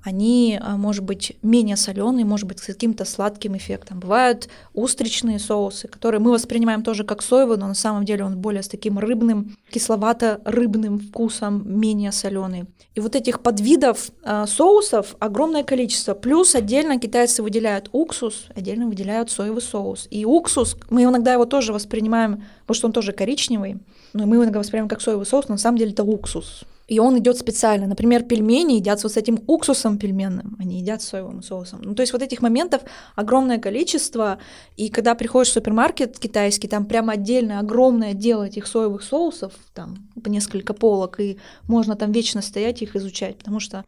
они, 0.07 0.57
а, 0.63 0.77
может 0.77 1.03
быть, 1.03 1.37
менее 1.43 1.75
соленые, 1.75 2.25
может 2.25 2.47
быть, 2.47 2.61
с 2.61 2.67
каким-то 2.67 3.05
сладким 3.05 3.57
эффектом. 3.57 3.99
Бывают 3.99 4.49
устричные 4.73 5.41
соусы, 5.41 5.89
которые 5.89 6.21
мы 6.21 6.31
воспринимаем 6.31 6.85
тоже 6.85 7.03
как 7.03 7.23
соевый, 7.23 7.57
но 7.57 7.67
на 7.67 7.75
самом 7.75 8.05
деле 8.05 8.23
он 8.23 8.39
более 8.39 8.63
с 8.63 8.69
таким 8.69 9.01
рыбным, 9.01 9.57
кисловато-рыбным 9.69 11.01
вкусом, 11.01 11.65
менее 11.67 12.13
соленый. 12.13 12.67
И 12.95 13.01
вот 13.01 13.17
этих 13.17 13.41
подвидов 13.41 14.13
э, 14.23 14.45
соусов 14.47 15.17
огромное 15.19 15.65
количество. 15.65 16.15
Плюс 16.15 16.55
отдельно 16.55 17.01
китайцы 17.01 17.43
выделяют 17.43 17.89
уксус, 17.91 18.47
отдельно 18.55 18.87
выделяют 18.87 19.33
соевый 19.33 19.61
соус. 19.61 20.07
И 20.11 20.25
уксус, 20.25 20.77
мы 20.89 21.03
иногда 21.03 21.33
его 21.33 21.47
тоже 21.47 21.73
воспринимаем, 21.73 22.45
потому 22.61 22.77
что 22.77 22.87
он 22.87 22.93
тоже 22.93 23.11
коричневый, 23.11 23.79
но 24.13 24.27
мы 24.27 24.37
его 24.37 24.45
иногда 24.45 24.61
воспринимаем 24.61 24.89
как 24.89 25.01
соевый 25.01 25.27
соус, 25.27 25.49
но 25.49 25.55
на 25.55 25.59
самом 25.59 25.79
деле 25.79 25.91
это 25.91 26.05
уксус. 26.05 26.65
И 26.87 27.01
он 27.01 27.19
идет 27.19 27.37
специально. 27.37 27.87
Например, 27.87 28.23
пельмени 28.23 28.75
едят 28.75 29.03
вот 29.03 29.13
с 29.13 29.17
этим 29.17 29.43
уксусом 29.47 29.99
пельменным, 29.99 30.57
они 30.61 30.81
едят 30.81 31.03
с 31.03 31.09
соевым 31.09 31.43
соусом. 31.43 31.81
Ну, 31.83 31.95
то 31.95 32.03
есть 32.03 32.13
вот 32.13 32.23
этих 32.23 32.43
моментов 32.43 32.83
огромное 33.17 33.59
количество. 33.59 34.39
И 34.77 34.89
когда 34.89 35.15
приходишь 35.15 35.51
в 35.51 35.55
супермаркет 35.55 36.19
китайский, 36.19 36.69
там 36.69 36.87
прямо 36.87 37.15
отдельное 37.15 37.59
огромное 37.59 38.11
отдел 38.11 38.43
этих 38.43 38.67
соевых 38.67 39.03
соусов, 39.03 39.53
там 39.75 40.09
по 40.23 40.29
несколько 40.29 40.75
полок, 40.75 41.19
и 41.19 41.39
можно 41.65 41.97
там 41.97 42.13
вечно 42.13 42.41
стоять 42.41 42.83
их 42.83 42.95
изучать, 42.95 43.37
потому 43.39 43.59
что 43.59 43.85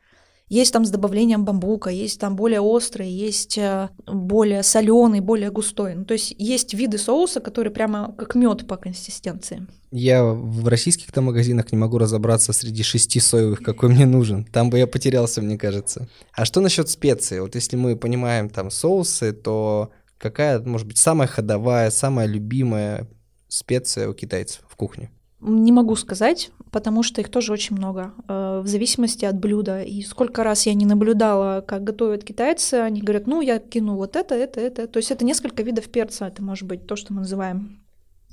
есть 0.48 0.72
там 0.72 0.84
с 0.84 0.90
добавлением 0.90 1.44
бамбука, 1.44 1.90
есть 1.90 2.20
там 2.20 2.36
более 2.36 2.60
острый, 2.60 3.08
есть 3.10 3.58
э, 3.58 3.90
более 4.06 4.62
соленый, 4.62 5.20
более 5.20 5.50
густой. 5.50 5.94
Ну, 5.94 6.04
то 6.04 6.12
есть 6.12 6.34
есть 6.38 6.74
виды 6.74 6.98
соуса, 6.98 7.40
которые 7.40 7.72
прямо 7.72 8.14
как 8.16 8.34
мед 8.34 8.66
по 8.66 8.76
консистенции. 8.76 9.66
Я 9.90 10.24
в 10.24 10.68
российских 10.68 11.12
там 11.12 11.24
магазинах 11.24 11.72
не 11.72 11.78
могу 11.78 11.98
разобраться 11.98 12.52
среди 12.52 12.82
шести 12.82 13.20
соевых, 13.20 13.62
какой 13.62 13.88
мне 13.90 14.06
нужен. 14.06 14.44
Там 14.44 14.70
бы 14.70 14.78
я 14.78 14.86
потерялся, 14.86 15.42
мне 15.42 15.58
кажется. 15.58 16.08
А 16.32 16.44
что 16.44 16.60
насчет 16.60 16.88
специй? 16.88 17.40
Вот 17.40 17.54
если 17.54 17.76
мы 17.76 17.96
понимаем 17.96 18.48
там 18.48 18.70
соусы, 18.70 19.32
то 19.32 19.90
какая, 20.18 20.60
может 20.60 20.86
быть, 20.86 20.98
самая 20.98 21.28
ходовая, 21.28 21.90
самая 21.90 22.26
любимая 22.26 23.08
специя 23.48 24.08
у 24.08 24.14
китайцев 24.14 24.62
в 24.68 24.76
кухне? 24.76 25.10
Не 25.40 25.70
могу 25.70 25.94
сказать, 25.94 26.50
потому 26.72 27.04
что 27.04 27.20
их 27.20 27.30
тоже 27.30 27.52
очень 27.52 27.76
много, 27.76 28.12
э, 28.28 28.60
в 28.60 28.66
зависимости 28.66 29.24
от 29.24 29.38
блюда. 29.38 29.82
И 29.82 30.02
сколько 30.02 30.42
раз 30.42 30.66
я 30.66 30.74
не 30.74 30.84
наблюдала, 30.84 31.60
как 31.60 31.84
готовят 31.84 32.24
китайцы, 32.24 32.74
они 32.74 33.02
говорят, 33.02 33.28
ну, 33.28 33.40
я 33.40 33.60
кину 33.60 33.94
вот 33.94 34.16
это, 34.16 34.34
это, 34.34 34.60
это. 34.60 34.88
То 34.88 34.96
есть 34.96 35.12
это 35.12 35.24
несколько 35.24 35.62
видов 35.62 35.90
перца. 35.90 36.26
Это 36.26 36.42
может 36.42 36.66
быть 36.66 36.88
то, 36.88 36.96
что 36.96 37.12
мы 37.12 37.20
называем 37.20 37.84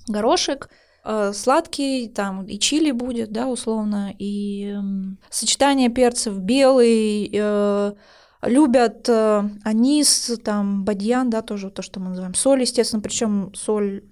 горошек, 0.08 0.70
э, 1.04 1.32
сладкий, 1.34 2.10
там 2.10 2.46
и 2.46 2.58
чили 2.58 2.90
будет, 2.90 3.32
да, 3.32 3.48
условно, 3.48 4.12
и 4.18 4.76
сочетание 5.30 5.90
перцев 5.90 6.40
белый, 6.40 7.30
э, 7.32 7.94
любят 8.42 9.08
анис, 9.10 10.40
там 10.44 10.84
бадьян, 10.84 11.30
да, 11.30 11.44
тоже 11.44 11.70
то, 11.70 11.84
что 11.84 12.00
мы 12.00 12.10
называем 12.10 12.34
соль, 12.34 12.62
естественно, 12.62 13.02
причем 13.02 13.54
соль 13.54 14.04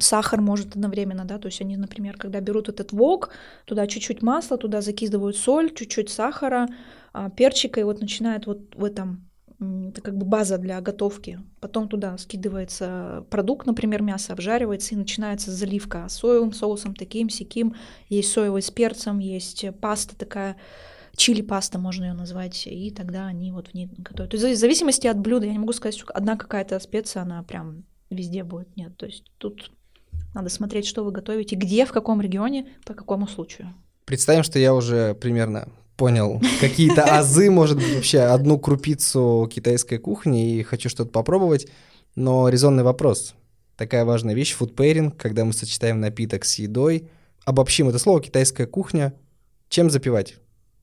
сахар 0.00 0.40
может 0.40 0.74
одновременно, 0.76 1.24
да, 1.24 1.38
то 1.38 1.46
есть 1.46 1.60
они, 1.60 1.76
например, 1.76 2.16
когда 2.16 2.40
берут 2.40 2.68
этот 2.68 2.92
вок, 2.92 3.30
туда 3.64 3.86
чуть-чуть 3.86 4.22
масла, 4.22 4.56
туда 4.56 4.80
закидывают 4.80 5.36
соль, 5.36 5.74
чуть-чуть 5.74 6.10
сахара, 6.10 6.68
а, 7.12 7.30
перчика, 7.30 7.80
и 7.80 7.84
вот 7.84 8.00
начинает 8.00 8.46
вот 8.46 8.74
в 8.74 8.84
этом 8.84 9.30
это 9.60 10.00
как 10.00 10.16
бы 10.16 10.24
база 10.24 10.56
для 10.56 10.80
готовки. 10.80 11.38
Потом 11.60 11.88
туда 11.88 12.16
скидывается 12.16 13.26
продукт, 13.28 13.66
например, 13.66 14.00
мясо 14.00 14.32
обжаривается, 14.32 14.94
и 14.94 14.98
начинается 14.98 15.50
заливка 15.50 16.08
соевым 16.08 16.52
соусом, 16.52 16.94
таким, 16.94 17.28
сяким. 17.28 17.74
Есть 18.08 18.32
соевый 18.32 18.62
с 18.62 18.70
перцем, 18.70 19.18
есть 19.18 19.66
паста 19.80 20.16
такая, 20.16 20.56
чили-паста 21.14 21.78
можно 21.78 22.04
ее 22.04 22.12
назвать, 22.14 22.66
и 22.66 22.90
тогда 22.90 23.26
они 23.26 23.52
вот 23.52 23.68
в 23.68 23.74
ней 23.74 23.90
готовят. 23.98 24.30
То 24.30 24.38
есть 24.38 24.56
в 24.56 24.60
зависимости 24.60 25.06
от 25.06 25.18
блюда, 25.18 25.46
я 25.46 25.52
не 25.52 25.58
могу 25.58 25.74
сказать, 25.74 25.96
что 25.96 26.10
одна 26.14 26.36
какая-то 26.36 26.78
специя, 26.80 27.22
она 27.22 27.42
прям 27.42 27.84
везде 28.08 28.44
будет. 28.44 28.74
Нет, 28.76 28.96
то 28.96 29.04
есть 29.04 29.30
тут 29.36 29.70
надо 30.34 30.48
смотреть, 30.48 30.86
что 30.86 31.04
вы 31.04 31.12
готовите, 31.12 31.56
где, 31.56 31.84
в 31.86 31.92
каком 31.92 32.20
регионе, 32.20 32.68
по 32.84 32.94
какому 32.94 33.26
случаю. 33.26 33.74
Представим, 34.04 34.42
что 34.42 34.58
я 34.58 34.74
уже 34.74 35.14
примерно 35.14 35.68
понял 35.96 36.40
какие-то 36.60 37.04
азы, 37.04 37.50
может 37.50 37.76
быть, 37.76 37.94
вообще 37.94 38.20
одну 38.20 38.58
крупицу 38.58 39.48
китайской 39.52 39.98
кухни 39.98 40.56
и 40.56 40.62
хочу 40.62 40.88
что-то 40.88 41.10
попробовать. 41.10 41.68
Но 42.14 42.48
резонный 42.48 42.82
вопрос. 42.82 43.34
Такая 43.76 44.04
важная 44.04 44.34
вещь, 44.34 44.54
фудпейринг, 44.54 45.16
когда 45.16 45.44
мы 45.44 45.52
сочетаем 45.52 46.00
напиток 46.00 46.44
с 46.44 46.58
едой. 46.58 47.08
Обобщим 47.44 47.88
это 47.88 47.98
слово 47.98 48.20
китайская 48.20 48.66
кухня. 48.66 49.14
Чем 49.68 49.90
запивать? 49.90 50.36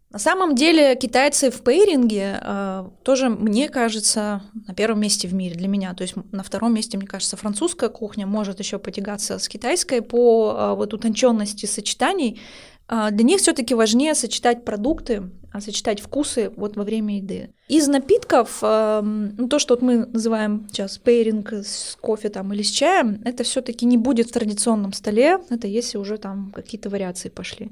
На 0.10 0.20
самом 0.20 0.56
деле 0.56 0.96
китайцы 0.96 1.52
в 1.52 1.62
пейринге 1.62 2.40
э, 2.42 2.90
тоже, 3.04 3.28
мне 3.28 3.68
кажется, 3.68 4.42
на 4.66 4.74
первом 4.74 5.02
месте 5.02 5.28
в 5.28 5.34
мире 5.34 5.56
для 5.56 5.68
меня. 5.68 5.94
То 5.94 6.04
есть 6.04 6.16
на 6.32 6.44
втором 6.44 6.74
месте, 6.74 6.98
мне 6.98 7.08
кажется, 7.08 7.36
французская 7.36 7.90
кухня 7.90 8.26
может 8.26 8.60
еще 8.60 8.80
потягаться 8.80 9.38
с 9.38 9.50
китайской 9.50 10.02
по 10.02 10.56
э, 10.58 10.76
вот 10.76 10.94
утонченности 10.94 11.66
сочетаний. 11.66 12.40
Э, 12.88 13.10
для 13.12 13.26
них 13.26 13.42
все-таки 13.42 13.76
важнее 13.76 14.16
сочетать 14.16 14.64
продукты, 14.64 15.30
а 15.52 15.60
сочетать 15.60 16.00
вкусы 16.00 16.52
вот 16.56 16.78
во 16.78 16.84
время 16.84 17.18
еды. 17.18 17.50
Из 17.68 17.88
напитков, 17.90 18.60
э, 18.62 19.02
ну, 19.02 19.50
то, 19.50 19.60
что 19.60 19.74
вот 19.76 19.82
мы 19.82 20.06
называем 20.06 20.68
сейчас 20.72 20.98
пейринг 21.00 21.52
с 21.52 21.98
кофе 22.00 22.30
там 22.30 22.54
или 22.54 22.62
с 22.62 22.70
чаем, 22.70 23.22
это 23.26 23.44
все-таки 23.44 23.86
не 23.86 23.98
будет 23.98 24.30
в 24.30 24.32
традиционном 24.32 24.94
столе, 24.94 25.40
это 25.50 25.68
если 25.68 25.98
уже 25.98 26.18
там 26.18 26.54
какие-то 26.56 26.90
вариации 26.90 27.28
пошли. 27.28 27.72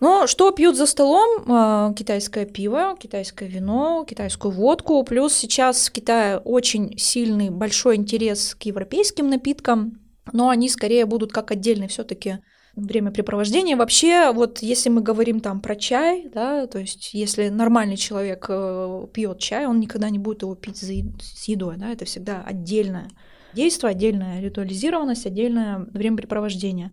Но 0.00 0.26
что 0.26 0.50
пьют 0.50 0.76
за 0.76 0.86
столом? 0.86 1.44
А, 1.46 1.92
китайское 1.94 2.46
пиво, 2.46 2.96
китайское 2.98 3.48
вино, 3.48 4.04
китайскую 4.08 4.52
водку. 4.52 5.02
Плюс 5.04 5.32
сейчас 5.34 5.88
в 5.88 5.92
Китае 5.92 6.38
очень 6.38 6.98
сильный, 6.98 7.50
большой 7.50 7.96
интерес 7.96 8.54
к 8.54 8.64
европейским 8.64 9.30
напиткам, 9.30 10.00
но 10.32 10.48
они 10.48 10.68
скорее 10.68 11.06
будут 11.06 11.32
как 11.32 11.50
отдельный 11.50 11.88
все-таки 11.88 12.40
времяпрепровождение. 12.76 13.76
Вообще, 13.76 14.32
вот 14.32 14.58
если 14.58 14.88
мы 14.88 15.00
говорим 15.00 15.40
там 15.40 15.60
про 15.60 15.76
чай, 15.76 16.28
да, 16.32 16.66
то 16.66 16.78
есть 16.78 17.14
если 17.14 17.48
нормальный 17.48 17.96
человек 17.96 18.46
э, 18.48 19.06
пьет 19.12 19.38
чай, 19.38 19.66
он 19.66 19.78
никогда 19.78 20.10
не 20.10 20.18
будет 20.18 20.42
его 20.42 20.54
пить 20.56 20.78
с 20.78 21.44
едой, 21.48 21.76
да, 21.76 21.90
это 21.92 22.04
всегда 22.04 22.42
отдельное 22.44 23.08
действие, 23.54 23.92
отдельная 23.92 24.40
ритуализированность, 24.40 25.26
отдельное 25.26 25.86
времяпрепровождение. 25.92 26.90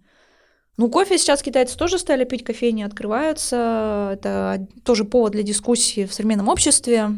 Ну, 0.78 0.90
кофе 0.90 1.18
сейчас 1.18 1.42
китайцы 1.42 1.78
тоже 1.78 2.00
стали 2.00 2.24
пить, 2.24 2.44
кофейни 2.44 2.84
открываются. 2.84 4.12
Это 4.14 4.68
тоже 4.84 5.04
повод 5.04 5.34
для 5.34 5.44
дискуссии 5.44 6.06
в 6.06 6.14
современном 6.14 6.48
обществе. 6.48 7.10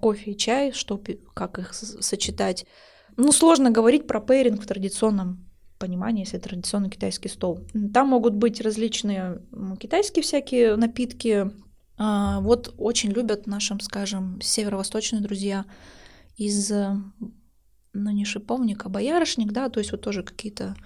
Кофе 0.00 0.32
и 0.32 0.36
чай, 0.36 0.72
что, 0.72 1.00
как 1.34 1.58
их 1.58 1.72
сочетать. 1.72 2.66
Ну, 3.16 3.32
сложно 3.32 3.70
говорить 3.70 4.06
про 4.06 4.20
пейринг 4.20 4.62
в 4.62 4.66
традиционном 4.66 5.48
понимании, 5.78 6.24
если 6.24 6.38
традиционный 6.38 6.90
китайский 6.90 7.28
стол. 7.28 7.60
Там 7.94 8.08
могут 8.08 8.34
быть 8.34 8.60
различные 8.60 9.42
китайские 9.78 10.22
всякие 10.22 10.76
напитки. 10.76 11.50
А, 11.96 12.40
вот 12.40 12.74
очень 12.78 13.10
любят 13.10 13.46
нашим, 13.46 13.80
скажем, 13.80 14.40
северо-восточные 14.40 15.22
друзья 15.22 15.64
из, 16.36 16.70
ну, 16.70 17.10
не 18.10 18.24
шиповник, 18.24 18.84
а 18.86 18.88
боярышник, 18.88 19.52
да, 19.52 19.68
то 19.68 19.78
есть 19.78 19.92
вот 19.92 20.00
тоже 20.00 20.22
какие-то 20.22 20.76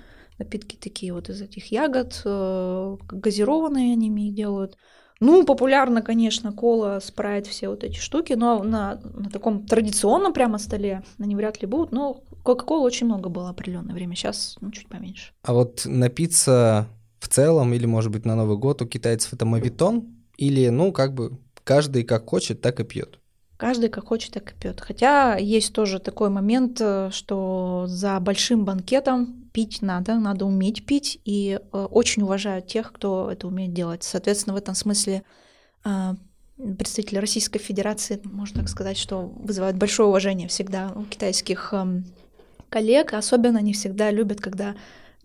напитки 0.43 0.77
такие 0.77 1.13
вот 1.13 1.29
из 1.29 1.41
этих 1.41 1.73
ягод, 1.73 2.21
э, 2.25 2.97
газированные 3.09 3.93
они 3.93 4.11
мне 4.11 4.31
делают. 4.31 4.77
Ну, 5.21 5.45
популярно, 5.45 6.03
конечно, 6.03 6.53
кола, 6.53 7.01
спрайт, 7.01 7.47
все 7.47 7.69
вот 7.69 7.85
эти 7.85 7.99
штуки, 7.99 8.33
но 8.33 8.63
на, 8.63 9.01
на 9.15 9.31
таком 9.31 9.67
традиционном 9.67 10.33
прямо 10.33 10.59
столе 10.59 11.05
они 11.21 11.37
вряд 11.37 11.63
ли 11.63 11.69
будут, 11.69 11.93
но 11.93 12.23
Кока-колы 12.43 12.83
очень 12.83 13.07
много 13.07 13.29
было 13.29 13.51
определенное 13.51 13.95
время, 13.95 14.17
сейчас 14.17 14.57
ну, 14.61 14.73
чуть 14.73 14.89
поменьше. 14.89 15.33
А 15.43 15.53
вот 15.53 15.83
напиться 15.85 16.89
в 17.21 17.29
целом 17.29 17.73
или, 17.73 17.87
может 17.87 18.11
быть, 18.11 18.25
на 18.25 18.35
Новый 18.35 18.57
год 18.57 18.83
у 18.83 18.87
китайцев 18.87 19.33
это 19.33 19.47
мавитон? 19.47 20.17
Или, 20.37 20.69
ну, 20.69 20.93
как 20.93 21.15
бы 21.15 21.39
каждый 21.63 22.03
как 22.03 22.29
хочет, 22.29 22.61
так 22.61 22.81
и 22.81 22.85
пьет? 22.85 23.21
Каждый 23.57 23.91
как 23.91 24.09
хочет, 24.09 24.33
так 24.33 24.51
и 24.51 24.55
пьет. 24.57 24.81
Хотя 24.81 25.37
есть 25.37 25.73
тоже 25.73 26.01
такой 26.01 26.31
момент, 26.31 26.81
э, 26.81 27.11
что 27.13 27.85
за 27.87 28.19
большим 28.19 28.65
банкетом 28.65 29.42
пить 29.53 29.83
надо, 29.83 30.15
надо 30.19 30.45
уметь 30.47 30.87
пить, 30.87 31.21
и 31.25 31.59
э, 31.61 31.79
очень 31.91 32.23
уважают 32.23 32.67
тех, 32.67 32.93
кто 32.93 33.31
это 33.31 33.47
умеет 33.47 33.73
делать. 33.73 34.03
Соответственно, 34.03 34.55
в 34.55 34.59
этом 34.59 34.75
смысле 34.75 35.23
э, 35.85 36.15
представители 36.79 37.19
Российской 37.19 37.59
Федерации, 37.59 38.21
можно 38.25 38.61
так 38.61 38.69
сказать, 38.69 38.97
что 38.97 39.33
вызывают 39.37 39.77
большое 39.77 40.09
уважение 40.09 40.49
всегда 40.49 40.93
у 40.95 41.05
китайских 41.05 41.73
эм, 41.73 42.05
коллег. 42.69 43.15
Особенно 43.15 43.59
они 43.59 43.73
всегда 43.73 44.11
любят, 44.11 44.41
когда 44.41 44.75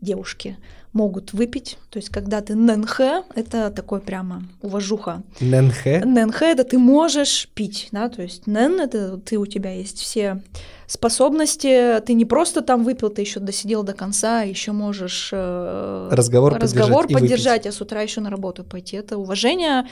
девушки 0.02 0.58
могут 0.94 1.34
выпить. 1.34 1.78
То 1.90 1.98
есть, 1.98 2.10
когда 2.10 2.42
ты 2.42 2.56
ННХ, 2.56 3.00
это 3.36 3.72
такой 3.72 4.00
прямо 4.00 4.44
уважуха. 4.62 5.24
ННХ? 5.40 6.04
ННХ 6.04 6.42
это 6.42 6.64
ты 6.64 6.78
можешь 6.78 7.50
пить, 7.54 7.90
да, 7.92 8.10
то 8.10 8.22
есть 8.22 8.48
НН 8.48 8.80
это 8.80 9.18
ты 9.18 9.38
у 9.38 9.46
тебя 9.46 9.72
есть 9.72 10.00
все 10.00 10.42
способности, 10.88 12.00
ты 12.06 12.14
не 12.14 12.24
просто 12.24 12.62
там 12.62 12.84
выпил, 12.84 13.10
ты 13.10 13.22
еще 13.22 13.42
досидел 13.42 13.84
до 13.84 13.94
конца, 13.94 14.42
еще 14.42 14.72
можешь 14.72 15.30
э, 15.34 16.10
разговор, 16.12 16.54
разговор 16.54 17.08
поддержать, 17.08 17.22
поддержать 17.22 17.68
а 17.68 17.72
с 17.74 17.82
утра 17.82 18.02
еще 18.02 18.22
на 18.22 18.30
работу 18.30 18.64
пойти. 18.64 18.96
Это 18.96 19.18
уважение 19.18 19.86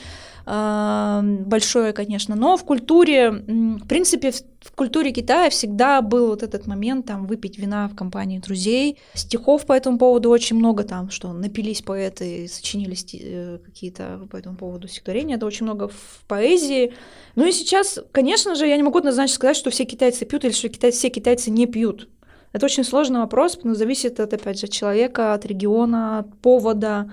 э, 0.45 1.21
большое, 1.45 1.91
конечно, 1.91 2.36
но 2.36 2.55
в 2.55 2.63
культуре, 2.63 3.29
в 3.29 3.88
принципе, 3.88 4.31
в, 4.31 4.41
в 4.62 4.71
культуре 4.71 5.12
Китая 5.12 5.49
всегда 5.49 6.01
был 6.01 6.27
вот 6.27 6.43
этот 6.43 6.65
момент 6.65 7.05
там 7.05 7.27
выпить 7.27 7.58
вина 7.58 7.89
в 7.89 7.95
компании 7.95 8.39
друзей. 8.39 8.97
Стихов 9.15 9.65
по 9.65 9.73
этому 9.73 9.97
поводу 9.97 10.29
очень 10.29 10.55
много 10.55 10.84
там, 10.84 11.10
что 11.10 11.34
напились 11.34 11.81
поэты, 11.81 12.47
сочинили 12.47 12.95
э, 13.21 13.60
какие-то 13.65 14.27
по 14.31 14.38
этому 14.38 14.55
поводу 14.55 14.88
стихотворения. 14.88 15.36
Это 15.36 15.45
очень 15.45 15.65
много 15.65 15.89
в 15.89 16.23
поэзии. 16.27 16.93
Ну 17.36 17.45
и 17.45 17.51
сейчас, 17.51 17.99
конечно 18.13 18.55
же, 18.55 18.65
я 18.65 18.77
не 18.77 18.84
могу 18.84 18.99
однозначно 18.99 19.36
сказать, 19.36 19.58
что 19.58 19.69
все 19.69 19.84
китайцы 19.84 20.25
пьют 20.25 20.45
или 20.45 20.53
что 20.53 20.69
китайцы, 20.69 20.85
все 20.93 21.10
китайцы 21.10 21.50
не 21.50 21.65
пьют. 21.65 22.10
Это 22.52 22.65
очень 22.65 22.84
сложный 22.84 23.19
вопрос, 23.19 23.60
но 23.63 23.74
зависит 23.74 24.19
от, 24.19 24.34
опять 24.34 24.60
же, 24.60 24.67
человека, 24.67 25.34
от 25.34 25.45
региона, 25.45 26.19
от 26.19 26.38
повода. 26.39 27.12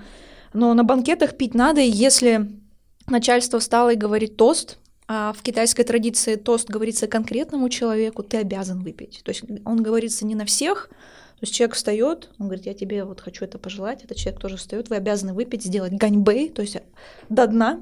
Но 0.53 0.73
на 0.73 0.83
банкетах 0.83 1.35
пить 1.35 1.53
надо, 1.53 1.81
и 1.81 1.89
если 1.89 2.49
начальство 3.07 3.59
встало 3.59 3.93
и 3.93 3.97
говорит 3.97 4.37
тост, 4.37 4.77
а 5.07 5.33
в 5.33 5.41
китайской 5.41 5.83
традиции 5.83 6.35
тост 6.35 6.69
говорится 6.69 7.07
конкретному 7.07 7.67
человеку, 7.69 8.23
ты 8.23 8.37
обязан 8.37 8.83
выпить. 8.83 9.21
То 9.23 9.29
есть 9.29 9.43
он 9.65 9.83
говорится 9.83 10.25
не 10.25 10.35
на 10.35 10.45
всех, 10.45 10.89
то 10.89 11.45
есть 11.45 11.53
человек 11.53 11.75
встает, 11.75 12.29
он 12.39 12.47
говорит, 12.47 12.65
я 12.65 12.73
тебе 12.73 13.03
вот 13.03 13.19
хочу 13.19 13.43
это 13.43 13.59
пожелать, 13.59 14.03
этот 14.05 14.15
человек 14.15 14.39
тоже 14.39 14.55
встает, 14.55 14.89
вы 14.89 14.95
обязаны 14.95 15.33
выпить, 15.33 15.63
сделать 15.63 15.91
ганьбэй, 15.91 16.49
то 16.49 16.61
есть 16.61 16.77
до 17.27 17.47
дна, 17.47 17.81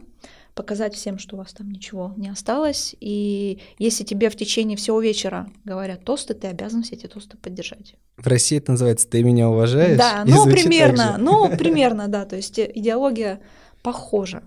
показать 0.56 0.95
всем, 0.95 1.18
что 1.18 1.36
у 1.36 1.39
вас 1.39 1.54
там 1.54 1.70
ничего 1.70 2.14
не 2.18 2.30
осталось. 2.30 2.95
И 2.99 3.60
если 3.78 4.04
тебе 4.04 4.30
в 4.30 4.36
течение 4.36 4.78
всего 4.78 4.99
вечера 5.02 5.49
говорят 5.64 6.04
тосты, 6.04 6.34
ты 6.34 6.47
обязан 6.47 6.84
все 6.84 6.95
эти 6.95 7.08
тосты 7.08 7.38
поддержать. 7.38 7.95
В 8.18 8.28
России 8.28 8.58
это 8.58 8.72
называется 8.72 9.08
«ты 9.08 9.24
меня 9.24 9.49
уважаешь»? 9.49 9.97
Да, 9.97 10.24
ну 10.26 10.45
примерно, 10.45 11.18
ну 11.18 11.56
примерно, 11.58 12.08
да, 12.08 12.26
то 12.26 12.36
есть 12.36 12.60
идеология 12.60 13.39
похожа. 13.82 14.43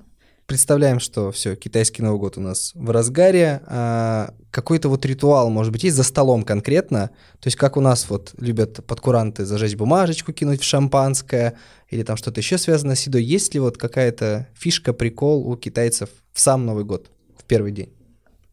Представляем, 0.47 1.01
что 1.01 1.32
все, 1.32 1.57
китайский 1.57 2.03
Новый 2.03 2.20
год 2.20 2.36
у 2.36 2.40
нас 2.40 2.72
в 2.74 2.90
разгаре. 2.90 3.62
А 3.66 4.34
какой-то 4.51 4.90
вот 4.90 5.07
ритуал, 5.07 5.49
может 5.49 5.72
быть, 5.72 5.84
есть 5.84 5.97
за 5.97 6.03
столом 6.03 6.42
конкретно? 6.42 7.09
То 7.40 7.47
есть 7.47 7.57
как 7.57 7.78
у 7.78 7.80
нас 7.80 8.11
вот 8.11 8.34
любят 8.38 8.84
подкуранты 8.86 9.47
зажечь 9.47 9.74
бумажечку, 9.74 10.34
кинуть 10.34 10.61
в 10.61 10.64
шампанское, 10.64 11.57
или 11.88 12.03
там 12.03 12.18
что-то 12.18 12.40
еще 12.40 12.59
связано 12.59 12.95
с 12.95 13.07
едой. 13.07 13.24
Есть 13.24 13.55
ли 13.55 13.61
вот 13.61 13.78
какая-то 13.78 14.47
фишка, 14.55 14.92
прикол 14.92 15.49
у 15.49 15.57
китайцев 15.57 16.11
в 16.34 16.40
сам 16.40 16.66
Новый 16.66 16.84
год, 16.84 17.11
в 17.38 17.45
первый 17.45 17.72
день? 17.72 17.90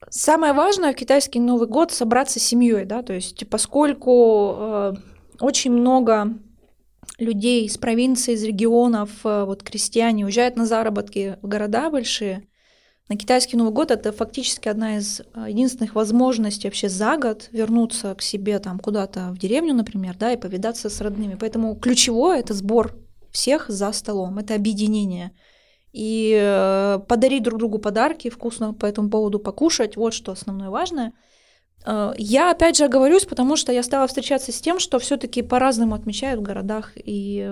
Самое 0.09 0.53
важное 0.53 0.93
в 0.93 0.95
китайский 0.95 1.41
Новый 1.41 1.67
год 1.67 1.91
собраться 1.91 2.39
с 2.39 2.43
семьей, 2.43 2.85
да, 2.85 3.03
то 3.03 3.13
есть 3.13 3.47
поскольку 3.49 4.55
э, 4.57 4.93
очень 5.41 5.71
много 5.71 6.29
людей 7.17 7.65
из 7.65 7.77
провинции, 7.77 8.33
из 8.33 8.43
регионов, 8.43 9.09
э, 9.23 9.43
вот 9.45 9.63
крестьяне 9.63 10.25
уезжают 10.25 10.55
на 10.55 10.65
заработки 10.65 11.37
в 11.41 11.47
города 11.47 11.89
большие, 11.89 12.47
на 13.11 13.17
китайский 13.17 13.57
Новый 13.57 13.73
год 13.73 13.91
это 13.91 14.13
фактически 14.13 14.69
одна 14.69 14.95
из 14.95 15.19
э, 15.19 15.45
единственных 15.49 15.95
возможностей 15.95 16.69
вообще 16.69 16.87
за 16.87 17.17
год 17.17 17.49
вернуться 17.51 18.15
к 18.15 18.21
себе 18.21 18.57
там 18.59 18.79
куда-то 18.79 19.31
в 19.33 19.37
деревню, 19.37 19.73
например, 19.73 20.15
да, 20.17 20.31
и 20.31 20.37
повидаться 20.37 20.89
с 20.89 21.01
родными. 21.01 21.35
Поэтому 21.37 21.75
ключевое 21.75 22.39
это 22.39 22.53
сбор 22.53 22.95
всех 23.29 23.65
за 23.67 23.91
столом, 23.91 24.37
это 24.37 24.55
объединение. 24.55 25.33
И 25.91 26.39
э, 26.41 26.99
подарить 27.05 27.43
друг 27.43 27.59
другу 27.59 27.79
подарки, 27.79 28.29
вкусно 28.29 28.73
по 28.73 28.85
этому 28.85 29.09
поводу 29.09 29.39
покушать, 29.39 29.97
вот 29.97 30.13
что 30.13 30.31
основное 30.31 30.69
важное. 30.69 31.11
Э, 31.85 32.13
я 32.17 32.51
опять 32.51 32.77
же 32.77 32.85
оговорюсь, 32.85 33.25
потому 33.25 33.55
что 33.55 33.71
я 33.71 33.83
стала 33.83 34.07
встречаться 34.07 34.51
с 34.51 34.61
тем, 34.61 34.79
что 34.79 34.99
все-таки 34.99 35.41
по-разному 35.41 35.95
отмечают 35.95 36.39
в 36.39 36.43
городах 36.43 36.93
и 36.95 37.41
э, 37.45 37.49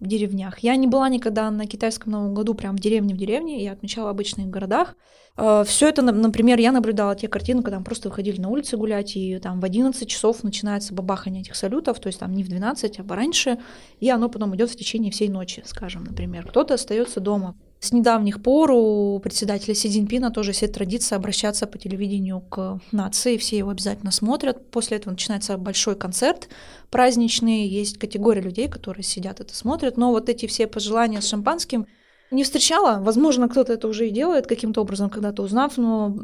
в 0.00 0.06
деревнях. 0.06 0.58
Я 0.60 0.76
не 0.76 0.86
была 0.86 1.08
никогда 1.08 1.50
на 1.50 1.66
китайском 1.66 2.12
Новом 2.12 2.34
году 2.34 2.54
прям 2.54 2.76
в 2.76 2.80
деревне 2.80 3.14
в 3.14 3.18
деревне, 3.18 3.62
я 3.62 3.72
отмечала 3.72 4.10
обычно 4.10 4.44
в 4.44 4.50
городах. 4.50 4.96
Э, 5.36 5.64
Все 5.66 5.88
это, 5.88 6.02
например, 6.02 6.58
я 6.58 6.72
наблюдала 6.72 7.14
те 7.14 7.28
картины, 7.28 7.62
когда 7.62 7.78
мы 7.78 7.84
просто 7.84 8.08
выходили 8.08 8.40
на 8.40 8.48
улицы 8.48 8.76
гулять, 8.76 9.16
и 9.16 9.38
там 9.38 9.60
в 9.60 9.64
11 9.64 10.08
часов 10.08 10.42
начинается 10.42 10.94
бабахание 10.94 11.42
этих 11.42 11.56
салютов, 11.56 12.00
то 12.00 12.08
есть 12.08 12.18
там 12.18 12.34
не 12.34 12.44
в 12.44 12.48
12, 12.48 12.98
а 12.98 13.04
пораньше, 13.04 13.58
и 14.00 14.10
оно 14.10 14.28
потом 14.28 14.54
идет 14.56 14.70
в 14.70 14.76
течение 14.76 15.12
всей 15.12 15.28
ночи, 15.28 15.62
скажем, 15.66 16.04
например. 16.04 16.46
Кто-то 16.46 16.74
остается 16.74 17.20
дома. 17.20 17.56
С 17.82 17.92
недавних 17.92 18.40
пор 18.40 18.70
у 18.70 19.18
председателя 19.18 19.74
Си 19.74 19.88
Цзиньпина 19.88 20.30
тоже 20.30 20.52
есть 20.52 20.72
традиция 20.72 21.16
обращаться 21.16 21.66
по 21.66 21.78
телевидению 21.78 22.40
к 22.40 22.80
нации, 22.92 23.36
все 23.36 23.58
его 23.58 23.70
обязательно 23.70 24.12
смотрят. 24.12 24.70
После 24.70 24.98
этого 24.98 25.10
начинается 25.10 25.58
большой 25.58 25.96
концерт 25.96 26.48
праздничный, 26.90 27.66
есть 27.66 27.98
категория 27.98 28.40
людей, 28.40 28.68
которые 28.68 29.02
сидят 29.02 29.40
это 29.40 29.54
смотрят, 29.56 29.96
но 29.96 30.12
вот 30.12 30.28
эти 30.28 30.46
все 30.46 30.66
пожелания 30.68 31.20
с 31.20 31.28
шампанским– 31.28 31.86
не 32.32 32.44
встречала. 32.44 32.98
Возможно, 33.00 33.48
кто-то 33.48 33.72
это 33.74 33.86
уже 33.86 34.08
и 34.08 34.10
делает 34.10 34.46
каким-то 34.46 34.80
образом, 34.80 35.10
когда-то 35.10 35.42
узнав, 35.42 35.76
но 35.76 36.16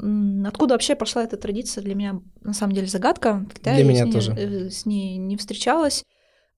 откуда 0.46 0.74
вообще 0.74 0.94
пошла 0.94 1.22
эта 1.22 1.36
традиция, 1.36 1.82
для 1.82 1.94
меня 1.94 2.20
на 2.40 2.54
самом 2.54 2.72
деле 2.72 2.86
загадка. 2.86 3.46
Когда 3.54 3.74
для 3.74 3.84
меня 3.84 4.04
с 4.04 4.06
ней, 4.06 4.12
тоже. 4.12 4.32
Э, 4.32 4.70
с 4.70 4.86
ней 4.86 5.18
не 5.18 5.36
встречалась. 5.36 6.04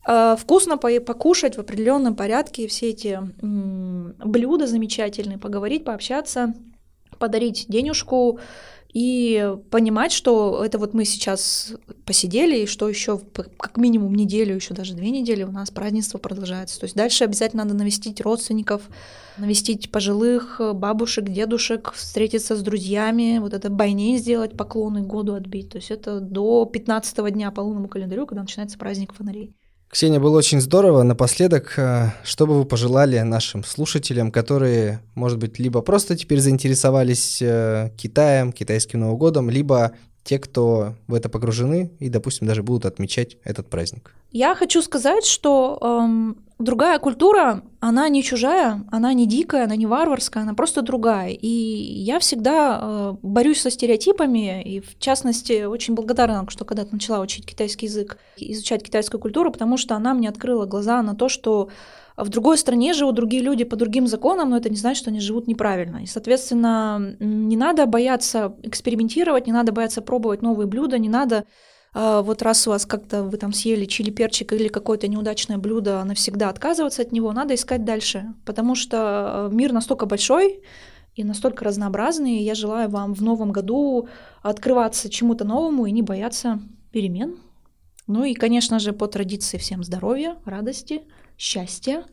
А, 0.04 0.36
вкусно 0.36 0.76
покушать 0.76 1.56
в 1.56 1.60
определенном 1.60 2.16
порядке 2.16 2.66
все 2.68 2.90
эти 2.90 3.18
блюда 3.40 4.66
замечательные, 4.66 5.38
поговорить, 5.38 5.84
пообщаться, 5.84 6.54
подарить 7.18 7.66
денежку, 7.68 8.40
и 8.92 9.54
понимать, 9.70 10.10
что 10.10 10.64
это 10.64 10.78
вот 10.78 10.94
мы 10.94 11.04
сейчас 11.04 11.74
посидели, 12.04 12.62
и 12.62 12.66
что 12.66 12.88
еще 12.88 13.20
как 13.56 13.76
минимум 13.76 14.14
неделю, 14.14 14.56
еще 14.56 14.74
даже 14.74 14.94
две 14.94 15.10
недели 15.10 15.44
у 15.44 15.52
нас 15.52 15.70
празднество 15.70 16.18
продолжается. 16.18 16.80
То 16.80 16.84
есть 16.84 16.96
дальше 16.96 17.24
обязательно 17.24 17.62
надо 17.62 17.76
навестить 17.76 18.20
родственников, 18.20 18.82
навестить 19.36 19.92
пожилых, 19.92 20.60
бабушек, 20.74 21.28
дедушек, 21.28 21.92
встретиться 21.92 22.56
с 22.56 22.62
друзьями, 22.62 23.38
вот 23.38 23.54
это 23.54 23.70
байней 23.70 24.18
сделать, 24.18 24.56
поклоны 24.56 25.02
году 25.02 25.34
отбить. 25.34 25.70
То 25.70 25.78
есть 25.78 25.92
это 25.92 26.18
до 26.18 26.64
15 26.64 27.32
дня 27.32 27.52
по 27.52 27.60
лунному 27.60 27.88
календарю, 27.88 28.26
когда 28.26 28.42
начинается 28.42 28.76
праздник 28.76 29.14
фонарей. 29.14 29.54
Ксения, 29.90 30.20
было 30.20 30.38
очень 30.38 30.60
здорово. 30.60 31.02
Напоследок, 31.02 31.74
э, 31.76 32.10
что 32.22 32.46
бы 32.46 32.58
вы 32.58 32.64
пожелали 32.64 33.18
нашим 33.20 33.64
слушателям, 33.64 34.30
которые, 34.30 35.00
может 35.16 35.38
быть, 35.38 35.58
либо 35.58 35.82
просто 35.82 36.16
теперь 36.16 36.38
заинтересовались 36.38 37.42
э, 37.42 37.90
Китаем, 37.96 38.52
китайским 38.52 39.00
Новым 39.00 39.16
годом, 39.16 39.50
либо 39.50 39.90
те, 40.22 40.38
кто 40.38 40.94
в 41.08 41.14
это 41.14 41.28
погружены 41.28 41.90
и, 41.98 42.08
допустим, 42.08 42.46
даже 42.46 42.62
будут 42.62 42.86
отмечать 42.86 43.36
этот 43.42 43.68
праздник? 43.68 44.14
Я 44.30 44.54
хочу 44.54 44.80
сказать, 44.80 45.24
что 45.24 45.76
эм, 45.82 46.36
другая 46.60 46.98
культура, 46.98 47.62
она 47.80 48.08
не 48.08 48.22
чужая, 48.22 48.84
она 48.90 49.12
не 49.12 49.26
дикая, 49.26 49.64
она 49.64 49.76
не 49.76 49.86
варварская, 49.86 50.42
она 50.42 50.54
просто 50.54 50.82
другая. 50.82 51.30
И 51.30 51.48
я 51.48 52.18
всегда 52.18 52.78
э, 52.80 53.14
борюсь 53.22 53.60
со 53.60 53.70
стереотипами, 53.70 54.62
и 54.62 54.80
в 54.80 54.98
частности 54.98 55.64
очень 55.64 55.94
благодарна, 55.94 56.46
что 56.48 56.64
когда-то 56.64 56.92
начала 56.92 57.20
учить 57.20 57.46
китайский 57.46 57.86
язык, 57.86 58.18
изучать 58.36 58.82
китайскую 58.82 59.20
культуру, 59.20 59.50
потому 59.50 59.76
что 59.76 59.94
она 59.94 60.14
мне 60.14 60.28
открыла 60.28 60.66
глаза 60.66 61.02
на 61.02 61.14
то, 61.14 61.28
что 61.28 61.68
в 62.16 62.28
другой 62.28 62.58
стране 62.58 62.92
живут 62.92 63.14
другие 63.14 63.42
люди 63.42 63.64
по 63.64 63.76
другим 63.76 64.06
законам, 64.06 64.50
но 64.50 64.56
это 64.56 64.68
не 64.68 64.76
значит, 64.76 65.02
что 65.02 65.10
они 65.10 65.20
живут 65.20 65.46
неправильно. 65.46 66.02
И, 66.02 66.06
соответственно, 66.06 67.16
не 67.18 67.56
надо 67.56 67.86
бояться 67.86 68.54
экспериментировать, 68.62 69.46
не 69.46 69.52
надо 69.52 69.72
бояться 69.72 70.02
пробовать 70.02 70.42
новые 70.42 70.66
блюда, 70.66 70.98
не 70.98 71.08
надо 71.08 71.44
а, 71.92 72.22
вот 72.22 72.42
раз 72.42 72.66
у 72.66 72.70
вас 72.70 72.86
как-то 72.86 73.24
вы 73.24 73.36
там 73.36 73.52
съели 73.52 73.84
чили 73.84 74.10
перчик 74.10 74.52
или 74.52 74.68
какое-то 74.68 75.08
неудачное 75.08 75.58
блюдо, 75.58 76.02
навсегда 76.04 76.48
отказываться 76.48 77.02
от 77.02 77.12
него, 77.12 77.32
надо 77.32 77.54
искать 77.54 77.84
дальше, 77.84 78.32
потому 78.44 78.74
что 78.74 79.48
э, 79.50 79.54
мир 79.54 79.72
настолько 79.72 80.06
большой 80.06 80.62
и 81.16 81.24
настолько 81.24 81.64
разнообразный, 81.64 82.38
и 82.38 82.44
я 82.44 82.54
желаю 82.54 82.88
вам 82.88 83.14
в 83.14 83.22
новом 83.22 83.50
году 83.50 84.08
открываться 84.42 85.10
чему-то 85.10 85.44
новому 85.44 85.86
и 85.86 85.90
не 85.90 86.02
бояться 86.02 86.60
перемен. 86.92 87.38
Ну 88.06 88.24
и, 88.24 88.34
конечно 88.34 88.78
же, 88.78 88.92
по 88.92 89.06
традиции 89.06 89.58
всем 89.58 89.82
здоровья, 89.82 90.36
радости, 90.44 91.02
счастья 91.36 92.04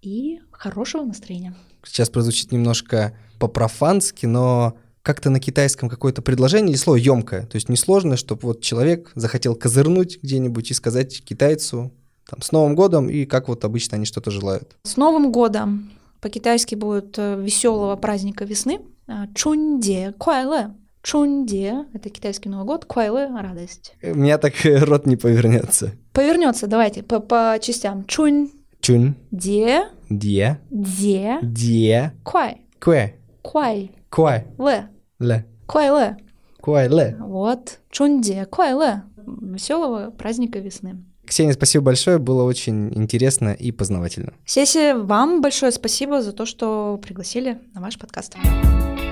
и 0.00 0.40
хорошего 0.50 1.04
настроения. 1.04 1.54
Сейчас 1.84 2.10
прозвучит 2.10 2.52
немножко 2.52 3.16
по-профански, 3.38 4.26
но 4.26 4.76
как-то 5.02 5.30
на 5.30 5.40
китайском 5.40 5.88
какое-то 5.88 6.22
предложение 6.22 6.70
или 6.70 6.78
слово 6.78 6.96
емкое. 6.96 7.42
То 7.46 7.56
есть 7.56 7.68
несложно, 7.68 8.16
чтобы 8.16 8.42
вот 8.42 8.60
человек 8.60 9.12
захотел 9.14 9.54
козырнуть 9.54 10.18
где-нибудь 10.22 10.70
и 10.70 10.74
сказать 10.74 11.24
китайцу 11.24 11.92
там, 12.28 12.40
с 12.40 12.52
Новым 12.52 12.74
годом, 12.74 13.08
и 13.08 13.24
как 13.24 13.48
вот 13.48 13.64
обычно 13.64 13.96
они 13.96 14.06
что-то 14.06 14.30
желают. 14.30 14.76
С 14.84 14.96
Новым 14.96 15.32
годом 15.32 15.90
по-китайски 16.20 16.74
будет 16.76 17.18
э, 17.18 17.40
веселого 17.42 17.96
праздника 17.96 18.44
весны. 18.44 18.80
А, 19.08 19.26
Чунде 19.34 20.14
Куайле. 20.18 20.74
Чунде– 21.02 21.86
это 21.94 22.10
китайский 22.10 22.48
Новый 22.48 22.64
год, 22.64 22.84
Куайле– 22.84 23.26
радость. 23.42 23.94
У 24.02 24.14
меня 24.14 24.38
так 24.38 24.54
рот 24.64 25.04
не 25.04 25.16
повернется. 25.16 25.92
Повернется, 26.12 26.68
давайте, 26.68 27.02
по, 27.02 27.18
по 27.18 27.58
частям. 27.60 28.04
Чунь 28.04 28.50
чун, 28.82 29.14
де, 29.30 29.86
де, 30.10 30.56
де, 30.70 31.38
де, 31.42 32.10
куай, 32.22 32.56
куэ, 32.80 33.12
куай, 33.42 33.90
куай, 34.10 34.44
ле, 34.58 34.88
ле, 35.22 35.46
куай 35.66 35.88
ле. 35.88 36.16
куай, 36.60 36.88
ле. 36.88 37.16
Вот. 37.18 37.78
Чунде, 37.90 38.46
куай 38.46 38.72
ле. 38.72 39.02
Веселого 39.16 40.10
праздника 40.10 40.58
весны. 40.58 41.04
Ксения, 41.24 41.52
спасибо 41.52 41.84
большое, 41.84 42.18
было 42.18 42.42
очень 42.42 42.92
интересно 42.94 43.50
и 43.50 43.70
познавательно. 43.70 44.32
Сеси, 44.44 44.92
вам 44.92 45.40
большое 45.40 45.70
спасибо 45.72 46.20
за 46.20 46.32
то, 46.32 46.44
что 46.44 47.00
пригласили 47.02 47.58
на 47.74 47.80
ваш 47.80 47.98
подкаст. 47.98 48.36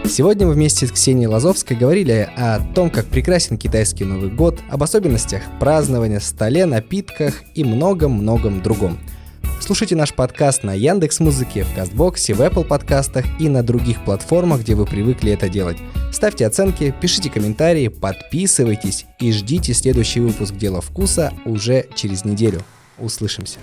Сегодня 0.05 0.47
мы 0.47 0.55
вместе 0.55 0.87
с 0.87 0.91
Ксенией 0.91 1.29
Лазовской 1.29 1.77
говорили 1.77 2.29
о 2.37 2.59
том, 2.75 2.91
как 2.91 3.07
прекрасен 3.07 3.57
китайский 3.57 4.05
Новый 4.05 4.29
год, 4.29 4.59
об 4.69 4.83
особенностях 4.83 5.43
празднования, 5.61 6.19
столе, 6.19 6.67
напитках 6.67 7.43
и 7.55 7.63
многом-многом 7.63 8.61
другом. 8.61 8.99
Слушайте 9.61 9.95
наш 9.95 10.15
подкаст 10.15 10.65
на 10.65 10.73
Яндекс 10.73 11.21
Музыке, 11.21 11.65
в 11.65 11.75
Кастбоксе, 11.75 12.33
в 12.33 12.41
Apple 12.41 12.65
подкастах 12.65 13.27
и 13.39 13.49
на 13.49 13.63
других 13.63 14.03
платформах, 14.05 14.63
где 14.63 14.75
вы 14.75 14.87
привыкли 14.87 15.33
это 15.33 15.49
делать. 15.51 15.77
Ставьте 16.13 16.47
оценки, 16.47 16.95
пишите 16.99 17.31
комментарии, 17.31 17.89
подписывайтесь 17.89 19.05
и 19.21 19.31
ждите 19.31 19.75
следующий 19.75 20.21
выпуск 20.21 20.55
«Дела 20.55 20.81
вкуса» 20.81 21.33
уже 21.45 21.87
через 21.95 22.25
неделю. 22.25 22.63
Услышимся. 22.99 23.59